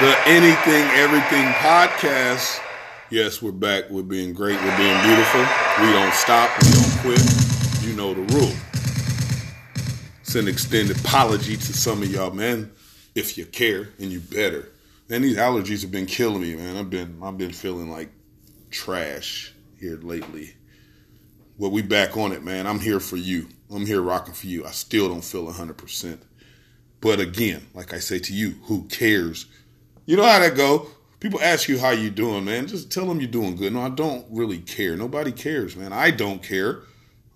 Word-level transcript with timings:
The 0.00 0.16
Anything 0.24 0.88
Everything 0.92 1.44
podcast. 1.58 2.58
Yes, 3.10 3.42
we're 3.42 3.52
back. 3.52 3.90
We're 3.90 4.02
being 4.02 4.32
great. 4.32 4.56
We're 4.56 4.76
being 4.78 4.98
beautiful. 5.02 5.40
We 5.78 5.92
don't 5.92 6.14
stop. 6.14 6.50
We 6.62 6.70
don't 6.70 6.98
quit. 7.00 7.82
You 7.82 7.92
know 7.92 8.14
the 8.14 8.22
rule. 8.32 8.54
It's 10.22 10.34
an 10.36 10.48
extended 10.48 10.98
apology 11.00 11.54
to 11.54 11.72
some 11.74 12.00
of 12.00 12.10
y'all, 12.10 12.30
man. 12.30 12.72
If 13.14 13.36
you 13.36 13.44
care, 13.44 13.90
and 13.98 14.10
you 14.10 14.20
better. 14.20 14.70
Man, 15.10 15.20
these 15.20 15.36
allergies 15.36 15.82
have 15.82 15.90
been 15.90 16.06
killing 16.06 16.40
me, 16.40 16.54
man. 16.54 16.78
I've 16.78 16.88
been 16.88 17.18
I've 17.22 17.36
been 17.36 17.52
feeling 17.52 17.90
like 17.90 18.08
trash 18.70 19.52
here 19.78 19.98
lately. 19.98 20.54
Well, 21.58 21.72
we 21.72 21.82
back 21.82 22.16
on 22.16 22.32
it, 22.32 22.42
man. 22.42 22.66
I'm 22.66 22.80
here 22.80 23.00
for 23.00 23.18
you. 23.18 23.48
I'm 23.70 23.84
here 23.84 24.00
rocking 24.00 24.32
for 24.32 24.46
you. 24.46 24.64
I 24.64 24.70
still 24.70 25.10
don't 25.10 25.22
feel 25.22 25.46
100%. 25.52 26.20
But 27.02 27.20
again, 27.20 27.66
like 27.74 27.92
I 27.92 27.98
say 27.98 28.18
to 28.18 28.32
you, 28.32 28.56
who 28.64 28.84
cares? 28.84 29.44
You 30.06 30.16
know 30.16 30.24
how 30.24 30.38
that 30.38 30.56
go. 30.56 30.88
People 31.20 31.40
ask 31.40 31.68
you 31.68 31.78
how 31.78 31.90
you 31.90 32.10
doing, 32.10 32.44
man. 32.44 32.66
Just 32.66 32.90
tell 32.90 33.06
them 33.06 33.20
you're 33.20 33.30
doing 33.30 33.56
good. 33.56 33.72
No, 33.72 33.82
I 33.82 33.90
don't 33.90 34.24
really 34.30 34.58
care. 34.58 34.96
Nobody 34.96 35.32
cares, 35.32 35.76
man. 35.76 35.92
I 35.92 36.10
don't 36.10 36.42
care. 36.42 36.80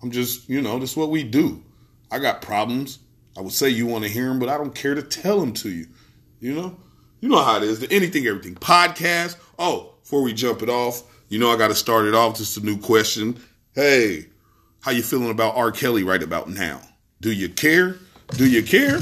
I'm 0.01 0.11
just, 0.11 0.49
you 0.49 0.61
know, 0.61 0.79
that's 0.79 0.97
what 0.97 1.09
we 1.09 1.23
do. 1.23 1.63
I 2.11 2.19
got 2.19 2.41
problems. 2.41 2.99
I 3.37 3.41
would 3.41 3.53
say 3.53 3.69
you 3.69 3.85
want 3.85 4.03
to 4.03 4.09
hear 4.09 4.27
them, 4.27 4.39
but 4.39 4.49
I 4.49 4.57
don't 4.57 4.73
care 4.73 4.95
to 4.95 5.01
tell 5.01 5.39
them 5.39 5.53
to 5.53 5.69
you. 5.69 5.87
You 6.39 6.55
know? 6.55 6.77
You 7.21 7.29
know 7.29 7.43
how 7.43 7.57
it 7.57 7.63
is. 7.63 7.79
The 7.79 7.91
Anything 7.91 8.25
Everything 8.27 8.55
podcast. 8.55 9.37
Oh, 9.57 9.95
before 10.01 10.21
we 10.21 10.33
jump 10.33 10.61
it 10.61 10.69
off, 10.69 11.03
you 11.29 11.39
know 11.39 11.51
I 11.51 11.57
got 11.57 11.69
to 11.69 11.75
start 11.75 12.05
it 12.05 12.13
off. 12.13 12.37
Just 12.37 12.57
a 12.57 12.61
new 12.61 12.77
question. 12.77 13.39
Hey, 13.73 14.27
how 14.81 14.91
you 14.91 15.01
feeling 15.01 15.31
about 15.31 15.55
R. 15.55 15.71
Kelly 15.71 16.03
right 16.03 16.21
about 16.21 16.49
now? 16.49 16.81
Do 17.21 17.31
you 17.31 17.49
care? 17.49 17.97
Do 18.37 18.47
you 18.47 18.61
care? 18.61 18.99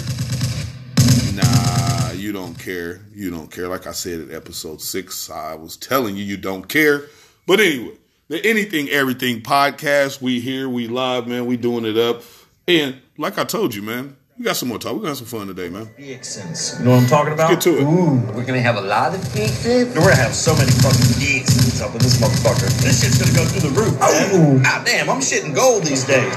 Nah, 1.33 1.82
you 2.23 2.31
don't 2.31 2.57
care. 2.57 3.01
You 3.13 3.29
don't 3.29 3.51
care. 3.51 3.67
Like 3.67 3.85
I 3.85 3.91
said 3.91 4.21
in 4.21 4.33
episode 4.33 4.81
six, 4.81 5.29
I 5.29 5.55
was 5.55 5.75
telling 5.75 6.15
you 6.15 6.23
you 6.23 6.37
don't 6.37 6.63
care. 6.63 7.03
But 7.45 7.59
anyway, 7.59 7.97
the 8.29 8.43
Anything 8.45 8.87
Everything 8.89 9.41
podcast, 9.41 10.21
we 10.21 10.39
here, 10.39 10.69
we 10.69 10.87
live, 10.87 11.27
man. 11.27 11.45
We 11.45 11.57
doing 11.57 11.83
it 11.85 11.97
up. 11.97 12.23
And 12.65 13.01
like 13.17 13.37
I 13.37 13.43
told 13.43 13.75
you, 13.75 13.81
man, 13.81 14.15
we 14.39 14.45
got 14.45 14.55
some 14.55 14.69
more 14.69 14.79
talk. 14.79 14.95
We 14.95 15.05
got 15.05 15.17
some 15.17 15.27
fun 15.27 15.47
today, 15.47 15.67
man. 15.67 15.89
Vixens. 15.97 16.79
You 16.79 16.85
know 16.85 16.91
what 16.91 17.03
I'm 17.03 17.09
talking 17.09 17.33
about? 17.33 17.51
Let's 17.51 17.65
get 17.65 17.73
to 17.73 17.79
it. 17.79 17.83
Ooh. 17.83 18.15
We're 18.33 18.45
gonna 18.45 18.61
have 18.61 18.77
a 18.77 18.81
lot 18.81 19.13
of 19.13 19.21
vixens. 19.33 19.93
We're 19.93 20.01
gonna 20.01 20.15
have 20.15 20.33
so 20.33 20.55
many 20.55 20.71
fucking 20.71 21.19
vixens 21.19 21.81
up 21.81 21.91
in 21.91 21.99
this 21.99 22.21
motherfucker. 22.21 22.71
This 22.81 23.03
shit's 23.03 23.19
gonna 23.19 23.35
go 23.35 23.43
through 23.51 23.69
the 23.69 23.75
roof. 23.79 23.97
Oh, 24.01 24.61
ah, 24.65 24.81
damn, 24.85 25.09
I'm 25.09 25.19
shitting 25.19 25.53
gold 25.53 25.83
these 25.83 26.05
days. 26.05 26.31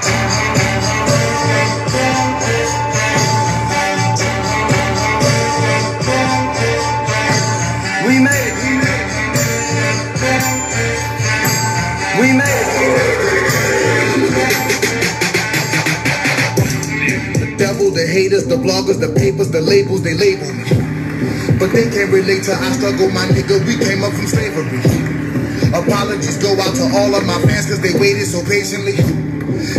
Haters, 18.37 18.47
the 18.47 18.55
bloggers, 18.55 18.99
the 18.99 19.13
papers, 19.19 19.49
the 19.51 19.61
labels, 19.61 20.03
they 20.03 20.13
label 20.13 20.51
me. 20.53 20.69
But 21.57 21.71
they 21.73 21.89
can't 21.89 22.11
relate 22.11 22.43
to 22.43 22.53
I 22.53 22.71
struggle, 22.73 23.09
my 23.09 23.25
nigga. 23.27 23.65
We 23.65 23.77
came 23.83 24.03
up 24.03 24.13
from 24.13 24.27
slavery. 24.27 24.79
Apologies 25.73 26.37
go 26.37 26.53
out 26.59 26.75
to 26.75 26.83
all 26.95 27.15
of 27.15 27.25
my 27.25 27.39
fans 27.41 27.67
cause 27.67 27.81
they 27.81 27.97
waited 27.99 28.27
so 28.27 28.43
patiently. 28.45 29.26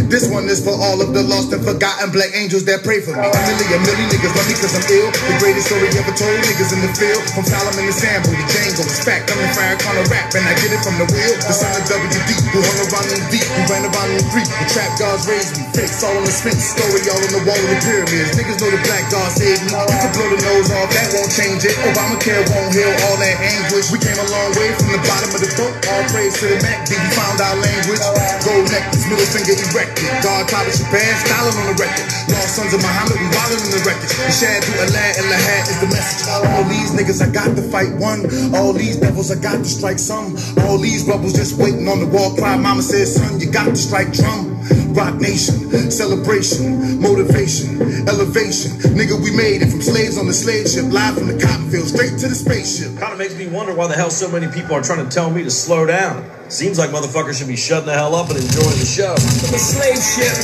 This 0.09 0.29
one 0.29 0.45
is 0.53 0.61
for 0.61 0.77
all 0.77 1.01
of 1.01 1.17
the 1.17 1.25
lost 1.25 1.53
and 1.57 1.65
forgotten 1.65 2.13
black 2.13 2.33
angels 2.37 2.69
that 2.69 2.85
pray 2.85 3.01
for 3.01 3.17
me. 3.17 3.25
A 3.25 3.41
million, 3.49 3.81
million 3.89 4.09
niggas 4.13 4.33
love 4.37 4.49
me 4.49 4.55
cause 4.61 4.75
I'm 4.77 4.85
ill. 4.93 5.09
The 5.09 5.37
greatest 5.41 5.67
story 5.73 5.89
ever 5.97 6.13
told, 6.13 6.37
niggas 6.45 6.73
in 6.77 6.81
the 6.85 6.93
field. 6.93 7.23
From 7.33 7.45
Solomon 7.49 7.89
to 7.89 7.95
Sambo 7.97 8.29
to 8.29 8.45
Django. 8.53 8.85
Fact, 9.05 9.33
I'm 9.33 9.41
the 9.41 9.49
fire 9.57 9.77
of 9.81 10.09
rap 10.13 10.29
and 10.37 10.45
I 10.45 10.53
get 10.61 10.77
it 10.77 10.81
from 10.85 11.01
the 11.01 11.09
wheel. 11.09 11.33
The 11.41 11.55
son 11.57 11.73
of 11.73 11.85
WD, 11.89 12.31
who 12.53 12.61
hung 12.61 12.81
around 12.85 13.09
in 13.17 13.23
deep, 13.33 13.49
who 13.49 13.63
ran 13.73 13.85
around 13.89 14.11
in 14.13 14.25
three. 14.29 14.45
The 14.45 14.67
trap 14.69 14.93
gods 15.01 15.25
raised 15.25 15.57
me. 15.57 15.65
Fakes 15.73 16.05
all 16.05 16.13
on 16.13 16.25
the 16.29 16.35
sphinx, 16.35 16.61
story 16.77 17.01
all 17.09 17.23
on 17.25 17.33
the 17.33 17.43
wall 17.49 17.57
of 17.57 17.71
the 17.73 17.81
pyramids. 17.81 18.37
Niggas 18.37 18.61
know 18.61 18.69
the 18.69 18.83
black 18.85 19.09
gods 19.09 19.41
saved 19.41 19.65
me. 19.65 19.73
You 19.73 19.97
can 20.05 20.11
blow 20.13 20.29
the 20.29 20.41
nose 20.45 20.69
off, 20.77 20.89
that 20.93 21.09
won't 21.17 21.33
change 21.33 21.65
it. 21.65 21.77
Obamacare 21.81 22.45
won't 22.53 22.73
heal 22.77 22.93
all 23.09 23.17
that 23.17 23.37
anguish. 23.41 23.89
We 23.89 23.97
came 24.01 24.19
a 24.21 24.29
long 24.29 24.53
way 24.61 24.69
from 24.77 24.93
the 24.93 25.01
bottom 25.09 25.33
of 25.33 25.41
the 25.41 25.51
boat. 25.57 25.73
All 25.89 26.05
praise 26.13 26.37
to 26.45 26.53
the 26.53 26.59
Mac, 26.61 26.85
we 26.93 26.97
found 27.17 27.41
our 27.41 27.57
language. 27.57 28.03
Gold 28.45 28.69
necklace, 28.69 29.05
middle 29.09 29.29
finger 29.33 29.57
erected. 29.79 30.11
God 30.27 30.49
taught 30.51 30.67
us 30.67 30.83
Japan, 30.83 31.07
styling 31.23 31.55
on 31.55 31.67
the 31.71 31.79
record. 31.79 32.07
Lost 32.35 32.59
sons 32.59 32.75
of 32.75 32.83
Muhammad, 32.83 33.15
we 33.15 33.29
wildin' 33.31 33.63
on 33.63 33.71
the 33.71 33.83
record. 33.87 34.11
The 34.11 34.35
shad 34.35 34.65
through 34.65 34.83
Alad 34.83 35.13
and 35.23 35.27
Lahad 35.31 35.63
is 35.71 35.79
the 35.79 35.87
message. 35.87 36.27
All 36.51 36.65
these 36.67 36.91
niggas, 36.99 37.23
I 37.23 37.31
got 37.31 37.55
to 37.55 37.63
fight 37.63 37.95
one. 37.95 38.27
All 38.55 38.73
these 38.73 38.97
devils, 38.97 39.31
I 39.31 39.39
got 39.41 39.59
to 39.59 39.65
strike 39.65 39.99
some. 39.99 40.35
All 40.67 40.79
these 40.79 41.07
rebels 41.07 41.35
just 41.35 41.59
waiting 41.59 41.87
on 41.87 42.01
the 42.01 42.07
wall 42.07 42.35
cry. 42.35 42.57
Mama 42.57 42.83
said, 42.83 43.07
son, 43.07 43.41
you 43.41 43.51
got 43.51 43.71
to 43.71 43.77
strike 43.77 44.13
drum. 44.13 44.48
Roc 44.95 45.15
Nation, 45.21 45.71
celebration, 45.91 47.01
motivation, 47.01 47.81
elevation. 48.09 48.73
Nigga, 48.95 49.17
we 49.23 49.31
made 49.35 49.63
it 49.63 49.71
from 49.71 49.83
slaves 49.83 50.19
on 50.19 50.27
the 50.27 50.35
slave 50.35 50.69
ship, 50.69 50.91
live 50.93 51.17
from 51.17 51.29
the 51.29 51.39
cotton 51.39 51.71
field, 51.71 51.89
straight 51.89 52.19
to 52.21 52.29
the 52.29 52.35
spaceship. 52.35 52.99
Kind 52.99 53.13
of 53.13 53.19
makes 53.19 53.37
me 53.37 53.47
wonder 53.47 53.75
why 53.75 53.87
the 53.87 53.95
hell 53.95 54.11
so 54.11 54.29
many 54.31 54.49
people 54.49 54.75
are 54.75 54.83
trying 54.83 55.05
to 55.05 55.11
tell 55.11 55.31
me 55.31 55.43
to 55.45 55.51
slow 55.51 55.87
down. 55.87 56.29
Seems 56.49 56.79
like 56.79 56.91
motherfuckers 56.91 57.39
should 57.39 57.49
be 57.49 57.57
shutting 57.57 57.87
the 57.87 57.95
hell 57.95 58.15
up 58.15 58.31
and 58.31 58.39
enjoying 58.39 58.79
the 58.81 58.89
show. 58.89 59.15
From 59.15 59.55
a 59.55 59.61
slave 59.61 60.01
ship, 60.01 60.35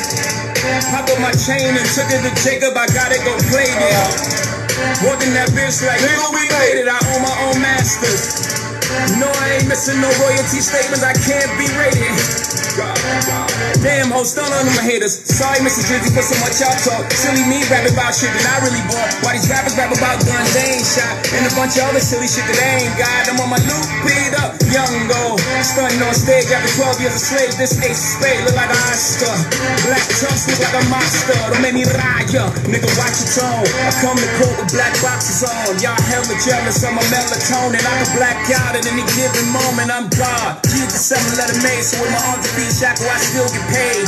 popped 0.93 1.11
up 1.11 1.21
my 1.21 1.33
chain 1.33 1.75
and 1.75 1.89
took 1.97 2.09
it 2.13 2.23
to 2.23 2.33
Jacob. 2.45 2.77
I 2.77 2.87
gotta 2.93 3.19
go 3.25 3.35
play 3.51 3.67
there. 3.67 4.09
Walking 5.03 5.33
that 5.35 5.51
bitch 5.51 5.83
like, 5.87 6.01
nigga, 6.01 6.31
we 6.31 6.45
made 6.47 6.79
it. 6.83 6.89
I 6.89 6.99
own 7.15 7.23
my 7.23 7.37
own 7.49 7.63
masters. 7.63 8.54
No, 9.21 9.29
I 9.29 9.59
ain't 9.59 9.69
missing 9.69 10.01
no 10.01 10.11
royalty 10.23 10.61
statements. 10.61 11.05
I 11.05 11.15
can't 11.15 11.51
be 11.59 11.67
rated. 11.79 12.55
Damn, 13.85 14.11
ho, 14.11 14.27
stun 14.27 14.51
on 14.51 14.65
them 14.67 14.81
haters. 14.83 15.15
Sorry, 15.15 15.63
Mr. 15.63 15.87
Drizzy, 15.87 16.11
for 16.11 16.25
so 16.27 16.35
much 16.43 16.59
y'all 16.59 16.75
talk. 16.83 17.07
Silly 17.15 17.45
me 17.47 17.63
rap 17.71 17.87
about 17.87 18.17
shit 18.17 18.33
that 18.35 18.47
I 18.51 18.67
really 18.67 18.83
bought. 18.91 19.13
Why 19.23 19.39
these 19.39 19.47
rappers 19.47 19.79
rap 19.79 19.95
about 19.95 20.19
guns 20.27 20.51
they 20.57 20.81
ain't 20.81 20.89
shot? 20.89 21.15
And 21.39 21.47
a 21.47 21.53
bunch 21.55 21.79
of 21.79 21.87
other 21.93 22.03
silly 22.03 22.27
shit 22.27 22.43
that 22.51 22.59
they 22.59 22.73
ain't 22.83 22.97
got. 22.99 23.31
I'm 23.31 23.39
on 23.39 23.51
my 23.53 23.61
loop, 23.63 23.87
beat 24.03 24.35
up, 24.43 24.59
young 24.75 24.91
go. 25.07 25.39
Stunting 25.63 26.03
on 26.03 26.17
stage 26.17 26.51
after 26.51 26.73
12 26.83 27.05
years 27.05 27.15
of 27.15 27.23
slave. 27.23 27.53
This 27.55 27.79
ace 27.79 27.95
of 27.95 28.11
spade 28.19 28.43
look 28.43 28.57
like 28.59 28.73
an 28.73 28.81
Oscar. 28.91 29.35
Black 29.87 30.05
trunks 30.19 30.51
look 30.51 30.61
like 30.65 30.75
a 30.75 30.85
monster. 30.91 31.39
Don't 31.53 31.63
make 31.63 31.77
me 31.79 31.85
lie, 31.87 32.27
ya. 32.35 32.51
Nigga, 32.67 32.91
watch 32.99 33.23
your 33.23 33.31
tone. 33.39 33.69
I 33.87 33.91
come 34.03 34.19
to 34.19 34.29
court 34.43 34.57
with 34.59 34.75
black 34.75 34.97
boxes 34.99 35.47
on. 35.47 35.79
Y'all 35.79 36.01
hella 36.11 36.35
jealous 36.43 36.83
of 36.83 36.91
my 36.91 37.05
melatonin. 37.13 37.85
I 37.85 37.93
can 38.03 38.11
black 38.19 38.39
out 38.57 38.75
at 38.85 38.93
any 38.93 39.05
given 39.17 39.49
moment. 39.53 39.89
I'm 39.89 40.09
God. 40.13 40.61
G 40.65 40.85
the 40.85 40.99
seven 40.99 41.33
letter 41.41 41.57
made. 41.65 41.85
So 41.85 42.01
with 42.05 42.13
my 42.13 42.21
arms 42.29 42.45
to 42.45 42.51
be 42.57 42.65
shackle, 42.69 43.09
I 43.09 43.19
still 43.19 43.49
get 43.49 43.65
paid. 43.73 44.05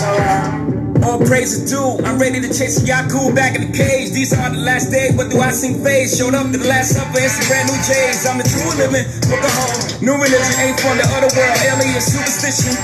All 1.05 1.21
praise 1.23 1.55
is 1.55 1.71
due. 1.71 2.03
I'm 2.05 2.19
ready 2.19 2.41
to 2.41 2.49
chase 2.49 2.83
Yaku 2.83 3.35
back 3.35 3.55
in 3.55 3.71
the 3.71 3.73
cage. 3.73 4.13
These 4.13 4.33
are 4.37 4.51
the 4.51 4.59
last 4.59 4.91
days. 4.91 5.17
What 5.17 5.31
do 5.31 5.41
I 5.41 5.51
sing 5.53 5.83
phase? 5.85 6.17
Showed 6.19 6.35
up 6.35 6.51
to 6.51 6.59
the 6.59 6.69
last 6.69 6.97
supper 6.97 7.21
in 7.21 7.31
some 7.31 7.47
brand 7.49 7.71
new 7.71 7.79
J's. 7.85 8.27
I'm 8.27 8.39
the 8.39 8.49
true 8.49 8.69
living. 8.77 9.07
Book 9.31 9.41
a 9.41 9.51
home. 9.55 9.81
New 10.03 10.17
religion 10.19 10.57
ain't 10.61 10.79
from 10.81 10.99
the 10.99 11.07
other 11.15 11.31
world. 11.33 11.57
Alien 11.63 12.03
superstition. 12.03 12.75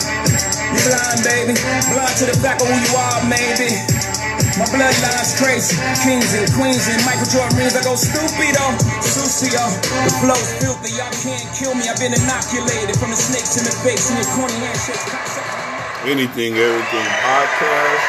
You 0.72 0.80
blind, 0.86 1.20
baby. 1.26 1.54
Blind 1.92 2.14
to 2.20 2.24
the 2.30 2.36
fact 2.40 2.62
of 2.62 2.68
who 2.70 2.76
you 2.78 2.92
are, 2.96 3.20
maybe. 3.28 4.21
My 4.56 4.68
bloodline's 4.68 5.36
crazy. 5.36 5.76
Kings 6.04 6.32
and 6.32 6.48
queens 6.56 6.88
and 6.88 7.00
Michael 7.04 7.28
Jordan 7.28 7.58
rings. 7.58 7.76
I 7.76 7.82
go 7.84 7.96
stupido. 7.96 8.64
Sucio. 9.04 9.64
The 10.04 10.12
flow's 10.20 10.50
filthy. 10.60 10.96
Y'all 10.96 11.12
can't 11.20 11.44
kill 11.56 11.74
me. 11.74 11.88
I've 11.88 12.00
been 12.00 12.12
inoculated 12.16 12.96
from 12.96 13.10
the 13.10 13.20
snakes 13.20 13.60
in 13.60 13.64
the 13.64 13.74
face 13.84 14.08
and 14.08 14.20
your 14.20 14.28
corny 14.36 14.56
handshake. 14.60 15.04
Anything 16.08 16.56
Everything 16.56 17.08
podcast. 17.20 18.02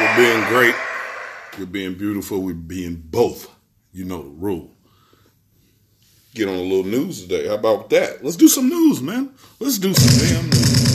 We're 0.00 0.16
being 0.16 0.44
great. 0.48 0.74
We're 1.58 1.66
being 1.66 1.94
beautiful. 1.94 2.40
We're 2.40 2.54
being 2.54 2.96
both. 2.96 3.50
You 3.92 4.04
know 4.04 4.22
the 4.22 4.30
rule. 4.30 4.70
Get 6.34 6.48
on 6.48 6.54
a 6.54 6.62
little 6.62 6.84
news 6.84 7.22
today. 7.22 7.48
How 7.48 7.54
about 7.54 7.90
that? 7.90 8.24
Let's 8.24 8.36
do 8.36 8.48
some 8.48 8.68
news, 8.68 9.02
man. 9.02 9.34
Let's 9.58 9.78
do 9.78 9.92
some 9.92 10.28
damn 10.28 10.48
news. 10.48 10.89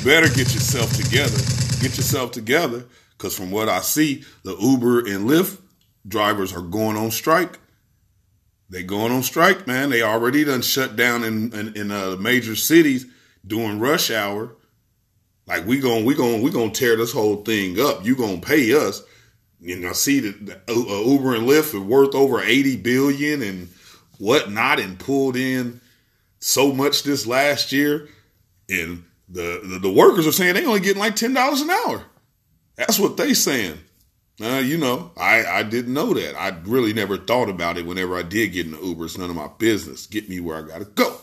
You 0.00 0.06
better 0.06 0.28
get 0.28 0.54
yourself 0.54 0.96
together. 0.96 1.36
Get 1.82 1.98
yourself 1.98 2.30
together. 2.32 2.86
Because 3.18 3.36
from 3.36 3.50
what 3.50 3.68
I 3.68 3.82
see, 3.82 4.24
the 4.44 4.56
Uber 4.56 5.00
and 5.00 5.28
Lyft 5.28 5.60
drivers 6.08 6.54
are 6.54 6.62
going 6.62 6.96
on 6.96 7.10
strike. 7.10 7.58
They 8.70 8.82
going 8.82 9.12
on 9.12 9.22
strike, 9.22 9.66
man. 9.66 9.90
They 9.90 10.00
already 10.00 10.42
done 10.42 10.62
shut 10.62 10.96
down 10.96 11.22
in 11.22 11.52
in, 11.52 11.76
in 11.76 11.90
uh, 11.90 12.16
major 12.18 12.56
cities 12.56 13.04
during 13.46 13.78
rush 13.78 14.10
hour. 14.10 14.56
Like 15.46 15.66
we 15.66 15.80
going 15.80 16.06
we 16.06 16.14
going 16.14 16.40
we 16.40 16.50
gonna 16.50 16.70
tear 16.70 16.96
this 16.96 17.12
whole 17.12 17.44
thing 17.44 17.78
up. 17.78 18.02
You 18.02 18.16
gonna 18.16 18.40
pay 18.40 18.74
us? 18.74 19.02
You 19.60 19.78
know, 19.78 19.92
see 19.92 20.20
that 20.20 20.66
the, 20.66 20.72
uh, 20.72 21.10
Uber 21.10 21.34
and 21.34 21.46
Lyft 21.46 21.74
are 21.74 21.80
worth 21.80 22.14
over 22.14 22.40
eighty 22.40 22.78
billion 22.78 23.42
and 23.42 23.68
whatnot, 24.16 24.80
and 24.80 24.98
pulled 24.98 25.36
in 25.36 25.82
so 26.38 26.72
much 26.72 27.02
this 27.02 27.26
last 27.26 27.70
year, 27.70 28.08
and 28.70 29.04
the 29.30 29.60
the, 29.62 29.78
the 29.78 29.92
workers 29.92 30.26
are 30.26 30.32
saying 30.32 30.54
they 30.54 30.66
only 30.66 30.80
getting 30.80 31.00
like 31.00 31.16
ten 31.16 31.32
dollars 31.32 31.60
an 31.60 31.70
hour. 31.70 32.04
That's 32.76 32.98
what 32.98 33.16
they 33.16 33.34
saying. 33.34 33.78
Uh, 34.42 34.62
you 34.64 34.78
know, 34.78 35.10
I, 35.18 35.44
I 35.44 35.62
didn't 35.62 35.92
know 35.92 36.14
that. 36.14 36.34
I 36.34 36.56
really 36.64 36.94
never 36.94 37.18
thought 37.18 37.50
about 37.50 37.76
it 37.76 37.84
whenever 37.84 38.16
I 38.16 38.22
did 38.22 38.48
get 38.48 38.70
the 38.70 38.78
Uber. 38.78 39.04
It's 39.04 39.18
none 39.18 39.28
of 39.28 39.36
my 39.36 39.50
business. 39.58 40.06
Get 40.06 40.30
me 40.30 40.40
where 40.40 40.56
I 40.56 40.62
gotta 40.62 40.86
go. 40.86 41.18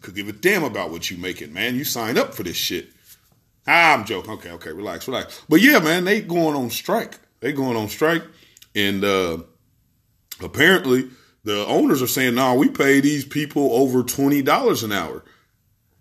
Could 0.00 0.14
give 0.14 0.28
a 0.28 0.32
damn 0.32 0.62
about 0.62 0.90
what 0.90 1.10
you 1.10 1.16
making, 1.16 1.52
man. 1.52 1.74
You 1.74 1.82
signed 1.82 2.18
up 2.18 2.34
for 2.34 2.44
this 2.44 2.56
shit. 2.56 2.90
Ah, 3.66 3.94
I'm 3.94 4.04
joking. 4.04 4.32
Okay, 4.34 4.50
okay, 4.52 4.70
relax, 4.70 5.08
relax. 5.08 5.42
But 5.48 5.60
yeah, 5.60 5.80
man, 5.80 6.04
they 6.04 6.20
going 6.20 6.54
on 6.54 6.70
strike. 6.70 7.18
They 7.40 7.52
going 7.52 7.76
on 7.76 7.88
strike. 7.88 8.22
And 8.76 9.02
uh 9.04 9.38
apparently 10.42 11.10
the 11.44 11.64
owners 11.66 12.02
are 12.02 12.06
saying, 12.06 12.34
no, 12.34 12.52
nah, 12.52 12.54
we 12.54 12.68
pay 12.68 13.00
these 13.00 13.24
people 13.24 13.72
over 13.72 14.02
twenty 14.02 14.42
dollars 14.42 14.82
an 14.82 14.92
hour. 14.92 15.22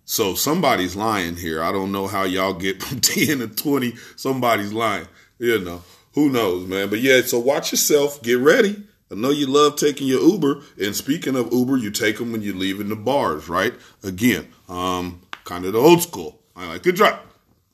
So 0.06 0.36
somebody's 0.36 0.96
lying 0.96 1.38
here. 1.38 1.64
I 1.64 1.72
don't 1.72 1.92
know 1.92 2.08
how 2.08 2.24
y'all 2.24 2.54
get 2.54 2.84
from 2.84 3.00
10 3.00 3.40
to 3.40 3.48
20. 3.48 3.94
Somebody's 4.16 4.74
lying. 4.74 5.08
You 5.40 5.60
know, 5.60 5.84
who 6.14 6.30
knows, 6.30 6.68
man. 6.68 6.90
But 6.90 7.00
yeah, 7.00 7.22
so 7.22 7.40
watch 7.40 7.72
yourself. 7.72 8.22
Get 8.22 8.40
ready. 8.40 8.84
I 9.12 9.16
know 9.16 9.30
you 9.30 9.48
love 9.48 9.76
taking 9.76 10.08
your 10.08 10.22
Uber. 10.22 10.62
And 10.82 10.96
speaking 10.96 11.36
of 11.36 11.54
Uber, 11.54 11.78
you 11.78 11.92
take 11.92 12.18
them 12.18 12.32
when 12.32 12.42
you're 12.42 12.56
leaving 12.56 12.90
the 12.90 12.96
bars, 12.96 13.48
right? 13.48 13.74
Again, 14.04 14.48
um, 14.70 15.22
kind 15.44 15.66
of 15.66 15.74
the 15.74 15.80
old 15.80 16.02
school. 16.02 16.40
I 16.56 16.68
like 16.68 16.84
to 16.84 16.92
drive. 16.92 17.20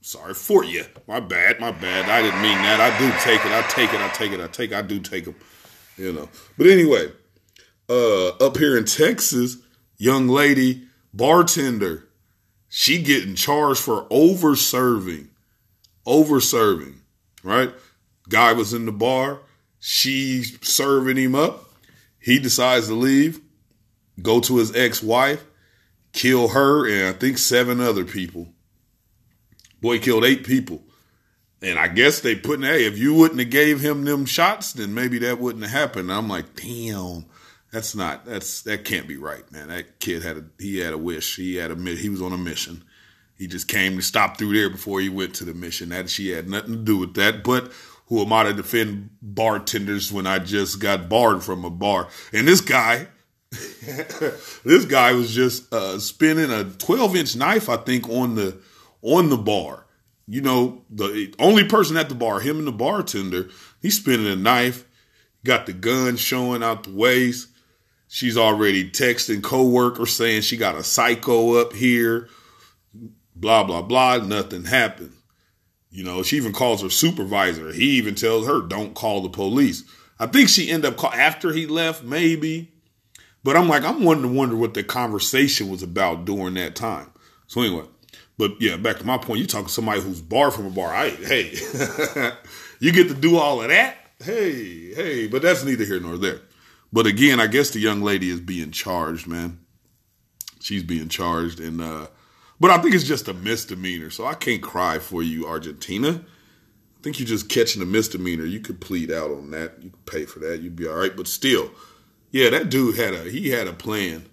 Sorry 0.02 0.34
for 0.34 0.64
you. 0.64 0.86
My 1.08 1.20
bad. 1.20 1.60
My 1.60 1.72
bad. 1.72 2.10
I 2.10 2.22
didn't 2.22 2.42
mean 2.42 2.58
that. 2.58 2.80
I 2.80 2.98
do 2.98 3.12
take 3.20 3.46
it. 3.46 3.52
I 3.52 3.62
take 3.70 3.94
it. 3.94 4.02
I 4.02 4.10
take 4.10 4.32
it. 4.32 4.40
I 4.40 4.48
take 4.48 4.72
it. 4.72 4.78
I 4.78 4.82
do 4.82 5.00
take 5.00 5.26
them. 5.26 5.36
You 5.98 6.14
know. 6.14 6.30
But 6.58 6.68
anyway, 6.68 7.12
uh, 7.90 8.30
up 8.30 8.58
here 8.58 8.78
in 8.78 8.86
Texas, 8.86 9.58
young 9.98 10.28
lady, 10.28 10.84
bartender, 11.14 12.08
she 12.70 13.02
getting 13.02 13.36
charged 13.36 13.82
for 13.82 14.08
over 14.10 14.56
serving. 14.56 15.30
Over 16.06 16.40
serving, 16.40 17.02
right? 17.44 17.74
Guy 18.30 18.54
was 18.54 18.74
in 18.74 18.86
the 18.86 18.92
bar. 18.92 19.40
She's 19.80 20.58
serving 20.62 21.18
him 21.18 21.36
up. 21.36 21.66
He 22.20 22.40
decides 22.40 22.88
to 22.88 22.94
leave, 22.94 23.40
go 24.22 24.40
to 24.42 24.58
his 24.58 24.76
ex-wife, 24.76 25.44
kill 26.12 26.50
her 26.50 26.88
and 26.88 27.16
I 27.16 27.18
think 27.18 27.38
seven 27.38 27.80
other 27.80 28.06
people. 28.06 28.50
Boy 29.82 30.00
killed 30.00 30.26
eight 30.26 30.44
people. 30.44 30.84
And 31.62 31.78
I 31.78 31.88
guess 31.88 32.22
they 32.22 32.36
putting, 32.36 32.64
hey, 32.66 32.86
if 32.86 32.98
you 32.98 33.14
wouldn't 33.14 33.40
have 33.40 33.50
gave 33.50 33.82
him 33.82 34.06
them 34.06 34.26
shots, 34.26 34.74
then 34.74 34.94
maybe 34.94 35.20
that 35.20 35.40
wouldn't 35.40 35.64
have 35.66 35.74
happened. 35.74 36.12
I'm 36.12 36.30
like, 36.30 36.56
damn. 36.56 37.26
That's 37.72 37.96
not. 37.96 38.26
That's 38.26 38.62
that 38.64 38.84
can't 38.84 39.08
be 39.08 39.18
right, 39.18 39.50
man. 39.52 39.68
That 39.68 40.00
kid 40.00 40.24
had 40.24 40.38
a 40.38 40.46
he 40.58 40.80
had 40.80 40.94
a 40.94 40.98
wish. 40.98 41.36
He 41.36 41.56
had 41.56 41.72
a 41.72 41.76
he 41.76 42.10
was 42.10 42.22
on 42.22 42.34
a 42.34 42.38
mission. 42.38 42.84
He 43.38 43.48
just 43.48 43.68
came 43.68 43.96
to 43.96 44.02
stop 44.02 44.38
through 44.38 44.54
there 44.54 44.70
before 44.70 45.00
he 45.00 45.10
went 45.10 45.36
to 45.36 45.46
the 45.46 45.54
mission. 45.54 45.90
That 45.90 46.10
she 46.10 46.30
had 46.30 46.50
nothing 46.50 46.74
to 46.74 46.80
do 46.80 46.98
with 46.98 47.14
that. 47.14 47.44
But 47.44 47.72
who 48.08 48.22
am 48.22 48.34
I 48.34 48.44
to 48.44 48.54
defend 48.54 49.12
bartenders 49.22 50.12
when 50.12 50.26
I 50.26 50.40
just 50.40 50.80
got 50.80 51.10
barred 51.10 51.44
from 51.44 51.64
a 51.64 51.70
bar? 51.70 52.08
And 52.34 52.48
this 52.48 52.60
guy, 52.60 53.08
this 53.52 54.86
guy 54.86 55.14
was 55.14 55.34
just 55.34 55.72
uh, 55.72 56.00
spinning 56.00 56.52
a 56.52 56.64
12 56.64 57.16
inch 57.16 57.36
knife, 57.36 57.70
I 57.70 57.78
think, 57.78 58.10
on 58.10 58.34
the 58.34 58.60
on 59.04 59.30
the 59.30 59.38
bar. 59.38 59.86
You 60.28 60.42
know, 60.42 60.82
the 60.90 61.34
only 61.38 61.66
person 61.66 61.98
at 61.98 62.10
the 62.10 62.16
bar, 62.16 62.40
him 62.40 62.58
and 62.58 62.68
the 62.68 62.72
bartender, 62.72 63.50
he's 63.80 63.98
spinning 63.98 64.28
a 64.28 64.36
knife, 64.36 64.86
got 65.44 65.68
the 65.68 65.74
gun 65.74 66.18
showing 66.18 66.64
out 66.64 66.84
the 66.84 66.92
waist 66.92 67.49
She's 68.12 68.38
already 68.38 68.90
texting 68.90 69.44
coworkers 69.44 70.16
saying 70.16 70.42
she 70.42 70.58
got 70.58 70.76
a 70.76 70.84
psycho 70.84 71.62
up 71.62 71.74
here. 71.74 72.28
Blah 73.36 73.64
blah 73.64 73.84
blah. 73.84 74.18
Nothing 74.18 74.66
happened. 74.66 75.14
You 75.92 76.04
know, 76.04 76.24
she 76.24 76.36
even 76.38 76.52
calls 76.52 76.82
her 76.82 76.90
supervisor. 76.90 77.72
He 77.72 77.92
even 77.92 78.16
tells 78.16 78.48
her, 78.48 78.62
"Don't 78.62 78.96
call 78.96 79.22
the 79.22 79.30
police." 79.30 79.84
I 80.20 80.26
think 80.26 80.50
she 80.50 80.72
ended 80.72 80.92
up 80.92 80.98
call 80.98 81.14
after 81.14 81.54
he 81.54 81.68
left, 81.68 82.04
maybe. 82.04 82.74
But 83.44 83.56
I'm 83.56 83.70
like, 83.70 83.84
I'm 83.84 84.04
wondering, 84.04 84.36
wonder 84.36 84.56
what 84.56 84.74
the 84.74 84.84
conversation 84.84 85.70
was 85.70 85.84
about 85.84 86.26
during 86.26 86.56
that 86.56 86.76
time. 86.76 87.12
So 87.46 87.62
anyway, 87.62 87.86
but 88.40 88.60
yeah, 88.60 88.76
back 88.76 88.98
to 88.98 89.06
my 89.06 89.18
point. 89.18 89.40
You 89.40 89.46
talking 89.46 89.68
to 89.68 89.72
somebody 89.72 90.02
who's 90.02 90.22
barred 90.22 90.54
from 90.54 90.66
a 90.66 90.72
bar. 90.72 90.94
I, 90.94 91.12
hey, 91.12 91.52
you 92.80 92.92
get 92.92 93.08
to 93.08 93.14
do 93.14 93.38
all 93.38 93.62
of 93.62 93.70
that. 93.70 93.98
Hey, 94.22 94.94
hey, 94.96 95.28
but 95.28 95.44
that's 95.44 95.64
neither 95.64 95.86
here 95.86 96.00
nor 96.00 96.18
there. 96.18 96.42
But 96.92 97.06
again, 97.06 97.40
I 97.40 97.48
guess 97.48 97.70
the 97.70 97.80
young 97.80 98.02
lady 98.02 98.30
is 98.30 98.40
being 98.40 98.72
charged, 98.72 99.28
man. 99.28 99.60
She's 100.60 100.84
being 100.84 101.08
charged, 101.08 101.60
and 101.60 101.82
uh, 101.82 102.08
but 102.60 102.72
I 102.72 102.80
think 102.80 102.96
it's 102.96 103.04
just 103.04 103.28
a 103.28 103.34
misdemeanor, 103.34 104.10
so 104.10 104.26
I 104.26 104.34
can't 104.34 104.62
cry 104.62 105.00
for 105.00 105.24
you, 105.24 105.48
Argentina. 105.48 106.26
I 107.00 107.02
think 107.02 107.20
you're 107.20 107.28
just 107.28 107.48
catching 107.48 107.82
a 107.82 107.86
misdemeanor. 107.86 108.44
You 108.44 108.60
could 108.60 108.82
plead 108.82 109.12
out 109.12 109.32
on 109.32 109.52
that. 109.52 109.82
You 109.82 109.92
could 109.92 110.06
pay 110.06 110.26
for 110.26 110.40
that. 110.40 110.62
You'd 110.62 110.76
be 110.76 110.88
all 110.88 110.96
right. 110.96 111.16
But 111.16 111.28
still, 111.28 111.72
yeah, 112.32 112.50
that 112.50 112.70
dude 112.70 112.98
had 112.98 113.14
a 113.14 113.24
he 113.24 113.50
had 113.50 113.68
a 113.68 113.74
plan, 113.74 114.26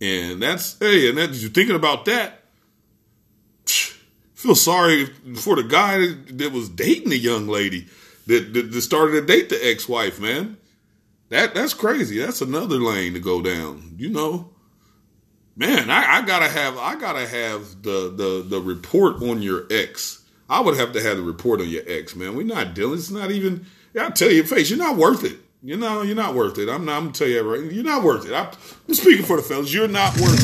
and 0.00 0.40
that's 0.40 0.78
hey, 0.78 1.08
and 1.08 1.18
that 1.18 1.34
you're 1.34 1.50
thinking 1.50 1.76
about 1.76 2.06
that. 2.06 2.44
Feel 4.34 4.54
sorry 4.54 5.06
for 5.36 5.56
the 5.56 5.64
guy 5.64 6.14
that 6.32 6.52
was 6.52 6.68
dating 6.68 7.10
the 7.10 7.18
young 7.18 7.46
lady 7.46 7.88
that, 8.26 8.54
that, 8.54 8.72
that 8.72 8.82
started 8.82 9.20
to 9.20 9.26
date 9.26 9.50
the 9.50 9.68
ex-wife, 9.68 10.18
man. 10.18 10.56
That 11.32 11.54
that's 11.54 11.72
crazy. 11.72 12.18
That's 12.18 12.42
another 12.42 12.76
lane 12.76 13.14
to 13.14 13.18
go 13.18 13.40
down. 13.40 13.94
You 13.96 14.10
know, 14.10 14.50
man, 15.56 15.88
I, 15.88 16.18
I 16.18 16.26
gotta 16.26 16.46
have 16.46 16.76
I 16.76 16.94
gotta 16.94 17.26
have 17.26 17.82
the 17.82 18.12
the 18.14 18.44
the 18.46 18.60
report 18.60 19.22
on 19.22 19.40
your 19.40 19.66
ex. 19.70 20.26
I 20.50 20.60
would 20.60 20.76
have 20.76 20.92
to 20.92 21.00
have 21.02 21.16
the 21.16 21.22
report 21.22 21.62
on 21.62 21.70
your 21.70 21.84
ex, 21.86 22.14
man. 22.14 22.36
We're 22.36 22.44
not 22.44 22.74
dealing. 22.74 22.98
It's 22.98 23.10
not 23.10 23.30
even. 23.30 23.64
I 23.98 24.10
tell 24.10 24.30
you, 24.30 24.44
face, 24.44 24.68
you're 24.68 24.78
not 24.78 24.98
worth 24.98 25.24
it. 25.24 25.38
You 25.62 25.78
know, 25.78 26.02
you're 26.02 26.14
not 26.14 26.34
worth 26.34 26.58
it. 26.58 26.68
I'm 26.68 26.84
not. 26.84 26.98
I'm 26.98 27.04
gonna 27.04 27.14
tell 27.14 27.28
you 27.28 27.40
right. 27.40 27.72
You're 27.72 27.82
not 27.82 28.02
worth 28.04 28.26
it. 28.26 28.34
I'm, 28.34 28.50
I'm 28.86 28.92
speaking 28.92 29.24
for 29.24 29.38
the 29.38 29.42
fellas. 29.42 29.72
You're 29.72 29.88
not 29.88 30.14
worth 30.20 30.36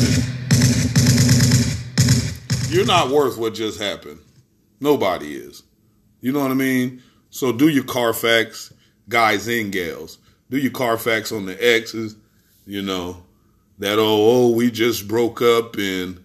it. 2.67 2.73
You're 2.73 2.87
not 2.87 3.11
worth 3.11 3.37
what 3.37 3.53
just 3.53 3.79
happened. 3.79 4.21
Nobody 4.79 5.35
is. 5.35 5.61
You 6.19 6.31
know 6.31 6.39
what 6.39 6.49
I 6.49 6.55
mean? 6.55 7.03
So 7.29 7.51
do 7.51 7.67
your 7.67 7.83
Carfax, 7.83 8.73
guys 9.07 9.47
and 9.47 9.71
gals 9.71 10.17
do 10.49 10.57
your 10.57 10.71
Carfax 10.71 11.31
on 11.31 11.45
the 11.45 11.55
exes, 11.63 12.15
you 12.65 12.81
know, 12.81 13.23
that 13.79 13.99
oh, 13.99 14.47
oh, 14.47 14.49
we 14.49 14.71
just 14.71 15.07
broke 15.07 15.41
up 15.41 15.77
and 15.77 16.23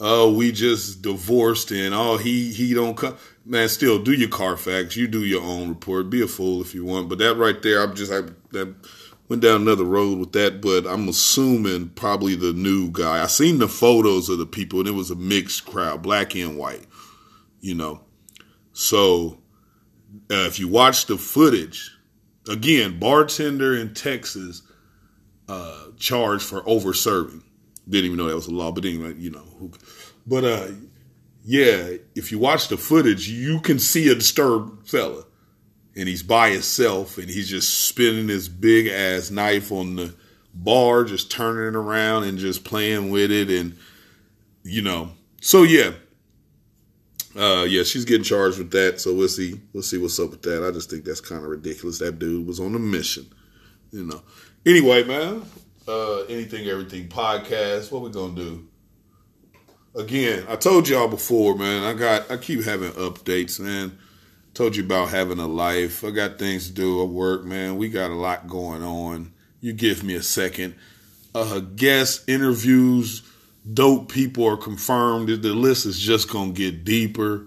oh, 0.00 0.32
we 0.32 0.52
just 0.52 1.02
divorced 1.02 1.70
and 1.70 1.94
oh, 1.94 2.16
he 2.16 2.52
he 2.52 2.74
don't 2.74 2.96
come. 2.96 3.16
Man, 3.44 3.68
still 3.68 3.98
do 3.98 4.12
your 4.12 4.30
Carfax. 4.30 4.96
You 4.96 5.06
do 5.06 5.24
your 5.24 5.42
own 5.42 5.68
report. 5.68 6.08
Be 6.08 6.22
a 6.22 6.26
fool 6.26 6.62
if 6.62 6.74
you 6.74 6.84
want, 6.84 7.08
but 7.08 7.18
that 7.18 7.36
right 7.36 7.60
there, 7.62 7.82
I'm 7.82 7.94
just 7.94 8.12
I 8.12 8.22
that 8.52 8.74
went 9.28 9.42
down 9.42 9.62
another 9.62 9.84
road 9.84 10.18
with 10.18 10.32
that. 10.32 10.60
But 10.60 10.86
I'm 10.86 11.08
assuming 11.08 11.90
probably 11.90 12.36
the 12.36 12.52
new 12.52 12.90
guy. 12.90 13.22
I 13.22 13.26
seen 13.26 13.58
the 13.58 13.68
photos 13.68 14.28
of 14.28 14.38
the 14.38 14.46
people 14.46 14.80
and 14.80 14.88
it 14.88 14.92
was 14.92 15.10
a 15.10 15.16
mixed 15.16 15.66
crowd, 15.66 16.02
black 16.02 16.34
and 16.34 16.56
white. 16.56 16.86
You 17.60 17.74
know, 17.74 18.00
so 18.72 19.38
uh, 20.30 20.46
if 20.46 20.58
you 20.58 20.68
watch 20.68 21.06
the 21.06 21.16
footage 21.16 21.93
Again, 22.48 22.98
bartender 22.98 23.74
in 23.74 23.94
Texas 23.94 24.62
uh, 25.48 25.86
charged 25.96 26.44
for 26.44 26.62
over 26.68 26.92
serving. 26.92 27.42
Didn't 27.88 28.06
even 28.06 28.18
know 28.18 28.28
that 28.28 28.34
was 28.34 28.46
a 28.46 28.50
law, 28.50 28.72
but 28.72 28.84
anyway, 28.84 29.14
you 29.16 29.30
know. 29.30 29.70
But 30.26 30.44
uh, 30.44 30.68
yeah, 31.44 31.96
if 32.14 32.32
you 32.32 32.38
watch 32.38 32.68
the 32.68 32.76
footage, 32.76 33.28
you 33.28 33.60
can 33.60 33.78
see 33.78 34.08
a 34.08 34.14
disturbed 34.14 34.88
fella, 34.88 35.24
and 35.94 36.08
he's 36.08 36.22
by 36.22 36.50
himself, 36.50 37.18
and 37.18 37.28
he's 37.28 37.48
just 37.48 37.86
spinning 37.86 38.28
his 38.28 38.48
big 38.48 38.86
ass 38.86 39.30
knife 39.30 39.70
on 39.70 39.96
the 39.96 40.14
bar, 40.54 41.04
just 41.04 41.30
turning 41.30 41.68
it 41.68 41.76
around 41.76 42.24
and 42.24 42.38
just 42.38 42.64
playing 42.64 43.10
with 43.10 43.30
it, 43.30 43.50
and 43.50 43.76
you 44.62 44.80
know. 44.80 45.10
So 45.42 45.62
yeah, 45.62 45.92
uh, 47.36 47.64
yeah, 47.68 47.82
she's 47.82 48.04
getting 48.04 48.24
charged 48.24 48.58
with 48.58 48.70
that. 48.72 49.00
So 49.00 49.12
we'll 49.12 49.28
see. 49.28 49.60
We'll 49.72 49.82
see 49.82 49.98
what's 49.98 50.18
up 50.20 50.30
with 50.30 50.42
that. 50.42 50.66
I 50.66 50.70
just 50.70 50.90
think 50.90 51.04
that's 51.04 51.20
kind 51.20 51.42
of 51.42 51.50
ridiculous. 51.50 51.98
That 51.98 52.18
dude 52.18 52.46
was 52.46 52.60
on 52.60 52.74
a 52.74 52.78
mission, 52.78 53.26
you 53.90 54.04
know. 54.04 54.22
Anyway, 54.64 55.04
man. 55.04 55.42
Uh, 55.86 56.20
anything, 56.22 56.66
everything 56.66 57.08
podcast. 57.08 57.92
What 57.92 58.02
we 58.02 58.10
gonna 58.10 58.34
do? 58.34 58.66
Again, 59.94 60.44
I 60.48 60.56
told 60.56 60.88
y'all 60.88 61.08
before, 61.08 61.56
man. 61.56 61.84
I 61.84 61.92
got. 61.92 62.30
I 62.30 62.36
keep 62.36 62.62
having 62.62 62.92
updates, 62.92 63.60
man. 63.60 63.98
Told 64.54 64.76
you 64.76 64.84
about 64.84 65.08
having 65.08 65.40
a 65.40 65.48
life. 65.48 66.04
I 66.04 66.10
got 66.10 66.38
things 66.38 66.68
to 66.68 66.72
do 66.72 67.02
at 67.02 67.08
work, 67.08 67.44
man. 67.44 67.76
We 67.76 67.88
got 67.88 68.12
a 68.12 68.14
lot 68.14 68.46
going 68.46 68.82
on. 68.82 69.32
You 69.60 69.72
give 69.72 70.04
me 70.04 70.14
a 70.14 70.22
second. 70.22 70.76
Uh, 71.34 71.58
guest 71.58 72.28
interviews 72.28 73.23
dope 73.72 74.10
people 74.12 74.46
are 74.46 74.56
confirmed. 74.56 75.28
The 75.28 75.54
list 75.54 75.86
is 75.86 75.98
just 75.98 76.28
gonna 76.30 76.52
get 76.52 76.84
deeper. 76.84 77.46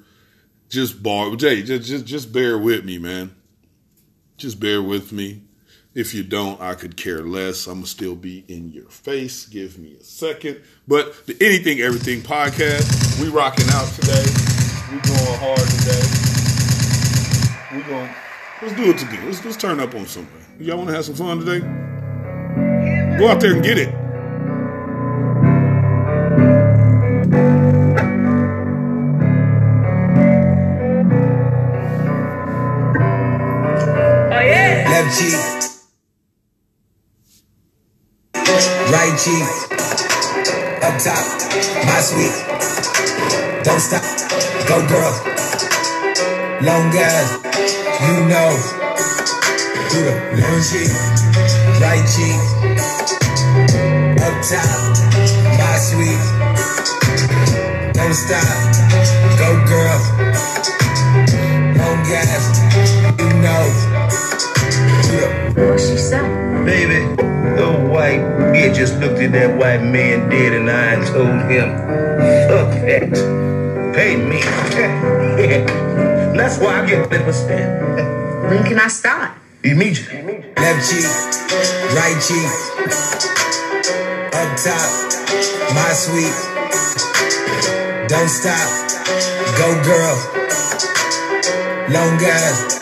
Just 0.69 1.01
bar, 1.01 1.35
Jay, 1.35 1.61
just 1.63 1.87
just 1.87 2.05
just 2.05 2.33
bear 2.33 2.57
with 2.57 2.83
me, 2.83 2.97
man. 2.97 3.35
Just 4.37 4.59
bear 4.59 4.81
with 4.81 5.11
me. 5.11 5.43
If 5.93 6.13
you 6.13 6.21
don't, 6.23 6.61
I 6.61 6.75
could 6.75 6.95
care 6.95 7.23
less. 7.23 7.65
I'm 7.65 7.75
gonna 7.75 7.87
still 7.87 8.15
be 8.15 8.43
in 8.47 8.69
your 8.71 8.89
face. 8.89 9.45
Give 9.45 9.77
me 9.79 9.95
a 9.99 10.03
second. 10.03 10.61
But 10.87 11.25
the 11.25 11.35
Anything 11.41 11.79
Everything 11.79 12.21
podcast, 12.21 13.19
we 13.21 13.29
rocking 13.29 13.65
out 13.69 13.87
today. 13.93 14.25
We 14.91 14.99
going 14.99 15.39
hard 15.39 15.67
today. 15.79 16.27
We 17.75 17.83
going 17.83 18.13
let's 18.61 18.75
do 18.75 18.89
it 18.91 18.97
together. 18.97 19.25
Let's 19.25 19.43
let's 19.45 19.57
turn 19.57 19.79
up 19.79 19.95
on 19.95 20.05
something. 20.05 20.45
Y'all 20.59 20.77
want 20.77 20.89
to 20.89 20.95
have 20.95 21.05
some 21.05 21.15
fun 21.15 21.39
today? 21.39 21.59
Go 23.17 23.27
out 23.29 23.39
there 23.39 23.53
and 23.53 23.63
get 23.63 23.77
it. 23.77 24.06
Right 38.89 39.19
cheek. 39.19 39.43
Up 40.81 40.95
top. 41.03 41.25
My 41.83 41.99
sweet. 41.99 42.31
Don't 43.65 43.81
stop. 43.81 44.03
Go 44.69 44.79
girl. 44.87 45.13
Long 46.63 46.87
as 46.95 47.27
you 47.99 48.15
know. 48.31 48.51
Do 49.91 49.97
the 50.07 50.13
left 50.39 50.71
cheek. 50.71 50.91
Right 51.83 52.05
cheek. 52.15 52.39
Up 54.23 54.35
top. 54.47 54.71
My 55.59 55.75
sweet. 55.83 56.23
Don't 57.93 58.15
stop. 58.15 58.47
Go 59.37 59.49
girl. 59.67 59.99
Long 61.75 62.07
as 62.07 62.43
you 63.19 63.29
know. 63.43 63.63
What 65.67 65.77
she 65.77 65.97
said? 65.97 66.46
Baby, 66.67 67.15
the 67.55 67.87
white 67.89 68.19
bitch 68.51 68.75
just 68.75 68.99
looked 68.99 69.19
at 69.19 69.31
that 69.31 69.57
white 69.57 69.81
man 69.81 70.29
dead 70.29 70.51
and 70.51 70.69
I 70.69 70.95
and 70.95 71.07
told 71.07 71.49
him, 71.49 71.71
fuck 72.51 72.75
that. 72.83 73.95
Pay 73.95 74.17
me. 74.17 74.41
That's 76.37 76.57
why 76.59 76.81
I 76.81 76.85
get 76.85 77.09
50%. 77.09 78.49
When 78.49 78.65
can 78.65 78.79
I 78.79 78.89
start? 78.89 79.31
Immediately. 79.63 80.43
Left 80.57 80.91
cheek, 80.91 81.07
right 81.95 82.19
cheek. 82.19 82.51
Up 84.35 84.51
top, 84.59 84.91
my 85.73 85.93
sweet. 85.95 86.35
Don't 88.09 88.27
stop, 88.27 88.67
go 89.55 89.71
girl. 89.87 90.17
Long 91.95 92.19
as 92.19 92.79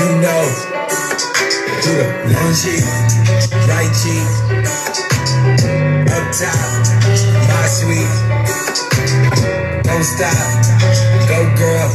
you 0.00 0.16
know. 0.22 0.77
Do 1.80 1.94
the 1.94 2.06
long 2.34 2.52
cheek, 2.54 2.82
right 3.68 3.92
cheek. 4.00 4.28
Up 6.10 6.26
top, 6.34 6.58
my 7.46 7.66
sweet. 7.68 8.12
Don't 9.84 10.02
stop, 10.02 10.34
go 11.28 11.38
girl. 11.56 11.90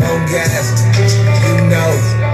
Long 0.00 0.24
as 0.34 0.66
you 1.44 1.54
know. 1.68 2.25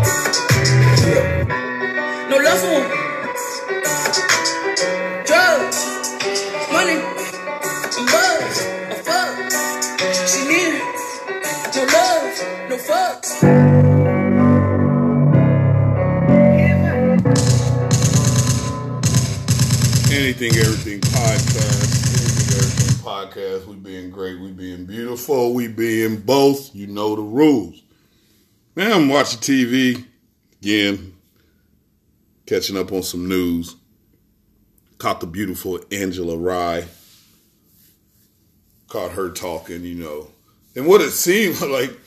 Being 25.17 25.55
we 25.55 25.69
be 25.69 26.05
in 26.05 26.21
both. 26.21 26.75
You 26.75 26.87
know 26.87 27.17
the 27.17 27.23
rules. 27.23 27.83
Man, 28.75 28.93
I'm 28.93 29.09
watching 29.09 29.41
TV 29.41 30.05
again, 30.61 31.15
catching 32.47 32.77
up 32.77 32.93
on 32.93 33.03
some 33.03 33.29
news. 33.29 33.77
Caught 34.99 35.21
the 35.21 35.27
beautiful 35.27 35.81
Angela 35.91 36.37
Rye. 36.37 36.85
Caught 38.89 39.13
her 39.13 39.31
talking, 39.31 39.85
you 39.85 39.97
know. 39.97 40.29
And 40.77 40.87
what 40.87 41.01
it 41.01 41.11
seemed 41.11 41.61
like, 41.71 41.99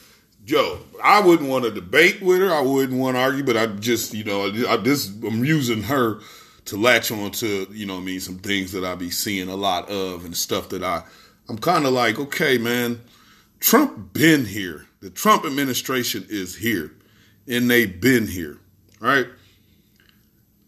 Joe, 0.44 0.80
I 1.04 1.22
wouldn't 1.22 1.50
want 1.50 1.66
to 1.66 1.72
debate 1.72 2.22
with 2.22 2.40
her. 2.40 2.54
I 2.54 2.62
wouldn't 2.62 3.00
want 3.00 3.16
to 3.16 3.22
argue, 3.22 3.44
but 3.44 3.58
I 3.58 3.68
just, 3.68 4.14
you 4.14 4.24
know, 4.24 4.46
I 4.68 4.78
this 4.78 5.08
I'm 5.08 5.44
using 5.44 5.84
her 5.84 6.20
to 6.66 6.78
latch 6.78 7.12
on 7.12 7.32
to, 7.32 7.68
you 7.72 7.86
know 7.86 7.98
I 7.98 8.00
mean, 8.00 8.20
some 8.20 8.40
things 8.40 8.72
that 8.72 8.84
I 8.84 8.96
be 8.96 9.10
seeing 9.10 9.50
a 9.50 9.56
lot 9.56 9.90
of 9.90 10.26
and 10.26 10.36
stuff 10.36 10.70
that 10.70 10.84
I 10.84 11.04
I'm 11.50 11.58
kind 11.58 11.86
of 11.86 11.94
like, 11.94 12.20
okay, 12.20 12.58
man, 12.58 13.02
Trump 13.60 14.14
been 14.14 14.46
here. 14.46 14.88
The 15.02 15.10
Trump 15.10 15.46
administration 15.46 16.25
is 16.30 16.56
here. 16.56 16.94
And 17.48 17.70
they 17.70 17.86
been 17.86 18.28
here. 18.28 18.60
Right? 19.00 19.28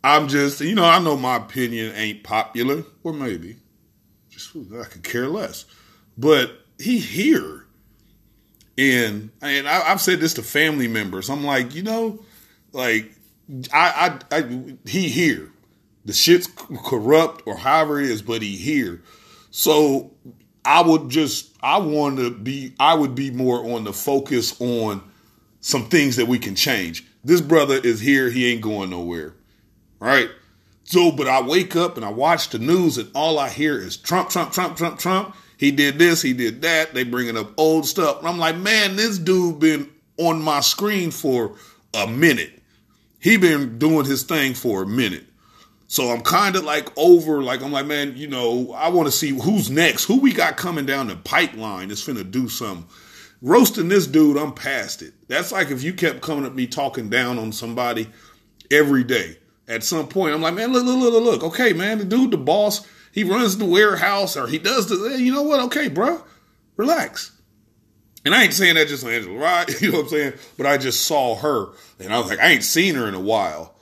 I'm 0.03 0.27
just, 0.27 0.62
you 0.62 0.75
know, 0.75 0.86
I 0.86 1.00
know 1.00 1.17
my 1.17 1.38
opinion 1.38 1.93
ain't 1.96 2.24
popular, 2.24 2.84
or 3.03 3.13
maybe. 3.13 3.57
Just 4.29 4.55
I 4.55 4.84
could 4.86 5.03
care 5.03 5.27
less. 5.27 5.65
But 6.17 6.51
he 6.79 7.00
here. 7.00 7.65
And 8.77 9.31
and 9.41 9.67
I, 9.67 9.91
I've 9.91 10.01
said 10.01 10.19
this 10.19 10.36
to 10.36 10.43
family 10.43 10.88
members. 10.88 11.29
I'm 11.29 11.43
like, 11.43 11.74
you 11.74 11.81
know, 11.81 12.24
like 12.72 13.12
I, 13.74 14.19
I, 14.31 14.38
I 14.38 14.75
he 14.86 15.10
here. 15.10 15.51
The 16.05 16.13
shit's 16.13 16.48
corrupt 16.86 17.43
or 17.48 17.57
however 17.57 18.00
it 18.00 18.10
is, 18.10 18.22
but 18.22 18.41
he 18.41 18.55
here. 18.55 19.01
So 19.50 20.12
I 20.67 20.81
would 20.81 21.09
just 21.09 21.55
I 21.63 21.77
want 21.77 22.17
to 22.17 22.29
be 22.29 22.74
I 22.77 22.93
would 22.93 23.15
be 23.15 23.31
more 23.31 23.71
on 23.71 23.86
the 23.86 23.93
focus 23.93 24.59
on 24.59 25.01
some 25.62 25.86
things 25.86 26.17
that 26.17 26.27
we 26.27 26.39
can 26.39 26.55
change. 26.55 27.05
This 27.24 27.39
brother 27.39 27.75
is 27.75 28.01
here, 28.01 28.29
he 28.29 28.51
ain't 28.51 28.62
going 28.62 28.89
nowhere. 28.89 29.33
Right? 30.00 30.29
So, 30.83 31.12
but 31.12 31.27
I 31.27 31.41
wake 31.41 31.77
up 31.77 31.95
and 31.95 32.05
I 32.05 32.09
watch 32.09 32.50
the 32.50 32.59
news 32.59 32.97
and 32.97 33.09
all 33.15 33.39
I 33.39 33.47
hear 33.47 33.77
is 33.77 33.95
Trump, 33.95 34.29
Trump, 34.29 34.51
Trump, 34.51 34.75
Trump, 34.75 35.00
Trump. 35.00 35.36
He 35.57 35.71
did 35.71 36.00
this, 36.00 36.21
he 36.21 36.33
did 36.33 36.62
that. 36.63 36.93
They 36.93 37.03
bringing 37.03 37.38
up 37.38 37.53
old 37.57 37.86
stuff. 37.86 38.19
And 38.19 38.27
I'm 38.27 38.38
like, 38.38 38.57
man, 38.57 38.97
this 38.97 39.17
dude 39.17 39.59
been 39.59 39.89
on 40.17 40.41
my 40.41 40.59
screen 40.59 41.12
for 41.12 41.55
a 41.93 42.07
minute. 42.07 42.62
He 43.19 43.38
been 43.38 43.79
doing 43.79 44.05
his 44.05 44.24
thing 44.24 44.53
for 44.53 44.83
a 44.83 44.88
minute. 44.88 45.26
So 45.88 46.12
I'm 46.12 46.22
kind 46.22 46.58
of 46.58 46.65
like 46.65 46.89
over, 46.98 47.41
like, 47.41 47.62
I'm 47.62 47.72
like, 47.72 47.86
man, 47.86 48.15
you 48.17 48.27
know, 48.27 48.74
I 48.74 48.89
want 48.89 49.08
to 49.08 49.12
see 49.12 49.29
who's 49.29 49.70
next. 49.70 50.06
Who 50.06 50.20
we 50.20 50.34
got 50.34 50.58
coming 50.58 50.86
down 50.86 51.08
the 51.08 51.15
pipeline 51.15 51.88
that's 51.88 52.06
finna 52.06 52.29
do 52.29 52.50
something. 52.50 52.86
Roasting 53.41 53.88
this 53.88 54.06
dude, 54.06 54.38
I'm 54.38 54.53
past 54.53 55.01
it. 55.01 55.13
That's 55.27 55.51
like 55.51 55.70
if 55.70 55.84
you 55.84 55.94
kept 55.94 56.22
coming 56.22 56.46
at 56.46 56.56
me 56.56 56.67
talking 56.67 57.10
down 57.10 57.39
on 57.39 57.53
somebody 57.53 58.08
every 58.70 59.03
day. 59.03 59.38
At 59.70 59.84
some 59.84 60.08
point, 60.08 60.34
I'm 60.34 60.41
like, 60.41 60.53
man, 60.53 60.72
look, 60.72 60.86
look, 60.86 61.00
look, 61.00 61.24
look. 61.24 61.44
Okay, 61.44 61.74
man, 61.74 62.00
the 62.00 62.06
dude, 62.06 62.32
the 62.32 62.38
boss, 62.38 62.86
he 63.12 63.24
runs 63.24 63.58
the 63.58 63.65
warehouse 63.65 64.38
or 64.38 64.48
he 64.48 64.58
does 64.58 64.88
the, 64.88 65.13
eh, 65.13 65.17
you 65.17 65.34
know 65.34 65.44
what? 65.44 65.60
Okay, 65.62 65.88
bro, 65.88 66.24
relax. 66.77 67.32
And 68.25 68.34
I 68.36 68.44
ain't 68.44 68.53
saying 68.53 68.75
that 68.75 68.88
just 68.88 69.06
Angela, 69.06 69.38
right? 69.38 69.70
You 69.82 69.91
know 69.91 70.00
what 70.00 70.03
I'm 70.06 70.10
saying? 70.10 70.34
But 70.58 70.65
I 70.65 70.77
just 70.77 71.06
saw 71.06 71.36
her 71.36 71.70
and 72.00 72.13
I 72.13 72.20
was 72.20 72.29
like, 72.29 72.39
I 72.39 72.50
ain't 72.50 72.63
seen 72.63 72.96
her 72.96 73.08
in 73.08 73.13
a 73.13 73.20
while. 73.20 73.76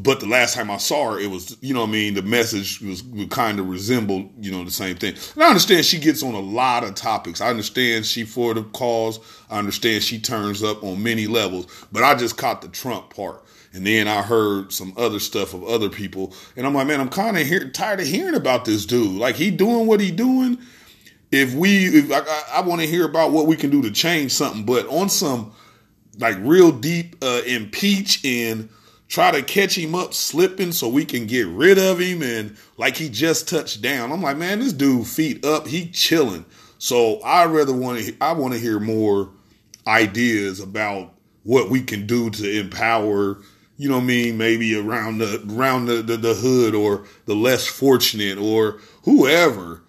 But 0.00 0.20
the 0.20 0.26
last 0.26 0.54
time 0.54 0.70
I 0.70 0.78
saw 0.78 1.12
her, 1.12 1.20
it 1.20 1.30
was, 1.30 1.58
you 1.60 1.74
know 1.74 1.82
I 1.82 1.86
mean? 1.86 2.14
The 2.14 2.22
message 2.22 2.80
was 2.80 3.04
kind 3.28 3.60
of 3.60 3.68
resembled, 3.68 4.30
you 4.40 4.50
know, 4.50 4.64
the 4.64 4.70
same 4.70 4.96
thing. 4.96 5.14
And 5.34 5.42
I 5.42 5.48
understand 5.48 5.84
she 5.84 5.98
gets 5.98 6.22
on 6.22 6.32
a 6.32 6.40
lot 6.40 6.84
of 6.84 6.94
topics. 6.94 7.42
I 7.42 7.50
understand 7.50 8.06
she 8.06 8.24
for 8.24 8.54
the 8.54 8.62
cause. 8.62 9.20
I 9.50 9.58
understand 9.58 10.02
she 10.02 10.18
turns 10.18 10.62
up 10.62 10.82
on 10.82 11.02
many 11.02 11.26
levels. 11.26 11.66
But 11.92 12.02
I 12.02 12.14
just 12.14 12.38
caught 12.38 12.62
the 12.62 12.68
Trump 12.68 13.14
part. 13.14 13.44
And 13.74 13.86
then 13.86 14.08
I 14.08 14.22
heard 14.22 14.72
some 14.72 14.94
other 14.96 15.18
stuff 15.18 15.52
of 15.52 15.64
other 15.64 15.90
people. 15.90 16.32
And 16.56 16.66
I'm 16.66 16.72
like, 16.72 16.86
man, 16.86 17.00
I'm 17.00 17.10
kind 17.10 17.36
of 17.36 17.72
tired 17.74 18.00
of 18.00 18.06
hearing 18.06 18.36
about 18.36 18.64
this 18.64 18.86
dude. 18.86 19.18
Like, 19.18 19.34
he 19.34 19.50
doing 19.50 19.86
what 19.86 20.00
he 20.00 20.10
doing. 20.10 20.56
If 21.30 21.52
we, 21.52 21.86
if 21.88 22.10
I, 22.10 22.20
I, 22.20 22.44
I 22.54 22.60
want 22.62 22.80
to 22.80 22.86
hear 22.86 23.04
about 23.04 23.32
what 23.32 23.46
we 23.46 23.56
can 23.56 23.68
do 23.68 23.82
to 23.82 23.90
change 23.90 24.32
something. 24.32 24.64
But 24.64 24.86
on 24.86 25.10
some, 25.10 25.52
like, 26.18 26.38
real 26.40 26.72
deep 26.72 27.16
uh, 27.20 27.42
impeach 27.44 28.24
and 28.24 28.70
try 29.14 29.30
to 29.30 29.42
catch 29.42 29.78
him 29.78 29.94
up 29.94 30.12
slipping 30.12 30.72
so 30.72 30.88
we 30.88 31.04
can 31.04 31.24
get 31.24 31.46
rid 31.46 31.78
of 31.78 32.00
him 32.00 32.20
and 32.20 32.56
like 32.76 32.96
he 32.96 33.08
just 33.08 33.48
touched 33.48 33.80
down. 33.80 34.10
I'm 34.10 34.20
like, 34.20 34.36
man, 34.36 34.58
this 34.58 34.72
dude 34.72 35.06
feet 35.06 35.44
up, 35.44 35.68
he 35.68 35.88
chilling. 35.88 36.44
So 36.78 37.20
I 37.20 37.44
rather 37.44 37.72
want 37.72 38.00
to 38.00 38.16
I 38.20 38.32
want 38.32 38.54
to 38.54 38.60
hear 38.60 38.80
more 38.80 39.30
ideas 39.86 40.58
about 40.58 41.14
what 41.44 41.70
we 41.70 41.80
can 41.80 42.08
do 42.08 42.28
to 42.28 42.58
empower, 42.58 43.38
you 43.76 43.88
know 43.88 43.98
what 43.98 44.02
I 44.02 44.06
mean, 44.06 44.36
maybe 44.36 44.76
around 44.76 45.18
the 45.18 45.44
around 45.48 45.86
the, 45.86 46.02
the, 46.02 46.16
the 46.16 46.34
hood 46.34 46.74
or 46.74 47.06
the 47.26 47.36
less 47.36 47.68
fortunate 47.68 48.36
or 48.36 48.80
whoever. 49.04 49.82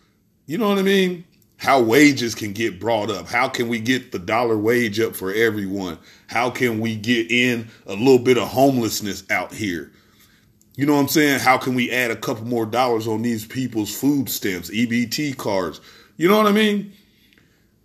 You 0.46 0.60
know 0.60 0.70
what 0.70 0.78
I 0.78 0.84
mean? 0.84 1.26
How 1.66 1.82
wages 1.82 2.36
can 2.36 2.54
get 2.54 2.80
brought 2.80 3.10
up. 3.10 3.28
How 3.28 3.50
can 3.50 3.68
we 3.68 3.80
get 3.80 4.12
the 4.12 4.20
dollar 4.20 4.58
wage 4.58 5.00
up 5.00 5.16
for 5.16 5.34
everyone? 5.34 5.98
How 6.28 6.52
can 6.52 6.80
we 6.80 6.96
get 6.96 7.32
in 7.32 7.68
a 7.88 7.94
little 7.96 8.20
bit 8.20 8.38
of 8.38 8.48
homelessness 8.48 9.24
out 9.32 9.52
here? 9.52 9.92
You 10.76 10.86
know 10.86 10.94
what 10.94 11.02
I'm 11.02 11.08
saying? 11.08 11.40
How 11.40 11.58
can 11.58 11.74
we 11.74 11.90
add 11.90 12.12
a 12.12 12.16
couple 12.16 12.46
more 12.46 12.66
dollars 12.66 13.08
on 13.08 13.24
these 13.24 13.46
people's 13.46 13.96
food 13.96 14.30
stamps, 14.30 14.70
EBT 14.70 15.38
cards? 15.38 15.82
You 16.18 16.28
know 16.28 16.38
what 16.38 16.46
I 16.46 16.52
mean? 16.52 16.94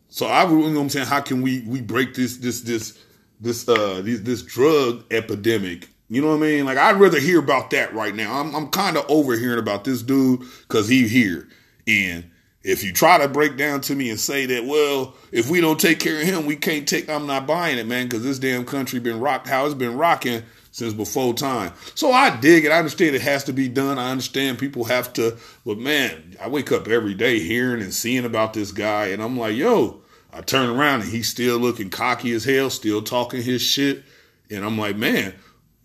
So 0.09 0.27
I, 0.27 0.43
you 0.43 0.59
know 0.59 0.69
what 0.75 0.81
I'm 0.83 0.89
saying? 0.91 1.07
How 1.07 1.21
can 1.21 1.41
we 1.41 1.61
we 1.63 1.81
break 1.81 2.15
this 2.15 2.37
this 2.37 2.61
this 2.61 2.99
this 3.41 3.69
uh 3.69 4.03
this, 4.03 4.21
this 4.21 4.43
drug 4.43 5.05
epidemic. 5.11 5.89
You 6.09 6.21
know 6.21 6.29
what 6.29 6.37
I 6.37 6.41
mean? 6.41 6.65
Like 6.67 6.79
I'd 6.79 7.01
rather 7.01 7.19
hear 7.19 7.39
about 7.39 7.71
that 7.71 7.95
right 7.95 8.15
now. 8.15 8.41
I'm 8.41 8.55
I'm 8.55 8.69
kind 8.69 8.97
of 8.97 9.07
over 9.09 9.37
hearing 9.39 9.59
about 9.59 9.85
this 9.85 10.03
dude 10.03 10.41
because 10.69 10.89
he 10.89 11.09
here. 11.09 11.49
And 11.87 12.31
if 12.63 12.85
you 12.85 12.93
try 12.93 13.19
to 13.19 13.29
break 13.29 13.57
down 13.57 13.81
to 13.83 13.95
me 13.95 14.11
and 14.11 14.21
say 14.21 14.47
that, 14.47 14.67
well, 14.67 15.15
if 15.33 15.49
we 15.49 15.61
don't 15.61 15.81
take 15.81 15.99
care 15.99 16.21
of 16.21 16.27
him, 16.27 16.47
we 16.47 16.57
can't 16.57 16.87
take. 16.87 17.09
I'm 17.09 17.27
not 17.27 17.47
buying 17.47 17.79
it, 17.79 17.87
man, 17.87 18.07
because 18.07 18.23
this 18.23 18.39
damn 18.39 18.65
country 18.65 19.01
been 19.01 19.21
rocked 19.21 19.49
how 19.49 19.65
it's 19.65 19.75
been 19.75 19.97
rocking 19.97 20.43
since 20.71 20.93
before 20.93 21.35
time. 21.35 21.73
So 21.95 22.13
I 22.13 22.37
dig 22.37 22.65
it. 22.65 22.71
I 22.71 22.79
understand 22.79 23.17
it 23.17 23.23
has 23.23 23.45
to 23.45 23.53
be 23.53 23.69
done. 23.69 23.99
I 23.99 24.11
understand 24.11 24.59
people 24.59 24.85
have 24.85 25.13
to, 25.15 25.39
but 25.65 25.79
man, 25.79 26.37
I 26.41 26.49
wake 26.49 26.71
up 26.71 26.87
every 26.87 27.15
day 27.15 27.39
hearing 27.39 27.83
and 27.83 27.95
seeing 27.95 28.25
about 28.25 28.53
this 28.53 28.73
guy, 28.73 29.07
and 29.07 29.23
I'm 29.23 29.39
like, 29.39 29.57
yo, 29.57 30.03
I 30.33 30.43
turn 30.43 30.71
around 30.71 31.01
and 31.03 31.11
he's 31.11 31.29
still 31.29 31.59
looking 31.59 31.91
cocky 31.91 32.33
as 32.33 32.45
hell, 32.45 32.71
still 32.71 33.03
talking 33.03 33.43
his 33.43 33.63
shit. 33.63 34.05
And 34.51 34.65
I'm 34.65 34.79
like, 34.79 34.97
man, 34.97 35.35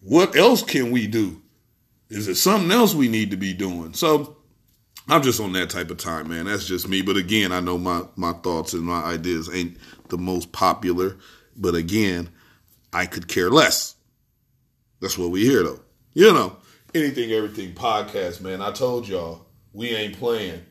what 0.01 0.35
else 0.35 0.61
can 0.61 0.91
we 0.91 1.07
do? 1.07 1.41
Is 2.09 2.27
it 2.27 2.35
something 2.35 2.71
else 2.71 2.93
we 2.93 3.07
need 3.07 3.31
to 3.31 3.37
be 3.37 3.53
doing? 3.53 3.93
So 3.93 4.37
I'm 5.07 5.21
just 5.21 5.39
on 5.39 5.53
that 5.53 5.69
type 5.69 5.91
of 5.91 5.97
time, 5.97 6.29
man. 6.29 6.45
That's 6.45 6.65
just 6.65 6.87
me. 6.87 7.01
But 7.01 7.17
again, 7.17 7.51
I 7.51 7.59
know 7.59 7.77
my, 7.77 8.03
my 8.15 8.33
thoughts 8.33 8.73
and 8.73 8.83
my 8.83 9.03
ideas 9.03 9.49
ain't 9.53 9.77
the 10.09 10.17
most 10.17 10.51
popular. 10.51 11.17
But 11.55 11.75
again, 11.75 12.29
I 12.91 13.05
could 13.05 13.27
care 13.27 13.49
less. 13.49 13.95
That's 15.01 15.17
what 15.17 15.29
we 15.29 15.45
hear 15.45 15.63
though. 15.63 15.79
You 16.13 16.33
know, 16.33 16.57
anything, 16.93 17.31
everything 17.31 17.73
podcast, 17.73 18.41
man. 18.41 18.61
I 18.61 18.71
told 18.71 19.07
y'all 19.07 19.45
we 19.73 19.89
ain't 19.89 20.17
playing. 20.17 20.65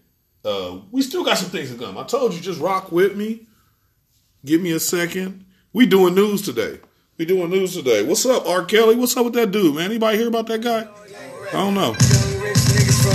Uh, 0.45 0.79
we 0.91 1.03
still 1.03 1.25
got 1.25 1.39
some 1.39 1.51
things 1.51 1.71
to 1.71 1.79
come. 1.79 1.97
I 1.97 2.05
told 2.05 2.35
you, 2.35 2.41
just 2.41 2.61
rock 2.61 2.91
with 2.91 3.17
me. 3.17 3.47
Give 4.45 4.61
me 4.61 4.73
a 4.73 4.81
second. 4.81 5.45
We 5.73 5.87
doing 5.87 6.15
news 6.15 6.43
today. 6.43 6.81
We 7.17 7.25
doing 7.25 7.51
news 7.51 7.75
today. 7.75 8.03
What's 8.03 8.27
up, 8.27 8.47
R. 8.47 8.65
Kelly? 8.65 8.97
What's 8.97 9.17
up 9.17 9.25
with 9.25 9.35
that 9.35 9.53
dude, 9.53 9.75
man? 9.75 9.87
Anybody 9.87 10.19
hear 10.19 10.29
about 10.29 10.47
that 10.49 10.61
guy? 10.61 10.89
I 11.49 11.53
don't 11.53 11.75
know. 11.75 11.95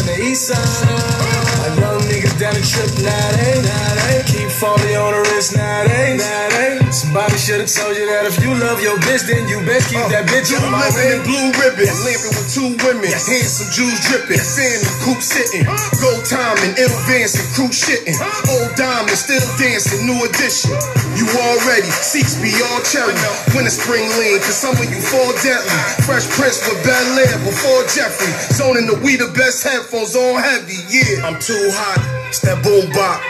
The 0.09 0.23
east. 0.23 0.49
A 0.49 1.75
young 1.79 2.01
nigga 2.01 2.31
down 2.39 2.53
the 2.53 2.61
trip, 2.61 2.91
now 3.03 3.31
they, 3.37 3.61
now 3.61 3.95
they 4.07 4.23
keep 4.25 4.49
falling 4.49 4.95
on 4.95 5.13
the 5.13 5.29
wrist, 5.29 5.55
they, 5.87 6.17
now 6.17 6.49
they. 6.49 6.78
Somebody 6.89 7.38
should 7.38 7.62
have 7.62 7.69
told 7.69 7.93
you 7.93 8.01
that 8.10 8.25
if 8.25 8.41
you 8.41 8.50
love 8.50 8.81
your 8.81 8.98
bitch, 9.05 9.29
then 9.29 9.46
you 9.46 9.62
best 9.62 9.93
keep 9.93 10.01
that 10.10 10.25
bitch 10.25 10.50
You 10.50 10.58
on 10.58 10.74
my 10.74 10.89
living 10.89 11.05
in 11.05 11.19
way. 11.22 11.29
blue 11.29 11.48
ribbon, 11.62 11.86
living 12.01 12.34
with 12.34 12.50
two 12.50 12.69
women, 12.81 13.13
handsome 13.13 13.69
Jews 13.69 13.93
dripping, 14.10 14.41
fan 14.41 14.77
the 14.81 14.89
coupe 15.05 15.22
sitting, 15.22 15.69
gold 16.01 16.25
timing, 16.25 16.74
advancing, 16.81 17.46
crew 17.53 17.69
shitting, 17.69 18.17
old 18.50 18.74
diamond 18.74 19.13
still 19.13 19.46
dancing, 19.62 20.01
new 20.10 20.17
edition. 20.25 20.74
You 21.13 21.29
already 21.29 21.93
seats 21.93 22.41
be 22.41 22.50
all 22.58 22.81
cherry, 22.81 23.13
when 23.53 23.69
the 23.69 23.74
spring 23.74 24.10
lean, 24.17 24.41
cause 24.41 24.58
some 24.58 24.74
of 24.74 24.89
you 24.89 24.98
fall 24.98 25.29
deadly. 25.46 25.69
Fresh 26.10 26.25
Prince 26.34 26.58
with 26.65 26.81
Bel 26.81 27.22
Air 27.22 27.38
before 27.46 27.86
Jeffrey, 27.93 28.34
zoning 28.58 28.89
the 28.89 28.98
we 29.05 29.13
the 29.13 29.29
best 29.38 29.62
headphones 29.62 30.17
on 30.17 30.41
heavy. 30.41 30.81
Yeah, 30.89 31.22
I'm 31.22 31.38
too 31.38 31.69
hot, 31.69 32.01
it's 32.34 32.41
that 32.41 32.65
boom 32.65 32.89
bop. 32.98 33.22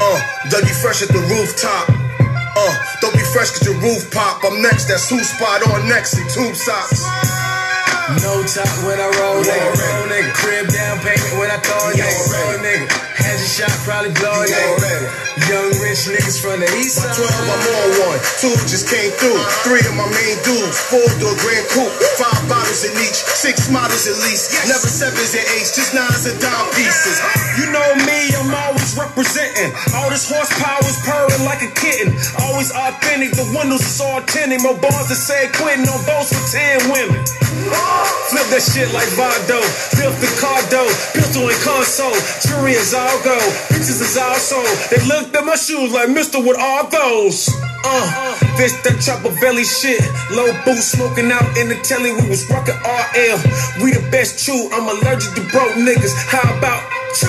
Uh, 0.00 0.18
Dougie 0.48 0.72
Fresh 0.80 1.04
at 1.04 1.12
the 1.12 1.20
rooftop. 1.28 2.03
Uh, 2.56 2.74
don't 3.00 3.14
be 3.14 3.24
fresh 3.34 3.50
cause 3.50 3.66
your 3.66 3.78
roof 3.82 4.10
pop. 4.10 4.42
I'm 4.44 4.62
next, 4.62 4.86
that's 4.86 5.08
who 5.10 5.18
spot 5.18 5.66
on 5.70 5.88
next 5.88 6.14
in 6.18 6.24
tube 6.30 6.54
socks. 6.54 7.02
No 8.22 8.44
top 8.44 8.68
when 8.84 9.00
I 9.00 9.08
roll, 9.16 9.42
nigga. 9.42 9.74
Roll, 9.80 10.06
nigga. 10.12 10.32
Crib 10.34 10.68
down 10.68 10.98
payment 11.00 11.34
when 11.40 11.50
I 11.50 11.58
throw 11.58 11.90
nigga. 11.90 12.30
Roll, 12.30 12.58
nigga. 12.60 13.13
Shot, 13.44 13.68
probably 13.84 14.08
blow 14.16 14.32
a 14.32 14.48
nigga. 14.48 15.24
Young 15.52 15.68
rich 15.84 16.08
niggas 16.08 16.40
from 16.40 16.64
the 16.64 16.70
east 16.80 16.96
side. 16.96 17.12
12, 17.12 17.28
I'm 17.28 17.60
on 17.60 17.90
one. 18.08 18.18
Two 18.40 18.56
just 18.64 18.88
came 18.88 19.12
through. 19.20 19.36
Three 19.68 19.84
of 19.84 19.92
my 20.00 20.08
main 20.08 20.36
dudes. 20.48 20.80
Four 20.88 21.04
door 21.20 21.36
Gran 21.44 21.60
Coupe. 21.68 21.92
Five 22.16 22.40
bottles 22.48 22.88
in 22.88 22.96
each. 23.04 23.20
Six 23.36 23.68
models 23.68 24.08
at 24.08 24.16
least. 24.24 24.56
Never 24.64 24.88
sevens 24.88 25.36
and 25.36 25.44
eights. 25.60 25.76
Just 25.76 25.92
nines 25.92 26.24
and 26.24 26.40
dime 26.40 26.72
pieces. 26.72 27.20
You 27.60 27.68
know 27.68 27.84
me, 28.08 28.32
I'm 28.32 28.48
always 28.48 28.96
representing. 28.96 29.76
All 29.92 30.08
this 30.08 30.24
horsepower 30.24 30.80
is 30.88 30.96
purring 31.04 31.44
like 31.44 31.60
a 31.60 31.70
kitten. 31.76 32.16
Always 32.40 32.72
authentic, 32.72 33.36
the 33.36 33.44
windows 33.52 33.84
is 33.84 34.00
all 34.00 34.24
tinted. 34.24 34.64
My 34.64 34.72
bars 34.80 35.12
to 35.12 35.16
say 35.20 35.52
quitting 35.60 35.84
on 35.84 36.00
boats 36.08 36.32
with 36.32 36.48
10 36.48 36.88
women. 36.88 37.20
Flip 37.64 38.46
that 38.50 38.64
shit 38.64 38.88
like 38.92 39.08
Vondo. 39.14 39.60
Built 39.96 40.16
the 40.20 40.30
cardo, 40.40 40.84
pistol 41.14 41.48
and 41.48 41.60
console. 41.64 42.16
Jury 42.44 42.72
is 42.76 42.92
all 42.92 43.16
go, 43.22 43.36
bitches 43.72 44.00
is 44.00 44.16
all 44.16 44.36
sold. 44.36 44.68
They 44.90 45.00
looked 45.06 45.36
at 45.36 45.44
my 45.44 45.56
shoes 45.56 45.92
like 45.92 46.10
Mister 46.10 46.40
with 46.40 46.58
all 46.58 46.88
those. 46.88 47.48
Uh, 47.84 48.34
this 48.56 48.72
that 48.84 48.96
chopper 49.04 49.32
belly 49.40 49.64
shit. 49.64 50.00
Low 50.32 50.48
boots 50.64 50.96
smoking 50.96 51.30
out 51.30 51.44
in 51.60 51.68
the 51.68 51.76
telly. 51.84 52.12
We 52.16 52.28
was 52.28 52.48
rocking 52.48 52.76
RL. 52.80 53.38
We 53.84 53.92
the 53.92 54.04
best 54.10 54.44
true. 54.44 54.72
I'm 54.72 54.88
allergic 54.88 55.36
to 55.36 55.42
broke 55.52 55.76
niggas. 55.76 56.16
How 56.28 56.44
about 56.56 56.80
you? 57.20 57.28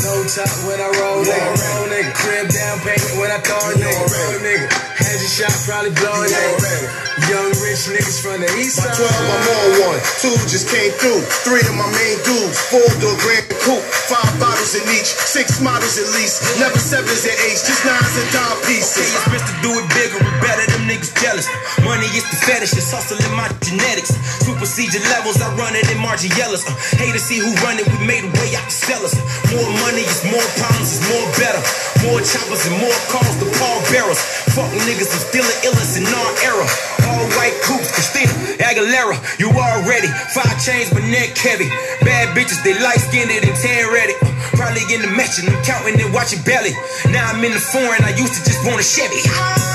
No 0.00 0.24
top 0.26 0.48
when 0.64 0.80
I 0.80 0.88
roll, 1.02 1.22
nigga. 1.22 1.50
Roll, 1.60 1.86
nigga. 1.92 2.14
Crib 2.14 2.48
down 2.48 2.78
payment 2.80 3.14
when 3.18 3.30
I 3.30 3.38
throw 3.42 3.58
a 3.58 3.74
nigga. 3.74 4.06
Roll, 4.06 4.38
nigga. 4.40 4.66
Has 5.02 5.18
a 5.18 5.28
shot, 5.28 5.54
probably 5.66 5.92
blow 5.98 6.14
a 6.14 6.26
nigga. 6.26 7.13
Young 7.32 7.56
rich 7.64 7.88
niggas 7.88 8.20
from 8.20 8.44
the 8.44 8.50
east 8.60 8.76
By 8.84 8.92
side. 8.92 9.00
12, 9.00 9.08
I'm 9.08 9.48
on 9.48 9.68
one. 9.96 10.00
Two 10.20 10.36
just 10.44 10.68
came 10.68 10.92
through. 11.00 11.24
Three 11.40 11.64
of 11.64 11.72
my 11.72 11.88
main 11.88 12.18
dudes. 12.20 12.60
Four 12.68 12.84
door 13.00 13.16
Gran 13.24 13.40
Coupe. 13.64 13.80
Five 14.12 14.28
bottles 14.36 14.76
in 14.76 14.84
each. 14.92 15.08
Six 15.08 15.56
models 15.64 15.96
at 15.96 16.12
least. 16.12 16.44
Never 16.60 16.76
sevens 16.76 17.24
and 17.24 17.38
eights. 17.48 17.64
Just 17.64 17.80
nines 17.88 18.12
and 18.20 18.28
dime 18.28 18.60
pieces. 18.68 19.08
This 19.08 19.24
bitch 19.32 19.46
to 19.48 19.54
do 19.64 19.72
it 19.80 19.86
bigger 19.96 20.20
and 20.20 20.36
better, 20.44 20.68
them 20.68 20.84
niggas 20.84 21.16
jealous. 21.16 21.48
Money 21.80 22.08
is 22.12 22.28
the 22.28 22.36
fetish, 22.44 22.76
it's 22.76 22.92
hustle 22.92 23.16
in 23.16 23.32
my 23.32 23.48
genetics. 23.64 24.12
Supersede 24.44 24.92
your 24.92 25.04
levels, 25.08 25.40
I 25.40 25.48
run 25.56 25.72
it 25.72 25.88
in 25.88 25.98
Margiela's. 26.04 26.64
Uh, 26.68 26.76
hate 27.00 27.16
to 27.16 27.22
see 27.22 27.40
who 27.40 27.50
run 27.64 27.80
it, 27.80 27.88
we 27.88 28.04
made 28.04 28.24
a 28.28 28.30
way 28.36 28.52
out 28.56 28.68
to 28.68 28.76
sell 28.76 29.00
us. 29.00 29.16
More 29.48 29.70
money 29.80 30.04
is 30.04 30.20
more 30.28 30.44
problems, 30.60 30.92
is 30.92 31.02
more 31.08 31.28
better. 31.40 31.62
More 32.04 32.20
choppers 32.20 32.68
and 32.68 32.76
more 32.76 32.98
calls 33.08 33.32
to 33.40 33.46
Paul 33.56 33.80
Barrels. 33.88 34.20
Fuck 34.52 34.70
niggas, 34.84 35.08
I'm 35.08 35.24
still 35.24 35.46
an 35.48 35.58
illest 35.64 35.96
in 35.96 36.04
our 36.04 36.32
era. 36.44 36.93
All 37.14 37.26
white 37.38 37.54
coops, 37.62 37.94
Christina 37.94 38.32
Aguilera, 38.58 39.14
you 39.38 39.50
already. 39.50 40.08
Five 40.34 40.58
chains, 40.58 40.90
but 40.90 41.04
neck 41.04 41.38
heavy. 41.38 41.68
Bad 42.02 42.34
bitches, 42.36 42.62
they 42.64 42.74
light 42.82 42.98
skinned 42.98 43.30
and 43.30 43.56
tan 43.56 43.92
ready. 43.92 44.14
Uh, 44.20 44.34
Probably 44.58 44.82
in 44.92 45.00
the 45.00 45.08
matching, 45.08 45.48
I'm 45.48 45.62
counting 45.62 46.00
and 46.00 46.12
watching 46.12 46.42
belly. 46.42 46.74
Now 47.10 47.30
I'm 47.30 47.44
in 47.44 47.52
the 47.52 47.62
foreign, 47.62 48.02
I 48.02 48.10
used 48.18 48.34
to 48.34 48.42
just 48.42 48.66
want 48.66 48.80
a 48.80 48.84
Chevy. 48.84 49.73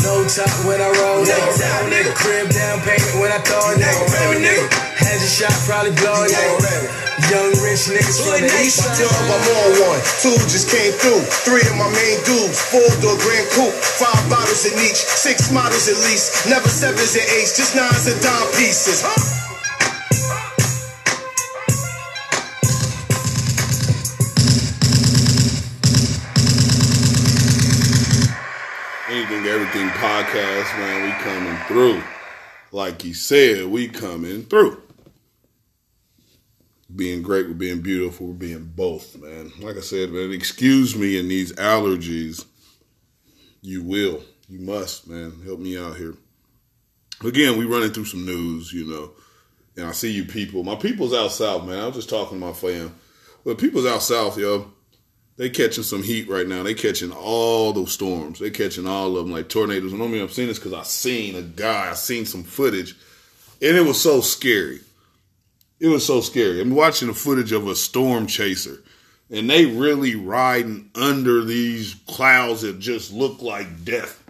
No 0.00 0.24
top 0.24 0.48
when 0.64 0.80
I 0.80 0.88
roll, 0.88 1.20
nigga. 1.20 1.52
Roll, 1.52 1.92
nigga. 1.92 2.12
Crib 2.16 2.48
down 2.48 2.80
payment 2.80 3.20
when 3.20 3.28
I 3.28 3.36
throw 3.44 3.60
a 3.60 3.76
nigga. 3.76 4.08
Roll, 4.08 4.40
nigga. 4.40 4.64
Has 4.96 5.20
a 5.20 5.28
shot, 5.28 5.52
probably 5.68 5.92
blow 6.00 6.16
a 6.16 6.28
nigga. 6.32 6.88
Young 7.28 7.52
rich 7.60 7.92
niggas 7.92 8.24
from 8.24 8.40
the 8.40 8.48
east 8.64 8.80
By 8.80 8.96
side. 8.96 9.04
12, 9.04 9.36
I'm 9.36 9.44
on 9.52 9.70
one. 9.92 10.00
Two 10.24 10.32
just 10.48 10.72
came 10.72 10.96
through. 10.96 11.20
Three 11.44 11.64
of 11.68 11.76
my 11.76 11.92
main 11.92 12.18
dudes. 12.24 12.56
Four 12.72 12.88
door 13.04 13.20
Gran 13.20 13.44
Coupe. 13.52 13.76
Five 13.76 14.22
bottles 14.32 14.64
in 14.64 14.72
each. 14.80 14.96
Six 14.96 15.52
models 15.52 15.88
at 15.88 16.00
least. 16.08 16.48
Never 16.48 16.68
sevens 16.68 17.12
and 17.12 17.28
eights. 17.36 17.52
Just 17.52 17.76
nines 17.76 18.08
and 18.08 18.16
dime 18.24 18.48
pieces. 18.56 19.04
Anything, 19.04 19.41
everything 29.52 29.88
podcast, 29.88 30.78
man. 30.78 31.04
We 31.04 31.10
coming 31.22 31.56
through. 31.66 32.02
Like 32.72 33.02
he 33.02 33.12
said, 33.12 33.66
we 33.66 33.86
coming 33.86 34.44
through. 34.44 34.80
Being 36.96 37.20
great, 37.20 37.48
we're 37.48 37.52
being 37.52 37.82
beautiful, 37.82 38.28
we're 38.28 38.32
being 38.32 38.72
both, 38.74 39.14
man. 39.18 39.52
Like 39.60 39.76
I 39.76 39.80
said, 39.80 40.10
man, 40.10 40.32
excuse 40.32 40.96
me 40.96 41.18
in 41.18 41.28
these 41.28 41.52
allergies. 41.52 42.46
You 43.60 43.82
will. 43.82 44.22
You 44.48 44.60
must, 44.60 45.06
man. 45.06 45.42
Help 45.44 45.60
me 45.60 45.76
out 45.78 45.98
here. 45.98 46.14
Again, 47.22 47.58
we 47.58 47.66
running 47.66 47.92
through 47.92 48.06
some 48.06 48.24
news, 48.24 48.72
you 48.72 48.86
know. 48.86 49.10
And 49.76 49.84
I 49.84 49.92
see 49.92 50.12
you 50.12 50.24
people. 50.24 50.64
My 50.64 50.76
people's 50.76 51.12
out 51.12 51.30
south, 51.30 51.66
man. 51.66 51.78
I 51.78 51.86
was 51.86 51.96
just 51.96 52.08
talking 52.08 52.40
to 52.40 52.46
my 52.46 52.54
fam. 52.54 52.94
But 53.44 53.58
people's 53.58 53.86
out 53.86 54.02
south, 54.02 54.38
yo. 54.38 54.72
They 55.36 55.48
catching 55.48 55.84
some 55.84 56.02
heat 56.02 56.28
right 56.28 56.46
now. 56.46 56.62
They 56.62 56.74
catching 56.74 57.10
all 57.10 57.72
those 57.72 57.92
storms. 57.92 58.38
They 58.38 58.50
catching 58.50 58.86
all 58.86 59.16
of 59.16 59.24
them 59.24 59.32
like 59.32 59.48
tornadoes. 59.48 59.92
And 59.92 60.02
I 60.02 60.06
mean, 60.06 60.20
I'm 60.20 60.28
seeing 60.28 60.48
this 60.48 60.58
because 60.58 60.74
I 60.74 60.82
seen 60.82 61.34
a 61.34 61.42
guy. 61.42 61.90
I 61.90 61.94
seen 61.94 62.26
some 62.26 62.44
footage, 62.44 62.94
and 63.60 63.76
it 63.76 63.86
was 63.86 64.00
so 64.00 64.20
scary. 64.20 64.80
It 65.80 65.88
was 65.88 66.06
so 66.06 66.20
scary. 66.20 66.60
I'm 66.60 66.74
watching 66.74 67.08
the 67.08 67.14
footage 67.14 67.50
of 67.50 67.66
a 67.66 67.74
storm 67.74 68.26
chaser, 68.26 68.82
and 69.30 69.48
they 69.48 69.66
really 69.66 70.14
riding 70.14 70.90
under 70.94 71.42
these 71.42 71.96
clouds 72.06 72.62
that 72.62 72.78
just 72.78 73.12
look 73.12 73.40
like 73.42 73.84
death. 73.84 74.22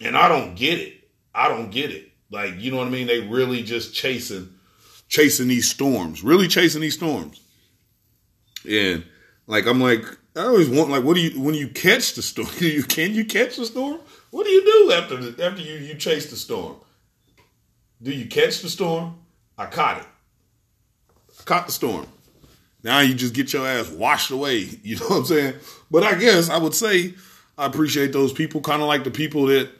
And 0.00 0.16
I 0.16 0.28
don't 0.28 0.56
get 0.56 0.80
it. 0.80 1.08
I 1.34 1.48
don't 1.48 1.70
get 1.70 1.90
it. 1.90 2.10
Like 2.30 2.58
you 2.58 2.70
know 2.70 2.78
what 2.78 2.86
I 2.86 2.90
mean? 2.90 3.06
They 3.06 3.20
really 3.20 3.62
just 3.62 3.94
chasing, 3.94 4.48
chasing 5.08 5.48
these 5.48 5.70
storms. 5.70 6.24
Really 6.24 6.48
chasing 6.48 6.80
these 6.80 6.94
storms. 6.94 7.40
And 8.68 9.04
like 9.46 9.66
I'm 9.66 9.80
like 9.80 10.04
I 10.34 10.44
always 10.44 10.68
want 10.68 10.90
like 10.90 11.04
what 11.04 11.14
do 11.14 11.20
you 11.20 11.40
when 11.40 11.54
you 11.54 11.68
catch 11.68 12.14
the 12.14 12.22
storm? 12.22 12.48
You 12.60 12.82
can 12.82 13.14
you 13.14 13.24
catch 13.24 13.56
the 13.56 13.66
storm? 13.66 14.00
What 14.30 14.46
do 14.46 14.52
you 14.52 14.64
do 14.64 14.92
after 14.92 15.16
the, 15.16 15.44
after 15.44 15.62
you 15.62 15.74
you 15.74 15.94
chase 15.94 16.30
the 16.30 16.36
storm? 16.36 16.76
Do 18.02 18.10
you 18.10 18.26
catch 18.26 18.60
the 18.62 18.68
storm? 18.68 19.18
I 19.58 19.66
caught 19.66 19.98
it. 19.98 20.06
I 21.38 21.42
caught 21.44 21.66
the 21.66 21.72
storm. 21.72 22.06
Now 22.82 23.00
you 23.00 23.14
just 23.14 23.34
get 23.34 23.52
your 23.52 23.66
ass 23.66 23.90
washed 23.90 24.30
away. 24.30 24.68
You 24.82 24.96
know 24.96 25.06
what 25.06 25.18
I'm 25.18 25.24
saying? 25.26 25.54
But 25.90 26.02
I 26.02 26.14
guess 26.14 26.48
I 26.50 26.58
would 26.58 26.74
say 26.74 27.14
I 27.58 27.66
appreciate 27.66 28.12
those 28.12 28.32
people, 28.32 28.60
kind 28.60 28.82
of 28.82 28.88
like 28.88 29.04
the 29.04 29.10
people 29.10 29.46
that 29.46 29.70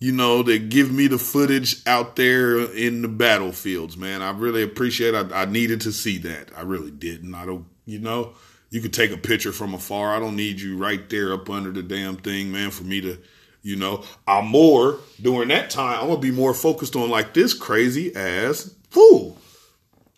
you 0.00 0.12
know, 0.12 0.42
that 0.42 0.70
give 0.70 0.90
me 0.90 1.06
the 1.06 1.18
footage 1.18 1.86
out 1.86 2.16
there 2.16 2.58
in 2.72 3.02
the 3.02 3.08
battlefields, 3.08 3.98
man. 3.98 4.22
I 4.22 4.30
really 4.30 4.62
appreciate. 4.62 5.14
I, 5.14 5.42
I 5.42 5.44
needed 5.44 5.82
to 5.82 5.92
see 5.92 6.16
that. 6.18 6.48
I 6.56 6.62
really 6.62 6.90
didn't. 6.90 7.34
I 7.34 7.44
don't, 7.44 7.66
you 7.84 7.98
know, 7.98 8.32
you 8.70 8.80
could 8.80 8.92
take 8.92 9.10
a 9.10 9.16
picture 9.16 9.52
from 9.52 9.74
afar. 9.74 10.14
I 10.14 10.20
don't 10.20 10.36
need 10.36 10.60
you 10.60 10.76
right 10.76 11.08
there 11.08 11.32
up 11.32 11.50
under 11.50 11.70
the 11.70 11.82
damn 11.82 12.16
thing, 12.16 12.52
man, 12.52 12.70
for 12.70 12.84
me 12.84 13.00
to, 13.00 13.18
you 13.62 13.76
know, 13.76 14.04
I'm 14.26 14.46
more 14.46 14.98
during 15.20 15.48
that 15.48 15.70
time. 15.70 16.00
I'm 16.00 16.08
gonna 16.08 16.20
be 16.20 16.30
more 16.30 16.54
focused 16.54 16.96
on 16.96 17.10
like 17.10 17.34
this 17.34 17.52
crazy 17.52 18.14
ass 18.14 18.74
fool. 18.90 19.36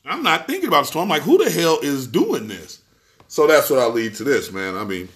I'm 0.05 0.23
not 0.23 0.47
thinking 0.47 0.69
about 0.69 0.83
the 0.83 0.87
storm. 0.89 1.05
I'm 1.05 1.09
like, 1.09 1.23
who 1.23 1.43
the 1.43 1.51
hell 1.51 1.79
is 1.83 2.07
doing 2.07 2.49
this? 2.49 2.83
So 3.29 3.47
that's 3.47 3.71
what 3.71 3.79
I 3.79 3.87
lead 3.87 4.15
to 4.17 4.25
this, 4.25 4.53
man. 4.53 4.77
I 4.77 4.85
mean, 4.85 5.09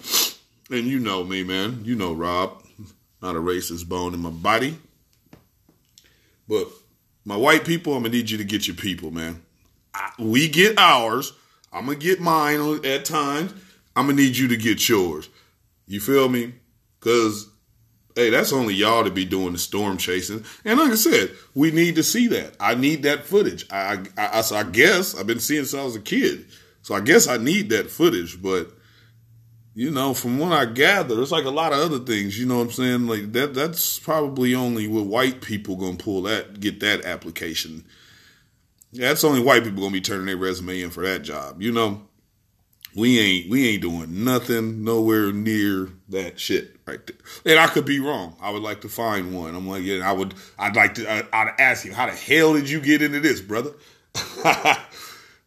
and 0.71 0.85
you 0.85 0.99
know 0.99 1.23
me, 1.23 1.43
man. 1.43 1.81
You 1.83 1.95
know 1.95 2.13
Rob 2.13 2.63
not 3.21 3.35
a 3.35 3.39
racist 3.39 3.87
bone 3.87 4.13
in 4.13 4.21
my 4.21 4.29
body. 4.29 4.77
But 6.47 6.67
my 7.25 7.35
white 7.35 7.65
people, 7.65 7.93
I'm 7.93 8.03
gonna 8.03 8.13
need 8.15 8.29
you 8.29 8.37
to 8.37 8.43
get 8.43 8.67
your 8.67 8.75
people, 8.75 9.11
man. 9.11 9.43
I, 9.93 10.11
we 10.19 10.47
get 10.47 10.77
ours. 10.77 11.33
I'm 11.71 11.85
gonna 11.85 11.97
get 11.97 12.19
mine 12.19 12.85
at 12.85 13.05
times. 13.05 13.53
I'm 13.95 14.07
gonna 14.07 14.21
need 14.21 14.37
you 14.37 14.47
to 14.49 14.57
get 14.57 14.87
yours. 14.87 15.29
You 15.85 15.99
feel 15.99 16.29
me? 16.29 16.53
Cause 16.99 17.49
hey, 18.15 18.29
that's 18.29 18.51
only 18.51 18.73
y'all 18.73 19.03
to 19.03 19.11
be 19.11 19.25
doing 19.25 19.53
the 19.53 19.59
storm 19.59 19.97
chasing. 19.97 20.43
And 20.65 20.79
like 20.79 20.91
I 20.91 20.95
said, 20.95 21.31
we 21.53 21.71
need 21.71 21.95
to 21.95 22.03
see 22.03 22.27
that. 22.27 22.55
I 22.59 22.75
need 22.75 23.03
that 23.03 23.25
footage. 23.25 23.65
I 23.71 24.03
I, 24.17 24.25
I, 24.25 24.43
I 24.51 24.63
guess 24.63 25.15
I've 25.15 25.27
been 25.27 25.39
seeing 25.39 25.65
since 25.65 25.79
I 25.79 25.85
was 25.85 25.95
a 25.95 26.01
kid. 26.01 26.45
So 26.81 26.95
I 26.95 27.01
guess 27.01 27.27
I 27.27 27.37
need 27.37 27.69
that 27.69 27.91
footage, 27.91 28.41
but 28.41 28.71
you 29.77 29.91
know, 29.91 30.15
from 30.15 30.39
what 30.39 30.53
I 30.53 30.65
gather, 30.65 31.21
it's 31.21 31.31
like 31.31 31.45
a 31.45 31.51
lot 31.51 31.71
of 31.71 31.77
other 31.77 31.99
things. 31.99 32.39
You 32.39 32.47
know 32.47 32.57
what 32.57 32.63
I'm 32.63 32.71
saying? 32.71 33.05
Like 33.05 33.31
that. 33.33 33.53
That's 33.53 33.99
probably 33.99 34.55
only 34.55 34.87
with 34.87 35.05
white 35.05 35.41
people 35.41 35.75
gonna 35.75 35.97
pull 35.97 36.23
that, 36.23 36.59
get 36.59 36.79
that 36.79 37.05
application. 37.05 37.85
Yeah, 38.91 39.09
that's 39.09 39.23
only 39.23 39.41
white 39.41 39.63
people 39.63 39.81
gonna 39.81 39.93
be 39.93 40.01
turning 40.01 40.25
their 40.25 40.37
resume 40.37 40.81
in 40.81 40.89
for 40.89 41.03
that 41.03 41.23
job. 41.23 41.61
You 41.61 41.71
know, 41.71 42.07
we 42.95 43.19
ain't 43.19 43.49
we 43.49 43.69
ain't 43.69 43.81
doing 43.81 44.23
nothing 44.23 44.83
nowhere 44.83 45.31
near 45.31 45.89
that 46.09 46.39
shit 46.39 46.75
right 46.85 47.05
there. 47.05 47.17
And 47.45 47.59
I 47.59 47.67
could 47.67 47.85
be 47.85 47.99
wrong. 47.99 48.35
I 48.41 48.49
would 48.49 48.63
like 48.63 48.81
to 48.81 48.89
find 48.89 49.35
one. 49.35 49.55
I'm 49.55 49.67
like, 49.67 49.83
yeah, 49.83 50.09
I 50.09 50.13
would. 50.13 50.33
I'd 50.57 50.75
like 50.75 50.95
to. 50.95 51.11
I, 51.11 51.23
I'd 51.33 51.53
ask 51.59 51.85
him, 51.85 51.93
how 51.93 52.05
the 52.05 52.13
hell 52.13 52.53
did 52.53 52.69
you 52.69 52.79
get 52.79 53.01
into 53.01 53.19
this, 53.19 53.41
brother? 53.41 53.73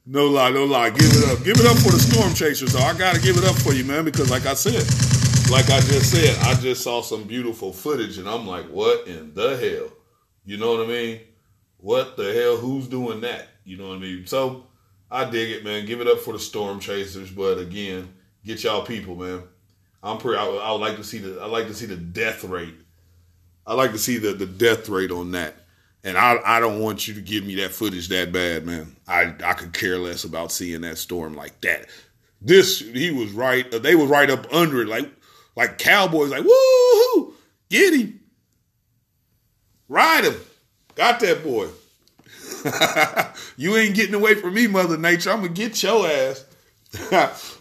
No 0.07 0.27
lie, 0.27 0.51
no 0.51 0.65
lie. 0.65 0.91
Give 0.91 1.07
it 1.07 1.29
up. 1.31 1.45
Give 1.45 1.57
it 1.61 1.67
up 1.67 1.77
for 1.77 1.93
the 1.93 1.99
storm 1.99 2.35
chasers. 2.35 2.73
So 2.73 2.79
I 2.81 2.97
gotta 2.97 3.21
give 3.21 3.37
it 3.37 3.45
up 3.45 3.55
for 3.57 3.75
you, 3.75 3.85
man, 3.85 4.05
because 4.05 4.31
like 4.31 4.47
I 4.47 4.55
said, 4.55 4.83
like 5.53 5.71
I 5.71 5.79
just 5.81 6.11
said, 6.11 6.37
I 6.39 6.55
just 6.55 6.83
saw 6.83 7.03
some 7.03 7.25
beautiful 7.25 7.73
footage 7.73 8.19
and 8.19 8.29
I'm 8.29 8.45
like, 8.47 8.67
what 8.67 9.07
in 9.07 9.35
the 9.35 9.57
hell? 9.57 9.93
You 10.45 10.57
know 10.57 10.73
what 10.73 10.87
I 10.87 10.89
mean? 10.89 11.21
What 11.81 12.17
the 12.17 12.33
hell? 12.33 12.57
Who's 12.57 12.87
doing 12.87 13.21
that? 13.23 13.49
You 13.65 13.77
know 13.77 13.89
what 13.89 13.97
I 13.97 14.01
mean? 14.01 14.27
So 14.27 14.67
I 15.11 15.29
dig 15.29 15.51
it, 15.51 15.65
man. 15.65 15.87
Give 15.87 16.01
it 16.01 16.07
up 16.07 16.21
for 16.21 16.33
the 16.33 16.39
storm 16.39 16.81
chasers, 16.81 17.31
but 17.31 17.59
again, 17.59 18.13
get 18.45 18.63
y'all 18.63 18.85
people, 18.85 19.17
man. 19.17 19.43
I'm 20.03 20.19
pretty. 20.19 20.39
I, 20.39 20.47
I 20.47 20.73
would 20.73 20.81
like 20.81 20.97
to 20.97 21.05
see 21.05 21.19
the. 21.19 21.41
I 21.41 21.47
like 21.47 21.67
to 21.67 21.75
see 21.75 21.87
the 21.87 21.97
death 21.97 22.45
rate. 22.45 22.75
I 23.67 23.75
like 23.75 23.93
to 23.93 23.99
see 23.99 24.19
the 24.19 24.33
the 24.33 24.47
death 24.47 24.89
rate 24.89 25.11
on 25.11 25.33
that. 25.33 25.57
And 26.03 26.17
I, 26.17 26.39
I 26.45 26.61
don't 26.61 26.81
want 26.81 27.07
you 27.07 27.15
to 27.15 27.21
give 27.21 27.45
me 27.45 27.57
that 27.57 27.73
footage 27.73 28.09
that 28.09 28.33
bad, 28.33 28.65
man. 28.65 28.97
I, 29.07 29.35
I 29.45 29.53
could 29.53 29.75
care 29.75 29.99
less 29.99 30.25
about 30.25 30.51
seeing 30.51 30.81
that 30.81 30.97
storm 30.97 31.35
like 31.35 31.61
that. 31.61 31.89
This, 32.41 32.79
he 32.79 33.11
was 33.11 33.33
right. 33.33 33.73
Uh, 33.73 33.79
they 33.79 33.95
was 33.95 34.09
right 34.09 34.31
up 34.31 34.51
under 34.51 34.81
it, 34.81 34.89
like, 34.89 35.11
like 35.57 35.77
cowboys, 35.77 36.31
like, 36.31 36.43
woohoo, 36.43 37.35
get 37.69 37.93
him. 37.93 38.21
Ride 39.89 40.25
him. 40.25 40.37
Got 40.95 41.21
that 41.21 41.43
boy. 41.43 41.69
you 43.57 43.77
ain't 43.77 43.95
getting 43.95 44.15
away 44.15 44.35
from 44.35 44.55
me, 44.55 44.67
Mother 44.67 44.99
Nature. 44.99 45.31
I'm 45.31 45.41
going 45.41 45.55
to 45.55 45.61
get 45.61 45.83
your 45.83 46.07
ass. 46.07 46.45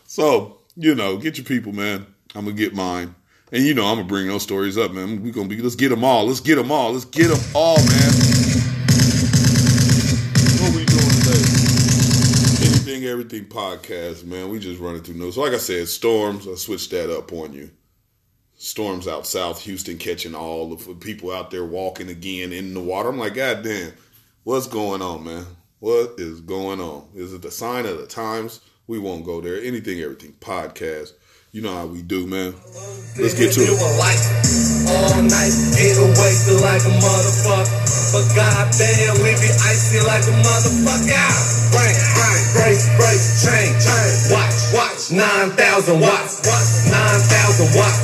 so, 0.07 0.57
you 0.75 0.95
know, 0.95 1.17
get 1.17 1.37
your 1.37 1.45
people, 1.45 1.71
man. 1.71 2.05
I'm 2.35 2.45
going 2.45 2.55
to 2.55 2.61
get 2.61 2.73
mine. 2.73 3.15
And 3.51 3.63
you 3.63 3.73
know, 3.73 3.87
I'm 3.87 3.97
gonna 3.97 4.07
bring 4.07 4.27
those 4.27 4.43
stories 4.43 4.77
up, 4.77 4.91
man. 4.91 5.23
We 5.23 5.31
gonna 5.31 5.47
be 5.47 5.59
let's 5.59 5.75
get 5.75 5.89
them 5.89 6.03
all. 6.03 6.27
Let's 6.27 6.39
get 6.39 6.57
them 6.57 6.71
all. 6.71 6.93
Let's 6.93 7.05
get 7.05 7.29
them 7.29 7.39
all, 7.55 7.77
man. 7.77 8.11
What 10.61 10.75
we 10.75 10.85
doing 10.85 11.09
today? 11.17 11.49
Anything, 12.61 13.05
everything 13.05 13.45
podcast, 13.45 14.23
man. 14.23 14.49
We 14.49 14.59
just 14.59 14.79
running 14.79 15.01
through 15.01 15.15
news. 15.15 15.33
So 15.33 15.41
like 15.41 15.53
I 15.53 15.57
said, 15.57 15.87
storms. 15.87 16.47
I 16.47 16.53
switched 16.55 16.91
that 16.91 17.09
up 17.09 17.33
on 17.33 17.53
you. 17.53 17.71
Storms 18.61 19.07
out 19.07 19.25
south, 19.25 19.61
Houston 19.61 19.97
catching 19.97 20.35
all 20.35 20.75
the 20.75 20.93
people 20.95 21.31
out 21.31 21.49
there 21.49 21.63
walking 21.63 22.09
again 22.09 22.51
in 22.51 22.73
the 22.73 22.81
water. 22.81 23.07
I'm 23.07 23.17
like, 23.17 23.35
God 23.35 23.63
damn, 23.63 23.93
what's 24.43 24.67
going 24.67 25.01
on, 25.01 25.23
man? 25.23 25.45
What 25.79 26.15
is 26.17 26.41
going 26.41 26.81
on? 26.81 27.07
Is 27.15 27.33
it 27.33 27.41
the 27.41 27.51
sign 27.51 27.85
of 27.85 27.99
the 27.99 28.05
times? 28.05 28.59
We 28.85 28.99
won't 28.99 29.23
go 29.23 29.39
there. 29.39 29.61
Anything, 29.61 30.01
everything 30.01 30.33
podcast. 30.41 31.13
You 31.53 31.61
know 31.61 31.73
how 31.73 31.85
we 31.85 32.01
do, 32.01 32.27
man. 32.27 32.53
Let's 33.17 33.33
get 33.33 33.53
to 33.53 33.61
it. 33.63 33.79
All 33.79 35.23
night, 35.23 35.55
get 35.79 35.95
away 35.95 36.33
feel 36.43 36.59
like 36.59 36.83
a 36.83 36.91
motherfucker. 36.99 38.11
But 38.11 38.35
goddamn, 38.35 39.23
we 39.23 39.39
be 39.39 39.49
icy 39.55 40.03
like 40.03 40.27
a 40.27 40.35
motherfucker. 40.43 41.58
Brace, 42.69 42.85
brace, 43.01 43.41
chain, 43.41 43.73
chain. 43.81 44.13
Watch, 44.29 44.53
watch, 44.77 45.09
9,000 45.09 46.05
watts, 46.05 46.37
watts, 46.45 46.85
9,000 46.85 47.65
watts, 47.73 47.97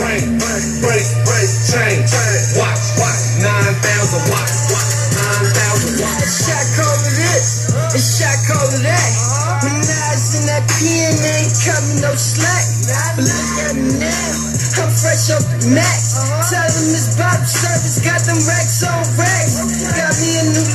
bang, 0.00 0.40
brace, 0.40 1.12
brace, 1.28 1.68
chain, 1.68 2.00
chain. 2.08 2.40
Watch, 2.56 2.80
watch, 2.96 3.20
9,000 3.44 4.32
watts, 4.32 4.72
watts, 4.72 5.12
9,000 5.12 6.00
watts. 6.00 6.24
Shot 6.40 6.66
call 6.80 6.88
of 6.88 7.14
this, 7.20 7.68
it's 7.92 8.16
shot 8.16 8.40
call 8.48 8.64
of 8.64 8.80
that. 8.80 9.12
When 9.60 9.76
I 9.76 10.16
was 10.16 10.40
in 10.40 10.44
that 10.48 10.64
pen, 10.64 11.12
ain't 11.28 11.52
cut 11.68 11.84
me 11.92 12.00
no 12.00 12.16
slack. 12.16 12.64
Look 13.20 13.60
at 13.60 13.76
me 13.76 13.92
now, 14.00 14.88
I'm 14.88 14.88
fresh 14.88 15.36
off 15.36 15.44
the 15.44 15.68
mat. 15.68 16.00
Tell 16.48 16.64
them 16.64 16.96
it's 16.96 17.12
Bob 17.20 17.44
service, 17.44 18.00
got 18.00 18.24
them 18.24 18.40
racks 18.48 18.80
on 18.88 19.04
racks. 19.20 19.60
Got 19.84 20.16
me 20.16 20.32
a 20.40 20.44
new 20.48 20.67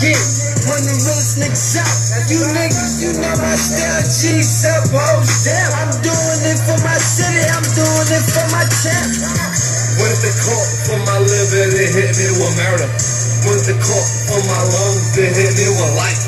One 0.00 0.80
of 0.80 0.88
the 0.88 0.96
realest 0.96 1.36
niggas 1.36 1.76
out. 1.76 1.92
You 2.32 2.40
niggas, 2.56 3.04
you 3.04 3.20
know 3.20 3.36
my 3.36 3.52
style. 3.52 4.00
G's 4.00 4.64
up, 4.64 4.88
oh, 4.88 4.96
hoes 4.96 5.44
down. 5.44 5.76
I'm 5.76 5.92
doing 6.00 6.40
it 6.48 6.56
for 6.64 6.80
my 6.80 6.96
city. 6.96 7.44
I'm 7.52 7.60
doing 7.76 8.08
it 8.08 8.24
for 8.32 8.46
my 8.48 8.64
town. 8.80 9.60
Went 10.00 10.16
the 10.24 10.32
court 10.40 10.70
for 10.88 10.98
my 11.04 11.20
liver, 11.20 11.68
they 11.76 11.84
hit 11.92 12.16
me 12.16 12.32
with 12.32 12.54
murder. 12.56 12.88
Went 13.44 13.60
the 13.68 13.76
court 13.76 14.08
for 14.24 14.40
my 14.48 14.62
lungs, 14.72 15.12
they 15.20 15.28
hit 15.28 15.52
me 15.60 15.68
with 15.68 15.92
life. 15.92 16.22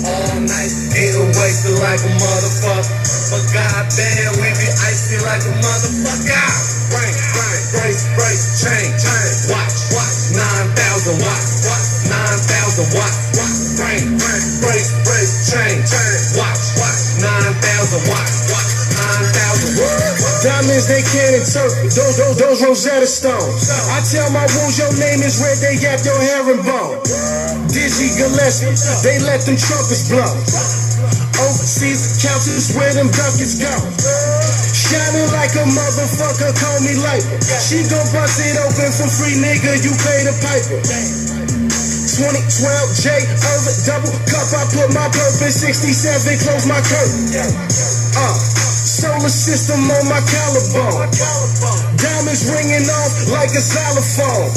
All 0.00 0.40
night, 0.40 0.72
getting 0.96 1.28
wasted 1.36 1.76
like 1.76 2.00
a 2.00 2.12
motherfucker. 2.16 2.88
But 3.28 3.44
goddamn, 3.52 4.32
we 4.40 4.48
be 4.48 4.68
icy 4.80 5.20
like 5.20 5.44
a 5.44 5.52
motherfucker. 5.60 6.24
Bang, 6.88 7.14
bang, 7.36 7.62
brace, 7.68 8.02
brace, 8.16 8.64
chain, 8.64 8.88
chain. 8.96 9.28
Watch, 9.52 9.76
watch, 9.92 10.16
9,000 10.32 11.20
watts, 11.20 11.59
9,000 12.10 12.90
watts. 12.98 13.78
Bang, 13.78 14.02
bang, 14.18 14.44
brace, 14.58 14.90
brace, 15.06 15.34
chain, 15.46 15.78
chain. 15.86 16.14
Watch, 16.34 16.74
watch, 16.74 17.00
9,000 17.22 18.10
watts, 18.10 18.50
watch, 18.50 18.72
9,000 19.30 19.78
watts. 19.78 20.42
Diamonds 20.42 20.90
they 20.90 21.04
can't 21.06 21.38
interpret. 21.38 21.94
Those, 21.94 22.16
those, 22.18 22.36
those 22.36 22.58
Rosetta 22.66 23.06
Stones. 23.06 23.70
I 23.94 24.02
tell 24.10 24.26
my 24.34 24.42
wolves 24.58 24.80
your 24.80 24.90
name 24.98 25.22
is 25.22 25.38
red, 25.38 25.62
they 25.62 25.78
got 25.78 26.02
your 26.02 26.18
herringbone. 26.18 26.98
Dizzy 27.70 28.10
Gillespie, 28.18 28.74
they 29.06 29.22
let 29.22 29.46
them 29.46 29.54
trumpets 29.54 30.10
blow. 30.10 30.26
Overseas 31.38 32.18
counters 32.24 32.74
where 32.74 32.90
them 32.92 33.06
duckets 33.14 33.62
go. 33.62 33.70
Shining 34.74 35.30
like 35.30 35.54
a 35.54 35.64
motherfucker, 35.70 36.50
call 36.58 36.78
me 36.82 36.98
Lifer. 36.98 37.38
She 37.62 37.86
gon' 37.86 38.02
bust 38.10 38.42
it 38.42 38.58
open 38.58 38.90
for 38.90 39.06
free, 39.06 39.38
nigga, 39.38 39.78
you 39.78 39.94
pay 40.02 40.26
the 40.26 40.34
piper. 40.42 41.69
2012 42.20 43.00
J 43.00 43.16
Irvin 43.32 43.76
double 43.88 44.12
cup, 44.28 44.44
I 44.52 44.68
put 44.76 44.92
my 44.92 45.08
purpose 45.08 45.64
67, 45.64 46.36
close 46.44 46.68
my 46.68 46.76
curtain. 46.84 47.32
Uh, 48.12 48.36
solar 48.84 49.32
system 49.32 49.80
on 49.88 50.04
my 50.04 50.20
collarbone. 50.28 51.08
Diamonds 51.96 52.44
ringing 52.44 52.84
off 52.92 53.24
like 53.32 53.48
a 53.56 53.64
xylophone. 53.64 54.52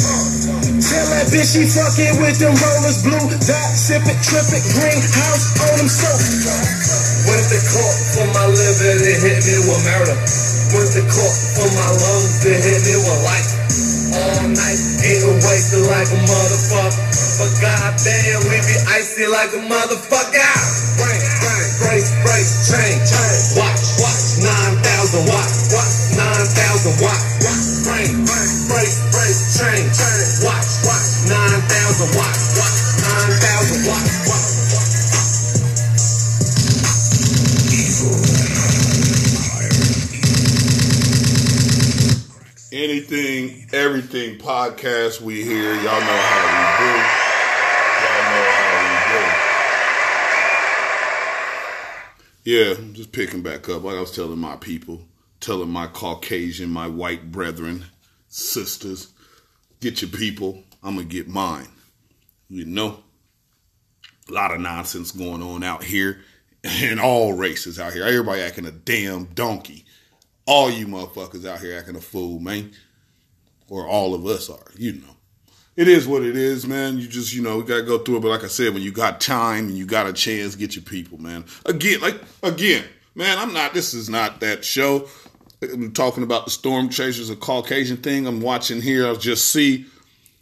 Tell 0.84 1.08
that 1.16 1.32
bitch 1.32 1.56
she 1.56 1.64
fucking 1.64 2.20
with 2.20 2.36
them 2.44 2.52
rollers, 2.52 3.00
blue 3.00 3.32
dot, 3.48 3.72
sip 3.80 4.04
it, 4.12 4.20
trip 4.20 4.44
it, 4.52 4.64
greenhouse 4.76 5.56
on 5.64 5.80
them 5.80 5.88
sofa. 5.88 6.60
Went 7.32 7.48
to 7.48 7.60
court 7.64 7.98
for 8.12 8.28
my 8.36 8.44
liver, 8.52 8.92
they 9.08 9.16
hit 9.24 9.40
me 9.40 9.56
with 9.72 9.82
murder. 9.88 10.20
Went 10.76 10.92
to 11.00 11.04
court 11.08 11.36
for 11.56 11.70
my 11.80 11.90
lungs, 11.96 12.44
they 12.44 12.60
hit 12.60 12.84
me 12.92 12.96
with 13.00 13.24
life. 13.24 13.48
All 14.20 14.52
night, 14.52 14.80
eating 15.00 15.40
wasted 15.48 15.88
like 15.88 16.12
a 16.12 16.20
motherfucker. 16.28 17.13
But 17.44 17.60
goddamn, 17.60 18.40
we 18.48 18.56
be 18.56 18.78
icy 18.88 19.28
like 19.28 19.52
a 19.52 19.60
motherfucker. 19.68 20.56
Brain, 20.96 21.20
brain, 21.44 21.68
brace, 21.84 22.12
brace, 22.24 22.72
chain, 22.72 22.96
chain. 23.04 23.60
Watch, 23.60 23.84
watch, 24.00 24.40
9,000 24.40 25.28
watts, 25.28 25.76
watch, 25.76 25.92
9,000 26.16 27.04
watts. 27.04 27.28
Watch, 27.44 27.84
brain, 27.84 28.16
brain, 28.24 28.52
brace, 28.72 28.96
brace, 29.12 29.60
chain, 29.60 29.84
chain. 29.92 30.24
Watch, 30.48 30.88
watch, 30.88 31.04
9,000 31.28 32.16
watts, 32.16 32.56
watch, 32.56 32.80
9,000 33.12 33.92
watts, 33.92 34.24
watch. 34.32 34.64
Anything, 42.72 43.68
everything 43.74 44.40
podcast 44.40 45.20
we 45.20 45.44
hear, 45.44 45.76
y'all 45.76 46.00
know 46.00 46.22
how 46.24 46.42
we 46.48 46.88
do. 46.88 46.92
Y'all 48.04 48.24
know 48.34 48.46
how 48.52 48.74
we 48.82 48.96
do. 49.14 49.22
Yeah, 52.44 52.74
just 52.92 53.14
picking 53.14 53.42
back 53.42 53.70
up. 53.70 53.84
Like 53.84 53.96
I 53.96 54.02
was 54.02 54.14
telling 54.14 54.40
my 54.40 54.58
people, 54.58 55.02
telling 55.40 55.70
my 55.70 55.88
Caucasian, 55.88 56.70
my 56.70 56.88
white 56.88 57.32
brethren, 57.32 57.86
sisters, 58.28 59.14
get 59.80 60.02
your 60.02 60.12
people. 60.12 60.64
I'm 60.84 60.96
gonna 60.96 61.08
get 61.08 61.30
mine. 61.30 61.70
You 62.50 62.66
know, 62.66 63.04
a 64.30 64.34
lot 64.34 64.54
of 64.54 64.60
nonsense 64.60 65.12
going 65.12 65.42
on 65.42 65.64
out 65.64 65.86
here, 65.86 66.22
in 66.82 67.00
all 67.00 67.34
races 67.34 67.80
out 67.80 67.94
here. 67.94 68.04
Everybody 68.04 68.42
acting 68.42 68.66
a 68.66 68.72
damn 68.72 69.26
donkey. 69.26 69.86
All 70.46 70.70
you 70.70 70.88
motherfuckers 70.88 71.46
out 71.46 71.62
here 71.62 71.78
acting 71.78 71.96
a 71.96 72.02
fool, 72.02 72.40
man. 72.40 72.72
Or 73.70 73.88
all 73.88 74.14
of 74.14 74.26
us 74.26 74.50
are, 74.50 74.72
you 74.78 74.94
know. 74.94 75.16
It 75.76 75.88
is 75.88 76.08
what 76.08 76.24
it 76.24 76.36
is, 76.38 76.68
man. 76.68 77.00
You 77.00 77.08
just, 77.08 77.34
you 77.34 77.42
know, 77.42 77.58
we 77.58 77.64
gotta 77.64 77.82
go 77.82 77.98
through 77.98 78.18
it. 78.18 78.22
But 78.22 78.30
like 78.30 78.44
I 78.44 78.48
said, 78.48 78.74
when 78.74 78.84
you 78.84 78.92
got 78.92 79.20
time 79.20 79.70
and 79.70 79.78
you 79.78 79.86
got 79.86 80.08
a 80.08 80.14
chance, 80.14 80.56
get 80.56 80.76
your 80.76 80.84
people, 80.84 81.20
man. 81.20 81.46
Again, 81.66 82.00
like 82.00 82.22
again, 82.44 82.84
man, 83.16 83.40
I'm 83.40 83.54
not 83.54 83.74
this 83.74 83.94
is 83.94 84.10
not 84.10 84.40
that 84.42 84.64
show. 84.64 85.08
I'm 85.62 85.94
talking 85.94 86.24
about 86.24 86.46
the 86.46 86.52
storm 86.52 86.90
chasers, 86.90 87.30
a 87.30 87.36
Caucasian 87.36 87.98
thing. 87.98 88.28
I'm 88.28 88.42
watching 88.42 88.82
here. 88.82 89.08
I'll 89.08 89.16
just 89.16 89.50
see 89.50 89.86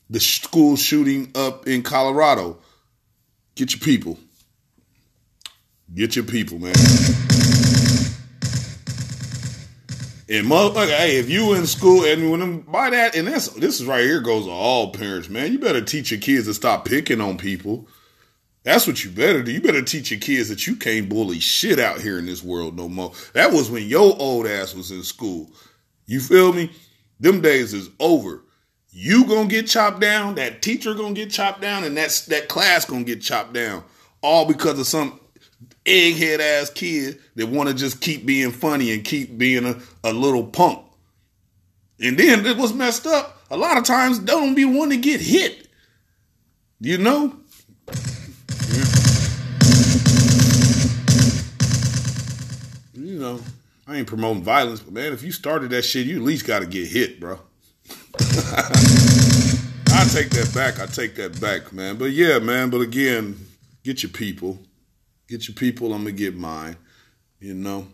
the 0.10 0.20
school 0.20 0.76
shooting 0.76 1.32
up 1.36 1.67
in 1.67 1.84
Colorado. 1.84 2.58
Get 3.56 3.72
your 3.72 3.80
people. 3.80 4.20
Get 5.94 6.15
your 6.15 6.26
people, 6.26 6.60
man. 6.60 6.74
And 10.32 10.48
motherfucker, 10.48 10.96
hey, 10.96 11.17
if 11.17 11.30
you 11.30 11.54
in 11.56 11.67
school 11.67 12.06
and 12.06 12.32
when 12.32 12.39
them 12.39 12.62
by 12.62 12.89
that, 12.91 13.17
and 13.17 13.28
that's 13.28 13.50
this 13.50 13.82
is 13.82 13.86
right 13.86 14.06
here 14.06 14.22
goes 14.22 14.46
to 14.46 14.50
all 14.50 14.94
parents, 14.94 15.28
man. 15.28 15.52
You 15.52 15.60
better 15.60 15.82
teach 15.82 16.10
your 16.10 16.22
kids 16.22 16.48
to 16.48 16.54
stop 16.54 16.86
picking 16.86 17.20
on 17.20 17.38
people. 17.38 17.86
That's 18.63 18.88
what 18.88 19.04
you 19.04 19.12
better 19.12 19.44
do. 19.44 19.52
You 19.52 19.60
better 19.60 19.82
teach 19.82 20.10
your 20.10 20.22
kids 20.22 20.48
that 20.48 20.65
you 20.67 20.78
can't 20.78 21.10
bully 21.10 21.41
shit 21.41 21.80
out 21.80 22.00
here 22.00 22.17
in 22.17 22.28
this 22.28 22.41
world 22.41 22.78
no 22.78 22.88
more. 22.88 23.12
That 23.34 23.52
was 23.52 23.70
when 23.70 23.86
your 23.86 24.15
old 24.20 24.48
ass 24.48 24.74
was 24.74 24.89
in 24.89 25.04
school. 25.04 25.52
You 26.06 26.22
feel 26.22 26.54
me? 26.54 26.72
Them 27.20 27.41
days 27.41 27.74
is 27.74 27.89
over. 28.00 28.41
You 28.89 29.26
gonna 29.26 29.50
get 29.50 29.67
chopped 29.67 30.00
down, 30.00 30.36
that 30.36 30.62
teacher 30.62 30.94
gonna 30.94 31.13
get 31.13 31.32
chopped 31.32 31.60
down, 31.60 31.84
and 31.84 31.98
that's 31.98 32.28
that 32.28 32.48
class 32.48 32.86
gonna 32.86 33.04
get 33.04 33.22
chopped 33.22 33.52
down. 33.52 33.84
All 34.22 34.46
because 34.46 34.80
of 34.80 34.88
some 34.88 35.20
egghead 35.86 36.39
ass 36.39 36.70
kid 36.70 37.20
that 37.36 37.48
want 37.48 37.70
to 37.70 37.76
just 37.76 38.02
keep 38.02 38.26
being 38.26 38.52
funny 38.52 38.91
and 38.94 39.04
keep 39.04 39.38
being 39.38 39.65
a, 39.65 39.80
a 40.04 40.13
little 40.13 40.44
punk. 40.44 40.80
And 42.00 42.17
then 42.17 42.46
it 42.46 42.58
was 42.58 42.74
messed 42.74 43.06
up. 43.06 43.41
A 43.52 43.58
lot 43.58 43.78
of 43.78 43.84
times 43.84 44.20
they 44.20 44.26
don't 44.26 44.56
be 44.56 44.65
one 44.65 44.89
to 44.89 44.98
get 44.98 45.22
hit. 45.22 45.67
You 46.80 46.98
know? 46.98 47.36
You 52.94 53.20
know, 53.20 53.39
I 53.88 53.98
ain't 53.98 54.08
promoting 54.08 54.44
violence, 54.44 54.80
but 54.80 54.94
man, 54.94 55.13
if 55.13 55.22
you 55.22 55.32
started 55.32 55.70
that 55.72 55.84
shit, 55.84 56.08
you 56.08 56.17
at 56.17 56.22
least 56.22 56.46
got 56.46 56.60
to 56.60 56.65
get 56.65 56.88
hit, 56.88 57.20
bro. 57.20 57.39
I 59.94 60.08
take 60.10 60.30
that 60.32 60.52
back. 60.56 60.80
I 60.80 60.86
take 60.86 61.15
that 61.15 61.39
back, 61.39 61.74
man. 61.74 61.98
But 61.98 62.12
yeah, 62.12 62.39
man. 62.39 62.70
But 62.70 62.82
again, 62.82 63.48
get 63.84 64.02
your 64.02 64.12
people. 64.12 64.60
Get 65.32 65.48
your 65.48 65.56
people. 65.56 65.94
I'm 65.94 66.04
gonna 66.04 66.12
get 66.12 66.36
mine. 66.36 66.76
You 67.39 67.54
know, 67.54 67.88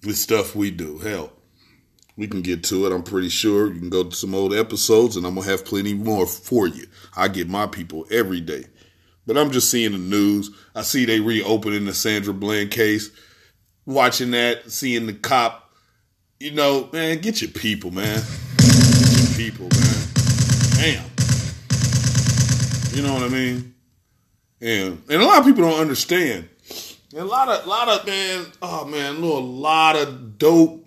this 0.00 0.20
stuff 0.20 0.56
we 0.56 0.72
do. 0.72 0.98
Hell, 0.98 1.30
we 2.16 2.26
can 2.26 2.42
get 2.42 2.64
to 2.64 2.84
it. 2.86 2.92
I'm 2.92 3.04
pretty 3.04 3.28
sure 3.28 3.72
you 3.72 3.78
can 3.78 3.88
go 3.88 4.02
to 4.02 4.16
some 4.16 4.34
old 4.34 4.52
episodes, 4.52 5.16
and 5.16 5.24
I'm 5.24 5.36
gonna 5.36 5.46
have 5.46 5.64
plenty 5.64 5.94
more 5.94 6.26
for 6.26 6.66
you. 6.66 6.88
I 7.16 7.28
get 7.28 7.48
my 7.48 7.68
people 7.68 8.04
every 8.10 8.40
day. 8.40 8.64
But 9.28 9.38
I'm 9.38 9.52
just 9.52 9.70
seeing 9.70 9.92
the 9.92 9.98
news. 9.98 10.50
I 10.74 10.82
see 10.82 11.04
they 11.04 11.20
reopening 11.20 11.84
the 11.84 11.94
Sandra 11.94 12.34
Bland 12.34 12.72
case. 12.72 13.12
Watching 13.84 14.32
that, 14.32 14.68
seeing 14.68 15.06
the 15.06 15.14
cop. 15.14 15.70
You 16.40 16.50
know, 16.50 16.88
man, 16.92 17.20
get 17.20 17.42
your 17.42 17.52
people, 17.52 17.92
man. 17.92 18.24
Your 18.58 19.36
people, 19.36 19.68
man. 19.68 20.08
Damn. 20.74 21.10
You 22.92 23.04
know 23.04 23.14
what 23.14 23.22
I 23.22 23.28
mean? 23.28 23.72
And 24.60 25.00
and 25.08 25.22
a 25.22 25.24
lot 25.24 25.38
of 25.38 25.44
people 25.44 25.62
don't 25.62 25.80
understand. 25.80 26.48
And 27.16 27.24
a 27.24 27.28
lot 27.28 27.48
of 27.48 27.66
lot 27.66 27.88
of 27.88 28.06
man, 28.06 28.44
oh 28.60 28.84
man, 28.84 29.22
know 29.22 29.38
a 29.38 29.40
lot 29.40 29.96
of 29.96 30.36
dope 30.36 30.86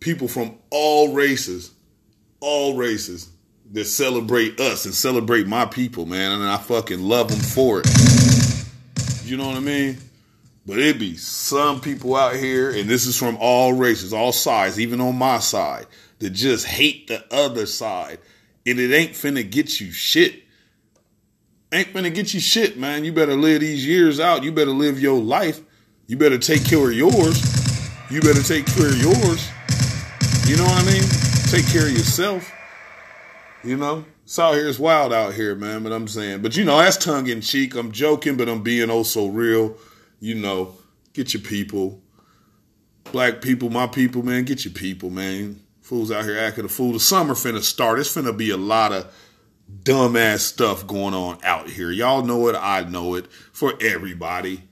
people 0.00 0.26
from 0.26 0.56
all 0.70 1.12
races, 1.12 1.70
all 2.40 2.76
races 2.76 3.28
that 3.72 3.84
celebrate 3.84 4.58
us 4.58 4.86
and 4.86 4.94
celebrate 4.94 5.46
my 5.46 5.66
people, 5.66 6.06
man, 6.06 6.32
and 6.32 6.42
I 6.42 6.56
fucking 6.56 7.02
love 7.02 7.28
them 7.28 7.40
for 7.40 7.82
it. 7.84 7.86
You 9.22 9.36
know 9.36 9.48
what 9.48 9.58
I 9.58 9.60
mean? 9.60 9.98
But 10.64 10.78
it 10.78 10.98
be 10.98 11.18
some 11.18 11.82
people 11.82 12.16
out 12.16 12.34
here, 12.34 12.70
and 12.70 12.88
this 12.88 13.04
is 13.04 13.18
from 13.18 13.36
all 13.38 13.74
races, 13.74 14.14
all 14.14 14.32
sides, 14.32 14.80
even 14.80 14.98
on 14.98 15.16
my 15.16 15.40
side, 15.40 15.84
that 16.20 16.30
just 16.30 16.64
hate 16.64 17.08
the 17.08 17.22
other 17.30 17.66
side. 17.66 18.18
And 18.64 18.80
it 18.80 18.94
ain't 18.94 19.12
finna 19.12 19.48
get 19.48 19.78
you 19.78 19.92
shit. 19.92 20.44
Ain't 21.70 21.92
finna 21.92 22.14
get 22.14 22.32
you 22.32 22.40
shit, 22.40 22.78
man. 22.78 23.04
You 23.04 23.12
better 23.12 23.36
live 23.36 23.60
these 23.60 23.86
years 23.86 24.20
out. 24.20 24.42
You 24.42 24.52
better 24.52 24.70
live 24.70 24.98
your 25.00 25.20
life. 25.20 25.60
You 26.06 26.16
better 26.16 26.38
take 26.38 26.64
care 26.64 26.88
of 26.88 26.94
yours. 26.94 27.42
You 28.10 28.22
better 28.22 28.42
take 28.42 28.64
care 28.66 28.88
of 28.88 28.96
yours. 28.96 29.50
You 30.46 30.56
know 30.56 30.64
what 30.64 30.82
I 30.82 30.86
mean? 30.86 31.02
Take 31.50 31.66
care 31.66 31.86
of 31.86 31.92
yourself. 31.92 32.50
You 33.62 33.76
know? 33.76 34.04
It's 34.28 34.38
out 34.38 34.54
here, 34.54 34.68
it's 34.68 34.78
wild 34.78 35.12
out 35.12 35.34
here, 35.34 35.54
man. 35.54 35.82
But 35.82 35.92
I'm 35.92 36.06
saying, 36.08 36.42
but 36.42 36.56
you 36.56 36.64
know, 36.64 36.76
that's 36.76 36.98
tongue 36.98 37.26
in 37.28 37.40
cheek. 37.40 37.74
I'm 37.74 37.92
joking, 37.92 38.36
but 38.36 38.48
I'm 38.48 38.62
being 38.62 38.90
oh 38.90 39.02
so 39.02 39.26
real. 39.26 39.76
You 40.20 40.34
know, 40.34 40.74
get 41.14 41.32
your 41.32 41.42
people. 41.42 42.02
Black 43.10 43.40
people, 43.40 43.70
my 43.70 43.86
people, 43.86 44.22
man, 44.22 44.44
get 44.44 44.66
your 44.66 44.74
people, 44.74 45.08
man. 45.08 45.60
Fools 45.80 46.10
out 46.10 46.24
here 46.24 46.38
acting 46.38 46.66
a 46.66 46.68
fool. 46.68 46.92
The 46.92 47.00
summer 47.00 47.32
finna 47.32 47.62
start. 47.62 47.98
It's 47.98 48.14
finna 48.14 48.36
be 48.36 48.50
a 48.50 48.58
lot 48.58 48.92
of 48.92 49.14
dumbass 49.82 50.40
stuff 50.40 50.86
going 50.86 51.14
on 51.14 51.38
out 51.42 51.68
here. 51.68 51.90
Y'all 51.90 52.22
know 52.22 52.48
it. 52.48 52.56
I 52.56 52.82
know 52.84 53.14
it. 53.14 53.30
For 53.52 53.74
everybody. 53.80 54.62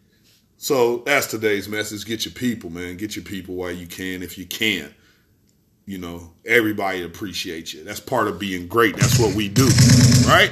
So 0.57 0.99
that's 0.99 1.27
today's 1.27 1.69
message. 1.69 2.07
Get 2.07 2.25
your 2.25 2.33
people, 2.33 2.71
man. 2.71 2.97
Get 2.97 3.15
your 3.15 3.25
people 3.25 3.55
while 3.55 3.71
you 3.71 3.87
can, 3.87 4.23
if 4.23 4.39
you 4.39 4.47
can. 4.47 4.95
You 5.85 5.99
know, 5.99 6.33
everybody 6.45 7.05
appreciates 7.05 7.73
you. 7.73 7.85
That's 7.85 8.01
part 8.01 8.27
of 8.27 8.39
being 8.39 8.67
great. 8.67 8.97
That's 8.97 9.19
what 9.21 9.35
we 9.37 9.49
do, 9.49 9.69
right? 10.27 10.51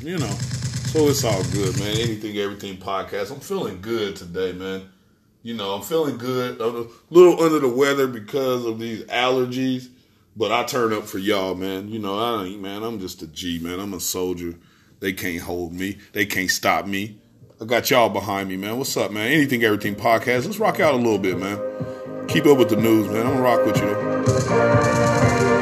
You 0.00 0.18
know, 0.18 0.30
so 0.86 1.08
it's 1.08 1.24
all 1.24 1.42
good, 1.52 1.78
man. 1.78 1.96
Anything, 1.96 2.38
everything 2.38 2.78
podcast. 2.78 3.30
I'm 3.30 3.40
feeling 3.40 3.82
good 3.82 4.16
today, 4.16 4.52
man. 4.52 4.88
You 5.42 5.54
know, 5.54 5.74
I'm 5.74 5.82
feeling 5.82 6.16
good. 6.16 6.60
I'm 6.60 6.76
a 6.76 6.86
little 7.10 7.42
under 7.42 7.58
the 7.58 7.68
weather 7.68 8.06
because 8.06 8.64
of 8.64 8.78
these 8.78 9.02
allergies, 9.04 9.88
but 10.36 10.52
I 10.52 10.64
turn 10.64 10.92
up 10.92 11.04
for 11.04 11.18
y'all, 11.18 11.54
man. 11.54 11.88
You 11.88 11.98
know, 11.98 12.18
I 12.18 12.44
ain't, 12.44 12.60
man. 12.60 12.82
I'm 12.82 13.00
just 13.00 13.22
a 13.22 13.26
G, 13.26 13.58
man. 13.58 13.80
I'm 13.80 13.94
a 13.94 14.00
soldier. 14.00 14.54
They 15.00 15.12
can't 15.12 15.42
hold 15.42 15.72
me. 15.72 15.98
They 16.12 16.26
can't 16.26 16.50
stop 16.50 16.86
me. 16.86 17.18
I 17.60 17.64
got 17.64 17.90
y'all 17.90 18.10
behind 18.10 18.50
me, 18.50 18.56
man. 18.56 18.76
What's 18.76 18.96
up, 18.96 19.10
man? 19.10 19.32
Anything, 19.32 19.64
everything 19.64 19.94
podcast. 19.94 20.44
Let's 20.44 20.58
rock 20.58 20.78
out 20.78 20.94
a 20.94 20.98
little 20.98 21.18
bit, 21.18 21.38
man. 21.38 21.58
Keep 22.28 22.46
up 22.46 22.58
with 22.58 22.68
the 22.68 22.76
news, 22.76 23.08
man. 23.08 23.26
I'm 23.26 23.32
gonna 23.32 23.42
rock 23.42 23.64
with 23.64 23.78
you. 23.78 25.55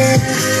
Yeah. 0.00 0.59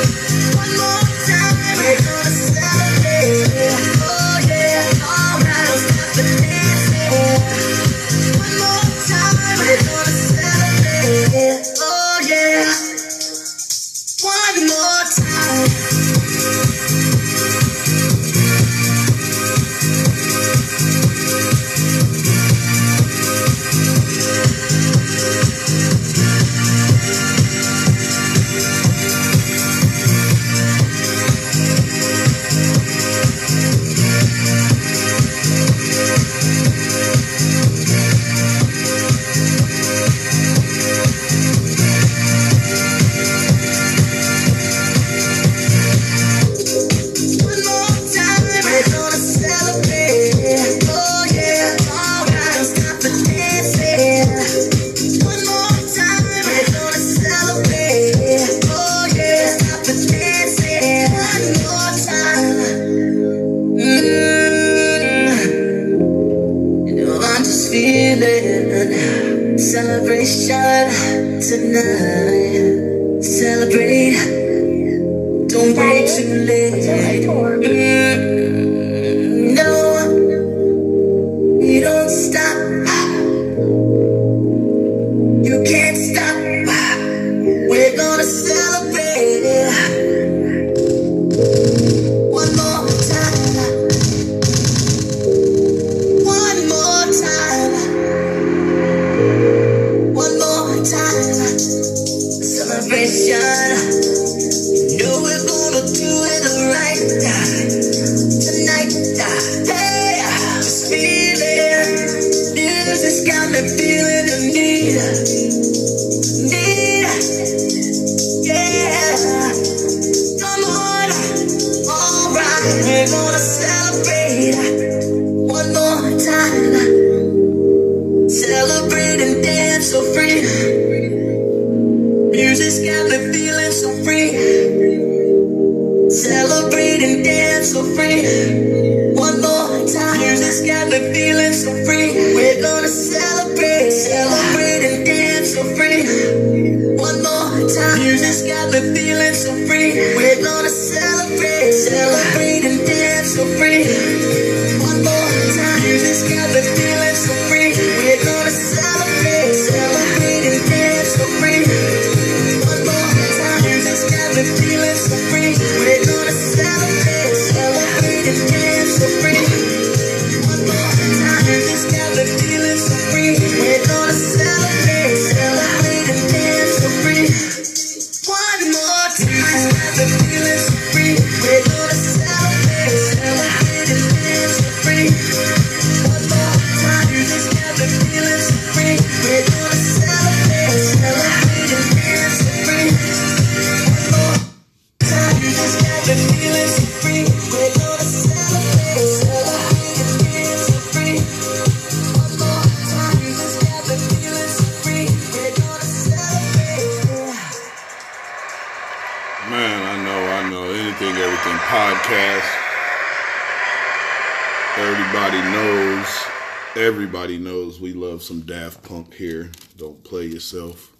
Some 218.20 218.42
Daft 218.42 218.82
Punk 218.82 219.14
here. 219.14 219.50
Don't 219.76 220.02
play 220.04 220.26
yourself, 220.26 220.92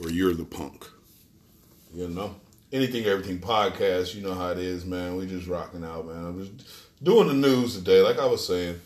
or 0.00 0.10
you're 0.10 0.34
the 0.34 0.44
punk. 0.44 0.86
You 1.92 2.08
know. 2.08 2.36
Anything, 2.72 3.04
everything 3.04 3.38
podcast. 3.38 4.14
You 4.14 4.22
know 4.22 4.34
how 4.34 4.50
it 4.50 4.58
is, 4.58 4.84
man. 4.84 5.16
We 5.16 5.26
just 5.26 5.46
rocking 5.46 5.84
out, 5.84 6.06
man. 6.06 6.24
I'm 6.24 6.44
just 6.44 6.66
doing 7.02 7.28
the 7.28 7.34
news 7.34 7.76
today, 7.76 8.00
like 8.00 8.18
I 8.18 8.26
was 8.26 8.44
saying. 8.44 8.80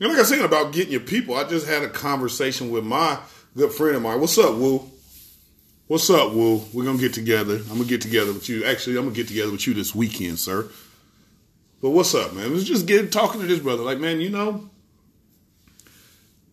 And 0.00 0.08
like 0.08 0.16
I 0.16 0.20
was 0.20 0.28
saying 0.28 0.44
about 0.44 0.72
getting 0.72 0.92
your 0.92 1.02
people, 1.02 1.34
I 1.34 1.44
just 1.44 1.66
had 1.66 1.82
a 1.82 1.88
conversation 1.88 2.70
with 2.70 2.84
my 2.84 3.18
good 3.56 3.72
friend 3.72 3.96
of 3.96 4.02
mine. 4.02 4.20
What's 4.20 4.38
up, 4.38 4.54
Woo? 4.54 4.90
What's 5.88 6.08
up, 6.08 6.32
Woo? 6.32 6.62
We're 6.72 6.84
gonna 6.84 6.98
get 6.98 7.12
together. 7.12 7.56
I'm 7.56 7.76
gonna 7.76 7.84
get 7.84 8.00
together 8.00 8.32
with 8.32 8.48
you. 8.48 8.64
Actually, 8.64 8.96
I'm 8.96 9.04
gonna 9.04 9.14
get 9.14 9.28
together 9.28 9.52
with 9.52 9.66
you 9.66 9.74
this 9.74 9.94
weekend, 9.94 10.38
sir. 10.38 10.68
But 11.82 11.90
what's 11.90 12.14
up, 12.14 12.32
man? 12.32 12.54
Let's 12.54 12.64
just 12.64 12.86
get 12.86 13.12
talking 13.12 13.40
to 13.42 13.46
this 13.46 13.58
brother. 13.58 13.82
Like, 13.82 13.98
man, 13.98 14.20
you 14.20 14.30
know, 14.30 14.70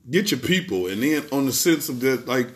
get 0.10 0.32
your 0.32 0.40
people, 0.40 0.88
and 0.88 1.04
then 1.04 1.26
on 1.32 1.46
the 1.46 1.54
sense 1.54 1.90
of 1.90 2.00
that, 2.02 2.28
like 2.28 2.50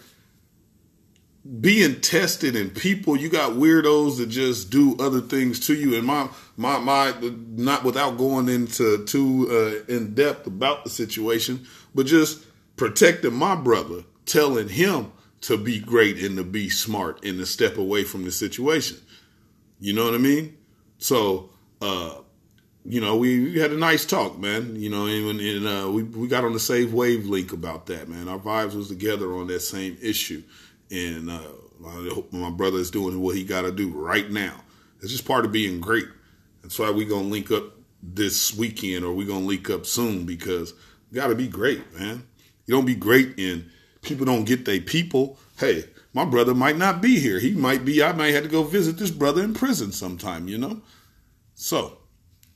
being 1.59 1.99
tested 1.99 2.55
and 2.55 2.73
people, 2.73 3.17
you 3.17 3.29
got 3.29 3.53
weirdos 3.53 4.17
that 4.17 4.27
just 4.27 4.69
do 4.69 4.95
other 4.97 5.19
things 5.19 5.59
to 5.67 5.75
you. 5.75 5.95
And 5.97 6.05
my 6.05 6.29
my 6.55 6.79
my, 6.79 7.13
not 7.21 7.83
without 7.83 8.17
going 8.17 8.47
into 8.47 9.05
too 9.05 9.47
uh, 9.89 9.93
in 9.93 10.13
depth 10.13 10.47
about 10.47 10.83
the 10.83 10.89
situation, 10.89 11.65
but 11.93 12.05
just 12.05 12.43
protecting 12.75 13.33
my 13.33 13.55
brother, 13.55 14.03
telling 14.25 14.69
him 14.69 15.11
to 15.41 15.57
be 15.57 15.79
great 15.79 16.17
and 16.23 16.37
to 16.37 16.43
be 16.43 16.69
smart 16.69 17.23
and 17.25 17.37
to 17.37 17.45
step 17.45 17.77
away 17.77 18.03
from 18.05 18.23
the 18.23 18.31
situation. 18.31 18.97
You 19.79 19.91
know 19.93 20.05
what 20.05 20.13
I 20.13 20.19
mean? 20.19 20.57
So, 20.97 21.49
uh, 21.81 22.15
you 22.85 22.99
know, 22.99 23.15
we, 23.15 23.59
had 23.59 23.71
a 23.71 23.77
nice 23.77 24.05
talk, 24.05 24.37
man. 24.37 24.75
You 24.75 24.89
know, 24.89 25.05
and, 25.05 25.39
and 25.39 25.67
uh, 25.67 25.89
we 25.89 26.03
we 26.03 26.27
got 26.27 26.43
on 26.43 26.53
the 26.53 26.59
same 26.59 26.91
wavelength 26.91 27.53
about 27.53 27.85
that, 27.87 28.09
man. 28.09 28.27
Our 28.27 28.39
vibes 28.39 28.75
was 28.75 28.89
together 28.89 29.33
on 29.35 29.47
that 29.47 29.61
same 29.61 29.97
issue, 30.01 30.43
and 30.91 31.29
uh, 31.29 31.41
I 31.87 32.09
hope 32.13 32.33
my 32.33 32.49
brother 32.49 32.77
is 32.77 32.91
doing 32.91 33.19
what 33.21 33.35
he 33.35 33.43
got 33.43 33.61
to 33.61 33.71
do 33.71 33.89
right 33.89 34.29
now. 34.29 34.55
It's 35.01 35.11
just 35.11 35.25
part 35.25 35.45
of 35.45 35.51
being 35.51 35.79
great. 35.79 36.07
That's 36.61 36.77
why 36.79 36.91
we 36.91 37.05
gonna 37.05 37.27
link 37.27 37.51
up 37.51 37.63
this 38.01 38.55
weekend, 38.55 39.05
or 39.05 39.13
we 39.13 39.25
gonna 39.25 39.45
link 39.45 39.69
up 39.69 39.85
soon 39.85 40.25
because 40.25 40.73
you 41.11 41.15
got 41.21 41.27
to 41.27 41.35
be 41.35 41.47
great, 41.47 41.93
man. 41.97 42.25
You 42.65 42.75
don't 42.75 42.85
be 42.85 42.95
great 42.95 43.37
and 43.37 43.69
people 44.01 44.25
don't 44.25 44.45
get 44.45 44.65
their 44.65 44.79
people. 44.79 45.37
Hey, 45.57 45.85
my 46.13 46.25
brother 46.25 46.53
might 46.53 46.77
not 46.77 47.01
be 47.01 47.19
here. 47.19 47.39
He 47.39 47.51
might 47.51 47.83
be. 47.85 48.03
I 48.03 48.13
might 48.13 48.33
have 48.33 48.43
to 48.43 48.49
go 48.49 48.63
visit 48.63 48.97
this 48.97 49.11
brother 49.11 49.43
in 49.43 49.53
prison 49.53 49.91
sometime. 49.91 50.47
You 50.47 50.57
know, 50.57 50.81
so 51.55 51.97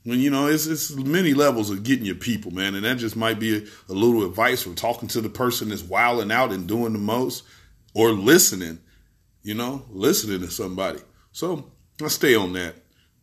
when 0.08 0.20
you 0.20 0.30
know 0.30 0.46
it's 0.46 0.66
it's 0.66 0.90
many 0.94 1.34
levels 1.34 1.70
of 1.70 1.82
getting 1.82 2.06
your 2.06 2.14
people, 2.14 2.50
man, 2.50 2.74
and 2.74 2.84
that 2.86 2.96
just 2.96 3.14
might 3.14 3.38
be 3.38 3.58
a, 3.58 3.92
a 3.92 3.92
little 3.92 4.24
advice 4.24 4.62
from 4.62 4.74
talking 4.74 5.06
to 5.08 5.20
the 5.20 5.28
person 5.28 5.68
that's 5.68 5.82
wilding 5.82 6.32
out 6.32 6.50
and 6.50 6.66
doing 6.66 6.94
the 6.94 6.98
most, 6.98 7.44
or 7.94 8.12
listening. 8.12 8.78
You 9.42 9.54
know, 9.54 9.84
listening 9.90 10.40
to 10.40 10.50
somebody. 10.50 11.00
So 11.32 11.70
I 12.02 12.08
stay 12.08 12.34
on 12.34 12.54
that. 12.54 12.74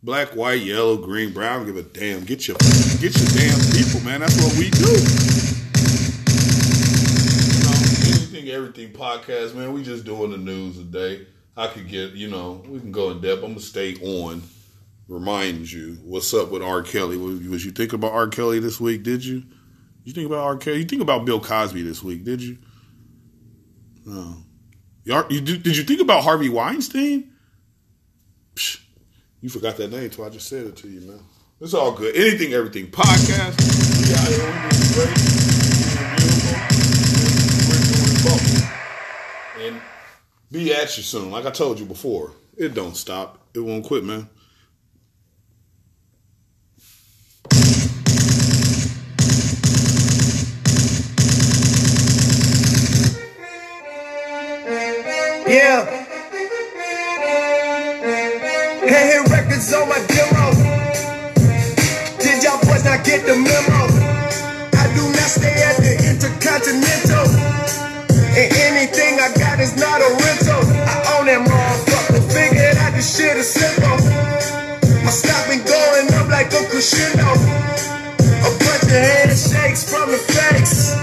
Black, 0.03 0.35
white, 0.35 0.61
yellow, 0.61 0.97
green, 0.97 1.33
brown. 1.33 1.65
Give 1.65 1.75
a 1.75 1.81
damn. 1.81 2.23
Get 2.23 2.47
your 2.47 2.57
get 2.99 3.17
your 3.17 3.29
damn 3.33 3.59
people, 3.73 4.01
man. 4.01 4.19
That's 4.19 4.37
what 4.43 4.55
we 4.55 4.69
do. 4.69 4.91
You 7.51 7.63
know, 7.63 7.75
anything, 8.05 8.49
everything 8.49 8.93
podcast, 8.93 9.55
man. 9.55 9.73
We 9.73 9.81
just 9.81 10.05
doing 10.05 10.29
the 10.29 10.37
news 10.37 10.77
today. 10.77 11.25
I 11.57 11.67
could 11.67 11.87
get, 11.87 12.11
you 12.11 12.29
know, 12.29 12.63
we 12.67 12.79
can 12.79 12.91
go 12.91 13.09
in 13.09 13.21
depth. 13.21 13.43
I'm 13.43 13.51
gonna 13.51 13.61
stay 13.61 13.95
on. 13.95 14.43
Remind 15.07 15.71
you, 15.71 15.99
what's 16.03 16.33
up 16.33 16.49
with 16.49 16.63
R. 16.63 16.81
Kelly? 16.81 17.15
Was, 17.17 17.63
you 17.63 17.71
thinking 17.71 17.99
about 17.99 18.13
R. 18.13 18.27
Kelly 18.27 18.59
this 18.59 18.79
week? 18.81 19.03
Did 19.03 19.23
you? 19.23 19.43
You 20.03 20.13
think 20.13 20.25
about 20.25 20.43
R. 20.43 20.57
Kelly? 20.57 20.79
You 20.79 20.85
think 20.85 21.01
about 21.03 21.25
Bill 21.25 21.39
Cosby 21.39 21.83
this 21.83 22.01
week? 22.01 22.23
Did 22.23 22.41
you? 22.41 22.57
No. 24.05 24.37
You, 25.03 25.41
did 25.41 25.77
you 25.77 25.83
think 25.83 26.01
about 26.01 26.23
Harvey 26.23 26.49
Weinstein? 26.49 27.31
Psh, 28.55 28.81
you 29.41 29.49
forgot 29.49 29.77
that 29.77 29.91
name, 29.91 30.11
so 30.11 30.25
I 30.25 30.29
just 30.29 30.47
said 30.47 30.65
it 30.65 30.75
to 30.77 30.87
you, 30.87 31.01
man. 31.01 31.19
It's 31.61 31.75
all 31.75 31.91
good. 31.91 32.15
Anything, 32.15 32.53
everything. 32.53 32.87
Podcast. 32.87 33.61
We. 33.61 34.05
We're 34.97 35.13
beautiful. 36.17 36.57
We're 37.69 37.83
doing 37.93 38.17
bumping. 38.25 38.63
And 39.61 39.81
be 40.51 40.73
at 40.73 40.97
you 40.97 41.03
soon. 41.03 41.29
Like 41.29 41.45
I 41.45 41.51
told 41.51 41.79
you 41.79 41.85
before, 41.85 42.31
it 42.57 42.73
don't 42.73 42.97
stop. 42.97 43.47
It 43.53 43.59
won't 43.59 43.85
quit, 43.85 44.03
man. 44.03 44.29
on 59.85 59.89
my. 59.89 60.01
Did 62.17 62.43
y'all 62.43 62.59
boys 62.65 62.83
not 62.85 63.05
get 63.05 63.25
the 63.25 63.35
memo? 63.37 63.81
I 64.73 64.85
do 64.97 65.03
not 65.13 65.29
stay 65.29 65.61
at 65.61 65.77
the 65.77 65.93
Intercontinental. 66.09 67.27
And 68.35 68.49
anything 68.65 69.19
I 69.21 69.29
got 69.37 69.59
is 69.59 69.77
not 69.77 70.01
a 70.01 70.09
rental. 70.09 70.61
I 70.89 70.95
own 71.15 71.25
that 71.29 71.41
motherfucker. 71.45 72.21
Figured 72.33 72.77
out 72.77 72.93
this 72.93 73.15
shit 73.15 73.37
is 73.37 73.49
simple. 73.49 73.97
My 75.05 75.11
stop 75.11 75.47
and 75.53 75.63
going 75.63 76.07
up 76.17 76.27
like 76.29 76.49
a 76.53 76.65
crescendo. 76.69 77.29
A 78.41 78.49
bunch 78.49 78.89
of 78.89 79.01
handshakes 79.05 79.85
from 79.89 80.09
the 80.11 80.17
fakes. 80.17 80.95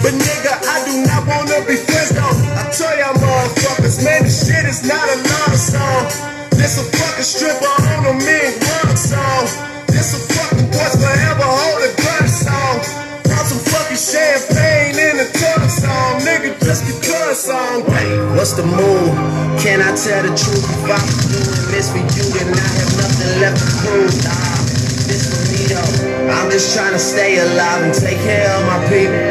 But 0.00 0.14
nigga, 0.16 0.52
I 0.64 0.76
do 0.88 0.94
not 1.04 1.26
wanna 1.28 1.60
be 1.66 1.76
friends 1.76 2.10
though. 2.16 2.36
I 2.56 2.64
tell 2.72 2.94
y'all 2.96 3.14
motherfuckers, 3.20 4.02
man, 4.04 4.24
this 4.24 4.46
shit 4.46 4.64
is 4.64 4.86
not 4.88 5.04
a 5.04 5.16
love 5.28 5.56
song. 5.58 6.37
This 6.68 6.84
a 6.84 6.98
fucking 7.00 7.24
stripper 7.24 7.64
on 7.64 8.04
a 8.04 8.14
mink 8.20 8.60
rug 8.60 8.92
song. 8.92 9.48
This 9.88 10.12
a 10.12 10.20
fucking 10.20 10.68
boys 10.68 11.00
forever 11.00 11.48
hold 11.48 11.80
a 11.80 11.88
gun 11.96 12.28
song. 12.28 12.84
Pop 13.24 13.48
some 13.48 13.64
fucking 13.72 13.96
champagne 13.96 15.00
in 15.00 15.16
a 15.16 15.24
tub 15.32 15.64
song, 15.64 16.20
nigga, 16.28 16.52
just 16.60 16.84
because 16.84 17.40
song. 17.40 17.88
Hey, 17.88 18.12
what's 18.36 18.52
the 18.52 18.68
move? 18.68 19.16
Can 19.64 19.80
I 19.80 19.96
tell 19.96 20.20
the 20.28 20.36
truth? 20.36 20.60
If 20.60 20.92
I 20.92 21.00
was 21.00 21.16
doing 21.32 21.72
this 21.72 21.88
for 21.88 22.04
you, 22.04 22.24
then 22.36 22.52
I 22.52 22.60
have 22.60 22.92
nothing 23.00 23.32
left 23.40 23.64
to 23.64 23.68
prove. 23.80 24.12
Nah, 24.28 24.60
this 25.08 25.24
for 25.24 25.40
me 25.48 25.72
though. 25.72 26.36
I'm 26.36 26.52
just 26.52 26.76
trying 26.76 26.92
to 26.92 27.00
stay 27.00 27.40
alive 27.48 27.80
and 27.80 27.94
take 27.96 28.20
care 28.28 28.44
of 28.44 28.62
my 28.68 28.76
people. 28.92 29.24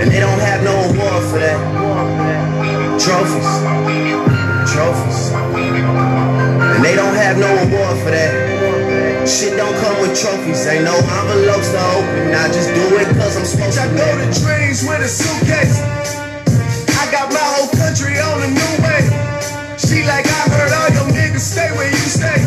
And 0.00 0.08
they 0.08 0.24
don't 0.24 0.40
have 0.40 0.64
no 0.64 0.72
award 0.88 1.22
for 1.28 1.36
that. 1.44 1.60
Trophies. 2.96 4.43
Trophies. 4.74 5.30
And 5.30 6.82
they 6.82 6.98
don't 6.98 7.14
have 7.14 7.38
no 7.38 7.46
award 7.46 7.94
for 8.02 8.10
that. 8.10 8.34
Shit 9.22 9.54
don't 9.54 9.70
come 9.78 10.02
with 10.02 10.18
trophies. 10.18 10.66
Ain't 10.66 10.82
no 10.82 10.98
envelopes 10.98 11.70
to 11.70 11.78
open. 11.94 12.34
I 12.34 12.50
just 12.50 12.74
do 12.74 12.82
it 12.98 13.06
cause 13.14 13.38
I'm 13.38 13.46
supposed 13.46 13.78
to. 13.78 13.86
I 13.86 13.88
go 13.94 14.02
to 14.02 14.26
dreams 14.34 14.82
with 14.82 14.98
a 14.98 15.06
suitcase. 15.06 15.78
I 16.98 17.06
got 17.14 17.30
my 17.30 17.46
whole 17.54 17.70
country 17.70 18.18
on 18.18 18.42
a 18.42 18.50
new 18.50 18.72
way. 18.82 19.06
She 19.78 20.02
like, 20.02 20.26
I 20.26 20.42
heard 20.50 20.74
all 20.74 20.90
your 20.90 21.06
niggas 21.14 21.54
stay 21.54 21.70
where 21.78 21.86
you 21.86 22.06
stay. 22.10 22.42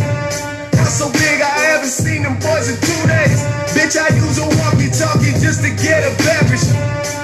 House 0.75 0.99
so 0.99 1.07
big, 1.15 1.39
I 1.39 1.55
haven't 1.71 1.95
seen 1.95 2.27
them 2.27 2.35
boys 2.43 2.67
in 2.67 2.75
two 2.83 3.03
days. 3.07 3.39
Bitch, 3.71 3.95
I 3.95 4.11
use 4.11 4.35
a 4.35 4.47
walkie-talkie 4.51 5.39
just 5.39 5.63
to 5.63 5.71
get 5.79 6.03
a 6.03 6.11
beverage. 6.27 6.67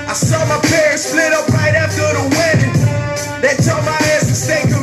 I 0.08 0.16
saw 0.16 0.40
my 0.48 0.64
parents 0.72 1.12
split 1.12 1.36
up 1.36 1.52
right 1.52 1.76
after 1.76 2.08
the 2.08 2.24
wedding. 2.40 2.72
They 3.44 3.60
told 3.60 3.84
my 3.84 4.00
ass 4.16 4.32
to 4.32 4.36
stay 4.36 4.62
committed, 4.64 4.83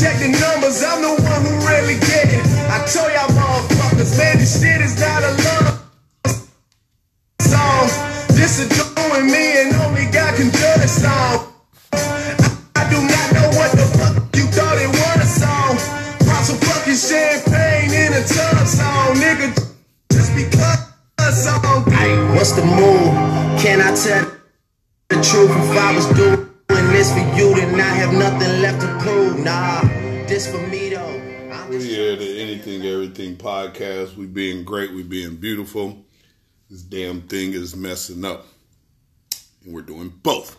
check 0.00 0.16
the 0.18 0.32
numbers, 0.32 0.82
I'm 0.82 1.02
the 1.02 1.12
one 1.12 1.40
who 1.44 1.52
really 1.68 2.00
get 2.00 2.32
it. 2.32 2.44
I 2.72 2.80
told 2.88 3.12
y'all 3.12 3.28
motherfuckers, 3.36 4.16
man, 4.16 4.38
this 4.38 4.56
shit 4.56 4.80
is 4.80 4.98
not 4.98 5.22
a 5.22 5.32
love 5.44 5.76
song. 7.44 7.86
This 8.32 8.60
is 8.60 8.68
doing 8.72 9.26
me 9.26 9.60
and 9.60 9.76
only 9.84 10.08
God 10.08 10.36
can 10.36 10.48
judge 10.50 10.80
this 10.80 11.02
song. 11.02 11.52
I 11.92 12.88
do 12.88 12.96
not 12.96 13.26
know 13.36 13.48
what 13.60 13.72
the 13.76 13.84
fuck 14.00 14.16
you 14.36 14.48
thought 14.48 14.80
it 14.80 14.88
was 14.88 15.16
a 15.20 15.28
song. 15.28 15.76
Pop 16.24 16.44
some 16.48 16.56
fucking 16.56 16.96
champagne 16.96 17.92
in 17.92 18.12
a 18.16 18.24
tub 18.24 18.66
song, 18.66 19.20
nigga. 19.20 19.52
Just 20.12 20.34
because 20.34 20.80
song. 21.44 21.84
Hey, 21.92 22.16
what's 22.34 22.52
the 22.52 22.64
move? 22.64 23.12
Can 23.60 23.80
I 23.82 23.94
tell 23.94 24.24
the 25.10 25.16
truth? 25.16 25.50
If 25.50 25.76
I 25.76 25.94
was 25.94 26.06
doing 26.16 26.49
this 26.92 27.12
for 27.12 27.18
you, 27.36 27.54
then 27.54 27.80
I 27.80 27.84
have 27.84 28.12
nothing 28.12 28.62
left 28.62 28.80
to 28.82 28.98
prove. 29.00 29.38
Nah, 29.38 29.82
this 30.26 30.50
for 30.50 30.58
me 30.68 30.90
though. 30.90 31.16
Yeah, 31.70 32.16
the 32.16 32.40
Anything 32.40 32.84
Everything 32.84 33.36
podcast. 33.36 34.16
We 34.16 34.26
being 34.26 34.64
great, 34.64 34.92
we 34.92 35.02
being 35.02 35.36
beautiful. 35.36 36.04
This 36.68 36.82
damn 36.82 37.22
thing 37.22 37.52
is 37.52 37.76
messing 37.76 38.24
up. 38.24 38.46
And 39.64 39.72
we're 39.72 39.82
doing 39.82 40.12
both. 40.22 40.58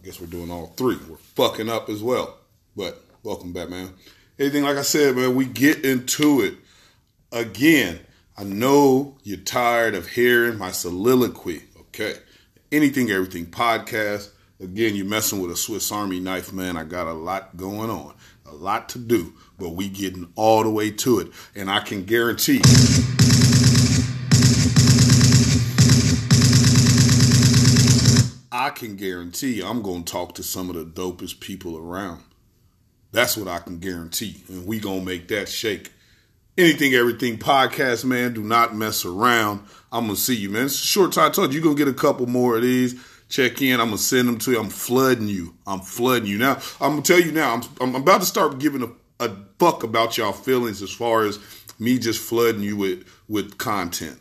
I 0.00 0.04
guess 0.04 0.20
we're 0.20 0.26
doing 0.26 0.50
all 0.50 0.68
three. 0.76 0.96
We're 1.08 1.16
fucking 1.16 1.68
up 1.68 1.88
as 1.88 2.02
well. 2.02 2.36
But 2.76 3.02
welcome 3.22 3.52
back, 3.52 3.70
man. 3.70 3.94
Anything 4.38 4.64
like 4.64 4.76
I 4.76 4.82
said, 4.82 5.16
man, 5.16 5.34
we 5.34 5.46
get 5.46 5.84
into 5.84 6.42
it 6.42 6.54
again. 7.32 8.00
I 8.36 8.44
know 8.44 9.16
you're 9.22 9.38
tired 9.38 9.94
of 9.94 10.08
hearing 10.08 10.58
my 10.58 10.70
soliloquy. 10.70 11.64
Okay. 11.80 12.14
Anything 12.70 13.10
Everything 13.10 13.46
podcast. 13.46 14.30
Again, 14.60 14.96
you're 14.96 15.06
messing 15.06 15.40
with 15.40 15.52
a 15.52 15.56
Swiss 15.56 15.92
Army 15.92 16.18
knife, 16.18 16.52
man. 16.52 16.76
I 16.76 16.82
got 16.82 17.06
a 17.06 17.12
lot 17.12 17.56
going 17.56 17.90
on, 17.90 18.12
a 18.44 18.52
lot 18.52 18.88
to 18.88 18.98
do, 18.98 19.34
but 19.56 19.70
we 19.70 19.88
getting 19.88 20.32
all 20.34 20.64
the 20.64 20.70
way 20.70 20.90
to 20.90 21.20
it. 21.20 21.28
And 21.54 21.70
I 21.70 21.78
can 21.78 22.04
guarantee 22.04 22.60
I 28.50 28.70
can 28.70 28.96
guarantee 28.96 29.62
I'm 29.62 29.80
going 29.80 30.02
to 30.02 30.12
talk 30.12 30.34
to 30.34 30.42
some 30.42 30.68
of 30.68 30.74
the 30.74 30.84
dopest 30.84 31.38
people 31.38 31.78
around. 31.78 32.24
That's 33.12 33.36
what 33.36 33.46
I 33.46 33.60
can 33.60 33.78
guarantee. 33.78 34.42
And 34.48 34.66
we 34.66 34.80
going 34.80 35.00
to 35.00 35.06
make 35.06 35.28
that 35.28 35.48
shake. 35.48 35.92
Anything, 36.58 36.94
everything 36.94 37.38
podcast, 37.38 38.04
man. 38.04 38.34
Do 38.34 38.42
not 38.42 38.74
mess 38.74 39.04
around. 39.04 39.60
I'm 39.92 40.06
going 40.06 40.16
to 40.16 40.20
see 40.20 40.34
you, 40.34 40.50
man. 40.50 40.64
It's 40.64 40.82
a 40.82 40.86
short 40.86 41.12
time. 41.12 41.30
I 41.30 41.32
told 41.32 41.52
you, 41.52 41.60
you're 41.60 41.64
going 41.64 41.76
to 41.76 41.84
get 41.84 41.88
a 41.88 41.96
couple 41.96 42.26
more 42.26 42.56
of 42.56 42.62
these. 42.62 43.00
Check 43.28 43.60
in. 43.60 43.80
I'm 43.80 43.90
to 43.90 43.98
send 43.98 44.28
them 44.28 44.38
to 44.38 44.52
you. 44.52 44.60
I'm 44.60 44.70
flooding 44.70 45.28
you. 45.28 45.54
I'm 45.66 45.80
flooding 45.80 46.28
you. 46.28 46.38
Now, 46.38 46.58
I'm 46.80 47.02
to 47.02 47.12
tell 47.12 47.20
you 47.24 47.32
now, 47.32 47.54
I'm, 47.54 47.62
I'm 47.80 47.94
about 47.94 48.20
to 48.20 48.26
start 48.26 48.58
giving 48.58 48.82
a, 48.82 49.24
a 49.24 49.36
fuck 49.58 49.82
about 49.82 50.16
y'all 50.16 50.32
feelings 50.32 50.82
as 50.82 50.90
far 50.90 51.24
as 51.24 51.38
me 51.78 51.98
just 51.98 52.20
flooding 52.20 52.62
you 52.62 52.76
with, 52.76 53.04
with 53.28 53.58
content. 53.58 54.18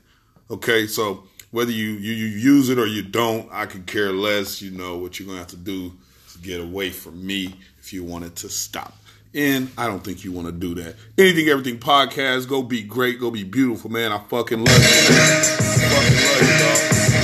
Okay, 0.49 0.88
so 0.88 1.24
whether 1.51 1.72
you, 1.72 1.91
you, 1.91 2.14
you 2.14 2.28
use 2.28 2.70
it 2.70 2.78
or 2.78 2.86
you 2.86 3.01
don't, 3.01 3.49
I 3.51 3.66
could 3.66 3.88
care 3.88 4.12
less. 4.12 4.62
You 4.62 4.72
know 4.72 4.97
what 4.97 5.20
you're 5.20 5.28
gonna 5.28 5.39
have 5.39 5.47
to 5.47 5.58
do 5.58 5.93
is 6.28 6.36
get 6.38 6.60
away 6.60 6.89
from 6.89 7.26
me 7.26 7.55
if 7.80 7.93
you 7.93 8.03
want 8.03 8.26
it 8.26 8.36
to 8.38 8.49
stop. 8.49 8.93
And 9.34 9.70
I 9.78 9.88
don't 9.88 10.03
think 10.03 10.24
you 10.24 10.32
want 10.32 10.47
to 10.47 10.53
do 10.53 10.74
that. 10.76 10.95
Anything, 11.18 11.47
everything 11.49 11.80
podcast. 11.80 12.47
Go 12.47 12.64
be 12.64 12.82
great. 12.82 13.20
Go 13.20 13.30
be 13.30 13.43
beautiful, 13.43 13.91
man. 13.91 14.12
I 14.12 14.20
fucking 14.20 14.64
love 14.64 14.76
you. 14.76 15.16
Man. 15.16 15.43
Fucking 15.89 16.16
love 16.16 16.41
you, 16.41 17.12
dog. 17.12 17.16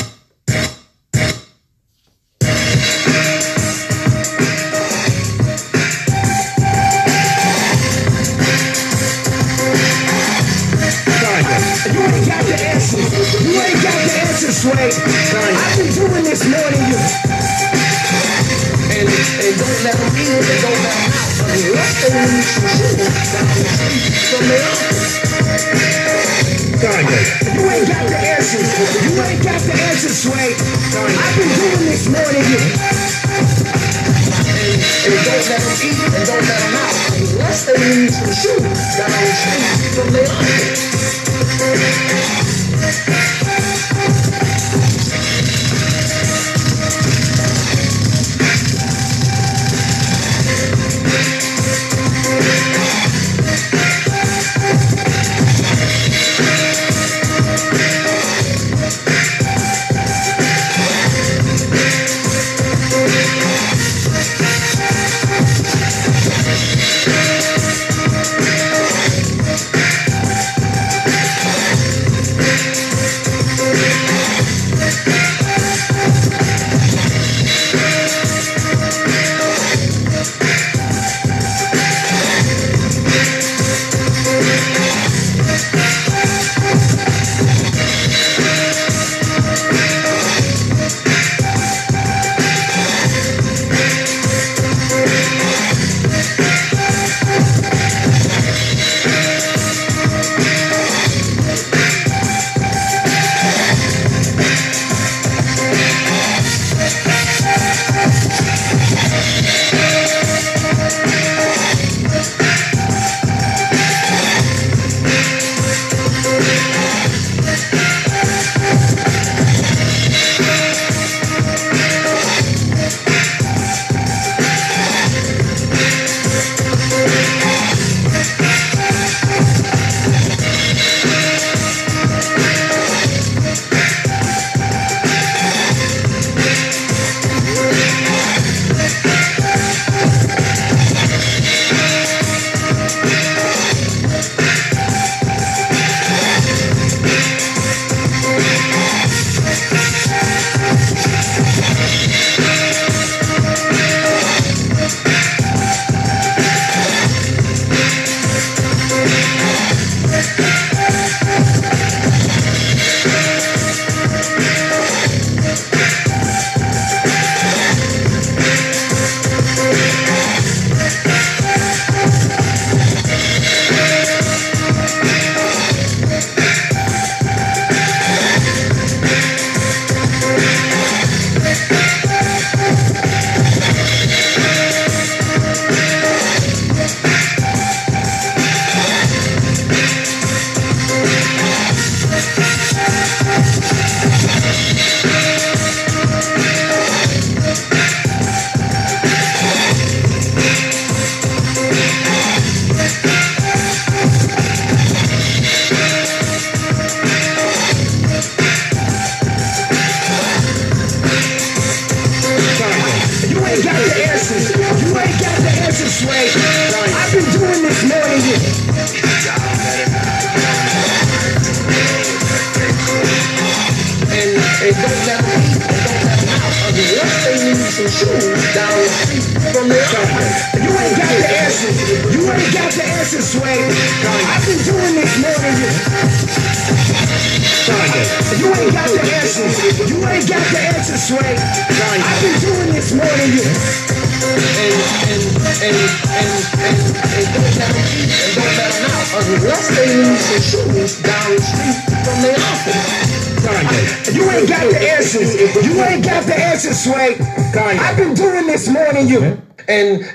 Answers. 12.84 13.40
You 13.40 13.56
ain't 13.56 13.80
got 13.80 13.96
the 13.96 14.12
answers, 14.28 14.58
Sway. 14.60 14.92
I've 14.92 15.78
been 15.80 15.88
doing 15.96 16.24
this 16.28 16.44
more 16.44 16.68
than 16.68 16.84
you. 16.92 17.00
And, 18.94 19.08
and 19.08 19.56
don't 19.56 19.80
let 19.88 19.96
them 19.96 20.12
in 20.20 20.28
don't 20.28 20.80
let 20.84 21.00
them 21.00 21.16
out. 21.16 21.32
Unless 21.48 21.96
they 22.04 22.12
need 22.12 22.44
some 22.44 22.68
shit 22.76 23.00
down 23.00 23.48
the 23.56 23.64
street 23.72 24.04
from 24.28 24.44
the. 24.52 24.60
You 26.84 27.64
ain't 27.72 27.88
got 27.88 28.04
the 28.04 28.20
answers. 28.20 28.68
You 29.00 29.16
ain't 29.24 29.40
got 29.44 29.62
the 29.64 29.72
answers, 29.88 30.18
Sway. 30.20 30.52
I've 30.52 31.36
been 31.40 31.52
doing 31.56 31.88
this 31.88 32.12
more 32.12 32.28
than 32.28 32.44
you. 32.52 32.60
And, 34.60 34.76
and 34.84 35.20
don't 35.24 35.46
let 35.48 35.62
them 35.64 35.88
eat 35.88 36.04
and 36.04 36.26
don't 36.28 36.44
let 36.44 36.60
them 36.60 36.76
out. 36.84 36.96
Unless 37.16 37.64
they 37.64 37.80
need 37.80 38.12
some 38.12 38.34
shoes 38.36 38.60
down 39.00 39.08
the 39.08 39.32
street 39.32 39.72
from 39.96 40.12
the 40.12 40.24
office. 43.00 43.23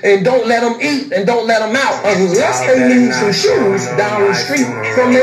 and, 0.03 0.23
don't 0.23 0.47
let 0.47 0.61
them 0.61 0.79
eat 0.81 1.11
and 1.11 1.25
don't 1.25 1.47
let 1.47 1.59
them 1.59 1.75
out. 1.75 2.05
Unless 2.05 2.59
they 2.67 2.79
need 2.87 3.13
some 3.13 3.33
shoes 3.33 3.85
down 3.97 4.27
the 4.27 4.33
street 4.33 4.65
from 4.93 5.13
their 5.13 5.17